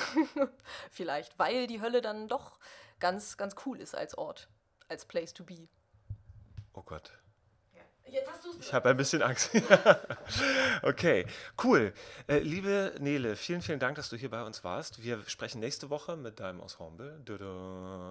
Vielleicht, 0.91 1.37
weil 1.37 1.67
die 1.67 1.81
Hölle 1.81 2.01
dann 2.01 2.27
doch 2.27 2.57
ganz, 2.99 3.35
ganz 3.37 3.55
cool 3.65 3.79
ist 3.79 3.95
als 3.95 4.17
Ort, 4.17 4.47
als 4.87 5.05
Place 5.05 5.33
to 5.33 5.43
be. 5.43 5.67
Oh 6.73 6.83
Gott. 6.83 7.11
Ich 8.59 8.73
habe 8.73 8.89
ein 8.89 8.97
bisschen 8.97 9.21
Angst. 9.21 9.51
okay, 10.81 11.25
cool. 11.63 11.93
Äh, 12.27 12.39
liebe 12.39 12.93
Nele, 12.99 13.35
vielen, 13.35 13.61
vielen 13.61 13.79
Dank, 13.79 13.95
dass 13.95 14.09
du 14.09 14.17
hier 14.17 14.29
bei 14.29 14.43
uns 14.43 14.63
warst. 14.63 15.01
Wir 15.01 15.21
sprechen 15.27 15.59
nächste 15.59 15.89
Woche 15.89 16.17
mit 16.17 16.39
deinem 16.39 16.59
Ensemble. 16.59 17.19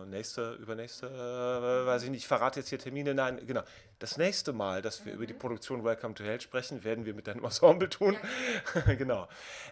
Nächste, 0.06 0.54
übernächste, 0.54 1.06
äh, 1.06 1.86
weiß 1.86 2.04
ich 2.04 2.10
nicht, 2.10 2.22
ich 2.22 2.28
verrate 2.28 2.60
jetzt 2.60 2.70
hier 2.70 2.78
Termine. 2.78 3.14
Nein, 3.14 3.46
genau. 3.46 3.62
Das 3.98 4.16
nächste 4.16 4.52
Mal, 4.54 4.80
dass 4.80 5.04
wir 5.04 5.12
mhm. 5.12 5.18
über 5.18 5.26
die 5.26 5.34
Produktion 5.34 5.84
Welcome 5.84 6.14
to 6.14 6.24
Hell 6.24 6.40
sprechen, 6.40 6.82
werden 6.82 7.04
wir 7.04 7.14
mit 7.14 7.26
deinem 7.26 7.44
Ensemble 7.44 7.88
tun. 7.88 8.16
Genau. 8.86 9.28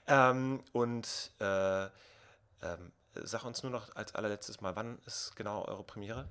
Ähm, 0.06 0.62
und 0.72 1.32
äh, 1.40 1.84
ähm, 1.84 2.92
sag 3.14 3.44
uns 3.44 3.62
nur 3.62 3.72
noch 3.72 3.94
als 3.96 4.14
allerletztes 4.14 4.60
Mal, 4.60 4.76
wann 4.76 4.98
ist 5.06 5.34
genau 5.36 5.64
eure 5.66 5.84
Premiere? 5.84 6.28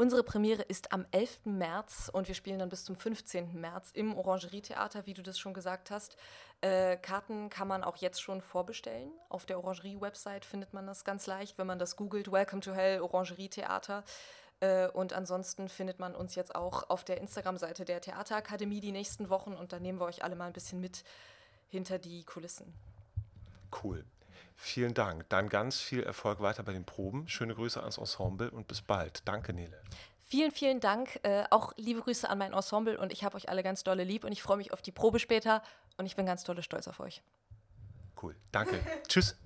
Unsere 0.00 0.22
Premiere 0.22 0.62
ist 0.62 0.94
am 0.94 1.04
11. 1.10 1.40
März 1.44 2.10
und 2.10 2.26
wir 2.26 2.34
spielen 2.34 2.58
dann 2.58 2.70
bis 2.70 2.86
zum 2.86 2.96
15. 2.96 3.60
März 3.60 3.90
im 3.92 4.16
Orangerietheater, 4.16 5.04
wie 5.04 5.12
du 5.12 5.20
das 5.20 5.38
schon 5.38 5.52
gesagt 5.52 5.90
hast. 5.90 6.16
Äh, 6.62 6.96
Karten 6.96 7.50
kann 7.50 7.68
man 7.68 7.84
auch 7.84 7.98
jetzt 7.98 8.22
schon 8.22 8.40
vorbestellen. 8.40 9.10
Auf 9.28 9.44
der 9.44 9.58
Orangerie-Website 9.58 10.46
findet 10.46 10.72
man 10.72 10.86
das 10.86 11.04
ganz 11.04 11.26
leicht, 11.26 11.58
wenn 11.58 11.66
man 11.66 11.78
das 11.78 11.96
googelt. 11.96 12.32
Welcome 12.32 12.62
to 12.62 12.72
Hell, 12.72 13.02
Orangerietheater. 13.02 14.02
Äh, 14.60 14.88
und 14.88 15.12
ansonsten 15.12 15.68
findet 15.68 15.98
man 15.98 16.14
uns 16.14 16.34
jetzt 16.34 16.54
auch 16.54 16.88
auf 16.88 17.04
der 17.04 17.18
Instagram-Seite 17.18 17.84
der 17.84 18.00
Theaterakademie 18.00 18.80
die 18.80 18.92
nächsten 18.92 19.28
Wochen 19.28 19.52
und 19.52 19.74
da 19.74 19.80
nehmen 19.80 20.00
wir 20.00 20.06
euch 20.06 20.24
alle 20.24 20.34
mal 20.34 20.46
ein 20.46 20.54
bisschen 20.54 20.80
mit 20.80 21.04
hinter 21.68 21.98
die 21.98 22.24
Kulissen. 22.24 22.72
Cool. 23.84 24.06
Vielen 24.56 24.94
Dank. 24.94 25.28
Dann 25.28 25.48
ganz 25.48 25.80
viel 25.80 26.02
Erfolg 26.02 26.40
weiter 26.40 26.62
bei 26.62 26.72
den 26.72 26.84
Proben. 26.84 27.28
Schöne 27.28 27.54
Grüße 27.54 27.80
ans 27.80 27.98
Ensemble 27.98 28.50
und 28.50 28.68
bis 28.68 28.82
bald. 28.82 29.22
Danke, 29.26 29.52
Nele. 29.52 29.80
Vielen, 30.22 30.52
vielen 30.52 30.80
Dank. 30.80 31.18
Äh, 31.24 31.44
auch 31.50 31.72
liebe 31.76 32.00
Grüße 32.02 32.28
an 32.28 32.38
mein 32.38 32.52
Ensemble 32.52 32.98
und 32.98 33.12
ich 33.12 33.24
habe 33.24 33.36
euch 33.36 33.48
alle 33.48 33.62
ganz 33.62 33.82
dolle 33.82 34.04
lieb 34.04 34.24
und 34.24 34.30
ich 34.30 34.42
freue 34.42 34.58
mich 34.58 34.72
auf 34.72 34.80
die 34.80 34.92
Probe 34.92 35.18
später 35.18 35.62
und 35.96 36.06
ich 36.06 36.14
bin 36.14 36.24
ganz 36.24 36.44
dolle 36.44 36.62
stolz 36.62 36.86
auf 36.86 37.00
euch. 37.00 37.22
Cool. 38.22 38.36
Danke. 38.52 38.78
Tschüss. 39.08 39.36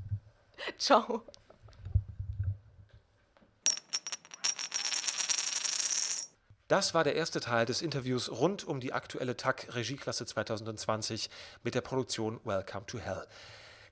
Ciao. 0.77 1.25
Das 6.69 6.93
war 6.93 7.05
der 7.05 7.15
erste 7.15 7.41
Teil 7.41 7.67
des 7.67 7.83
Interviews 7.83 8.31
rund 8.31 8.65
um 8.65 8.81
die 8.81 8.93
aktuelle 8.93 9.37
TAG 9.37 9.75
Regieklasse 9.75 10.27
2020 10.27 11.31
mit 11.63 11.75
der 11.75 11.83
Produktion 11.83 12.41
Welcome 12.45 12.87
to 12.87 12.99
Hell. 12.99 13.27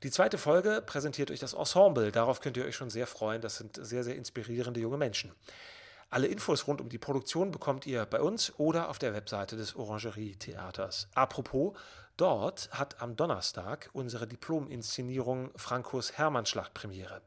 Die 0.02 0.10
zweite 0.10 0.36
Folge 0.36 0.82
präsentiert 0.84 1.30
euch 1.30 1.38
das 1.38 1.52
Ensemble. 1.52 2.10
Darauf 2.10 2.40
könnt 2.40 2.56
ihr 2.56 2.64
euch 2.64 2.74
schon 2.74 2.90
sehr 2.90 3.06
freuen. 3.06 3.40
Das 3.40 3.58
sind 3.58 3.78
sehr, 3.80 4.02
sehr 4.02 4.16
inspirierende 4.16 4.80
junge 4.80 4.96
Menschen. 4.96 5.32
Alle 6.10 6.26
Infos 6.26 6.66
rund 6.66 6.80
um 6.80 6.88
die 6.88 6.98
Produktion 6.98 7.52
bekommt 7.52 7.86
ihr 7.86 8.04
bei 8.04 8.20
uns 8.20 8.52
oder 8.58 8.88
auf 8.88 8.98
der 8.98 9.14
Webseite 9.14 9.56
des 9.56 9.76
Orangerie 9.76 10.34
Theaters. 10.34 11.08
Apropos, 11.14 11.74
dort 12.16 12.68
hat 12.72 13.00
am 13.00 13.14
Donnerstag 13.14 13.90
unsere 13.92 14.26
Diplom-Inszenierung 14.26 15.50
Frankos 15.54 16.18
Hermannschlacht 16.18 16.74
Premiere. 16.74 17.22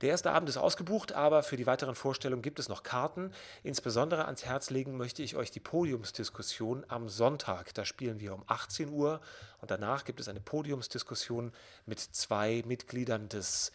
Der 0.00 0.08
erste 0.08 0.32
Abend 0.32 0.48
ist 0.48 0.56
ausgebucht, 0.56 1.12
aber 1.12 1.42
für 1.42 1.58
die 1.58 1.66
weiteren 1.66 1.94
Vorstellungen 1.94 2.40
gibt 2.40 2.58
es 2.58 2.70
noch 2.70 2.82
Karten. 2.82 3.32
Insbesondere 3.62 4.24
ans 4.24 4.46
Herz 4.46 4.70
legen 4.70 4.96
möchte 4.96 5.22
ich 5.22 5.36
euch 5.36 5.50
die 5.50 5.60
Podiumsdiskussion 5.60 6.86
am 6.88 7.10
Sonntag. 7.10 7.74
Da 7.74 7.84
spielen 7.84 8.18
wir 8.18 8.32
um 8.32 8.42
18 8.46 8.88
Uhr 8.88 9.20
und 9.60 9.70
danach 9.70 10.04
gibt 10.04 10.20
es 10.20 10.28
eine 10.28 10.40
Podiumsdiskussion 10.40 11.52
mit 11.84 12.00
zwei 12.00 12.62
Mitgliedern 12.66 13.28
des 13.28 13.72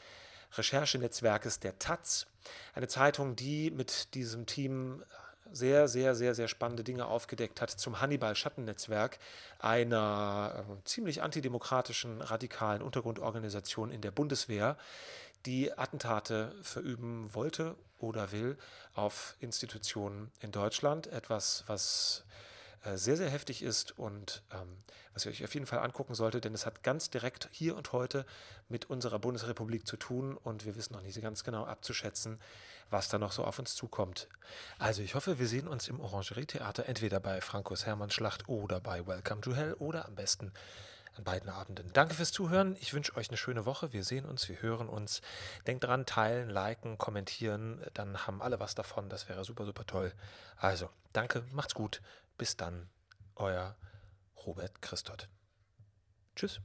Recherchenetzwerkes 0.54 1.60
der 1.60 1.78
Taz, 1.78 2.26
eine 2.74 2.88
Zeitung, 2.88 3.36
die 3.36 3.70
mit 3.70 4.14
diesem 4.16 4.46
Team 4.46 5.04
sehr, 5.52 5.88
sehr, 5.88 6.16
sehr, 6.16 6.34
sehr 6.34 6.48
spannende 6.48 6.84
Dinge 6.84 7.06
aufgedeckt 7.06 7.62
hat 7.62 7.70
zum 7.70 8.02
Hannibal-Schattennetzwerk, 8.02 9.20
einer 9.60 10.66
äh, 10.68 10.84
ziemlich 10.86 11.22
antidemokratischen, 11.22 12.22
radikalen 12.22 12.82
Untergrundorganisation 12.82 13.92
in 13.92 14.02
der 14.02 14.12
Bundeswehr, 14.12 14.78
die 15.46 15.78
Attentate 15.78 16.56
verüben 16.62 17.34
wollte 17.34 17.76
oder 18.00 18.32
will 18.32 18.58
auf 18.94 19.36
Institutionen 19.40 20.32
in 20.40 20.52
Deutschland. 20.52 21.08
Etwas, 21.08 21.64
was 21.68 22.26
äh, 22.84 22.98
sehr, 22.98 23.18
sehr 23.18 23.30
heftig 23.30 23.64
ist 23.64 23.98
und 23.98 24.44
ähm, 24.52 24.78
was 25.14 25.26
ihr 25.26 25.32
euch 25.32 25.44
auf 25.44 25.54
jeden 25.54 25.66
Fall 25.66 25.80
angucken 25.80 26.14
solltet, 26.14 26.46
denn 26.46 26.54
es 26.54 26.66
hat 26.66 26.84
ganz 26.84 27.10
direkt 27.10 27.48
hier 27.52 27.76
und 27.76 27.94
heute 27.94 28.26
mit 28.68 28.90
unserer 28.90 29.18
Bundesrepublik 29.18 29.88
zu 29.88 29.98
tun 29.98 30.36
und 30.36 30.66
wir 30.66 30.76
wissen 30.76 30.94
noch 30.94 31.02
nicht 31.02 31.20
ganz 31.22 31.44
genau 31.44 31.66
abzuschätzen, 31.66 32.40
was 32.90 33.08
da 33.08 33.18
noch 33.18 33.32
so 33.32 33.44
auf 33.44 33.58
uns 33.58 33.76
zukommt. 33.76 34.28
Also 34.78 35.02
ich 35.02 35.16
hoffe, 35.16 35.40
wir 35.40 35.48
sehen 35.48 35.68
uns 35.68 35.88
im 35.88 36.00
Orangerie-Theater 36.00 36.86
entweder 36.88 37.20
bei 37.20 37.40
Frankos 37.42 37.86
Hermann-Schlacht 37.86 38.50
oder 38.50 38.80
bei 38.82 39.08
Welcome 39.08 39.42
to 39.42 39.56
Hell 39.56 39.74
oder 39.76 40.06
am 40.06 40.16
besten 40.16 40.52
an 41.18 41.24
beiden 41.24 41.50
Abenden. 41.50 41.92
Danke 41.94 42.14
fürs 42.14 42.32
Zuhören. 42.32 42.76
Ich 42.80 42.94
wünsche 42.94 43.16
euch 43.16 43.30
eine 43.30 43.38
schöne 43.38 43.66
Woche. 43.66 43.94
Wir 43.94 44.04
sehen 44.04 44.26
uns, 44.26 44.48
wir 44.50 44.62
hören 44.62 44.90
uns. 44.90 45.22
Denkt 45.68 45.84
dran, 45.84 46.06
teilen, 46.06 46.50
liken, 46.50 46.98
kommentieren. 46.98 47.82
Dann 47.94 48.28
haben 48.28 48.42
alle 48.42 48.60
was 48.60 48.76
davon. 48.76 49.10
Das 49.10 49.30
wäre 49.30 49.44
super, 49.44 49.66
super 49.66 49.86
toll. 49.86 50.14
Also, 50.58 50.90
danke, 51.14 51.44
macht's 51.52 51.74
gut. 51.74 52.02
Bis 52.38 52.58
dann, 52.58 52.90
euer 53.36 53.76
Robert 54.46 54.82
Christot. 54.82 55.30
Tschüss. 56.36 56.60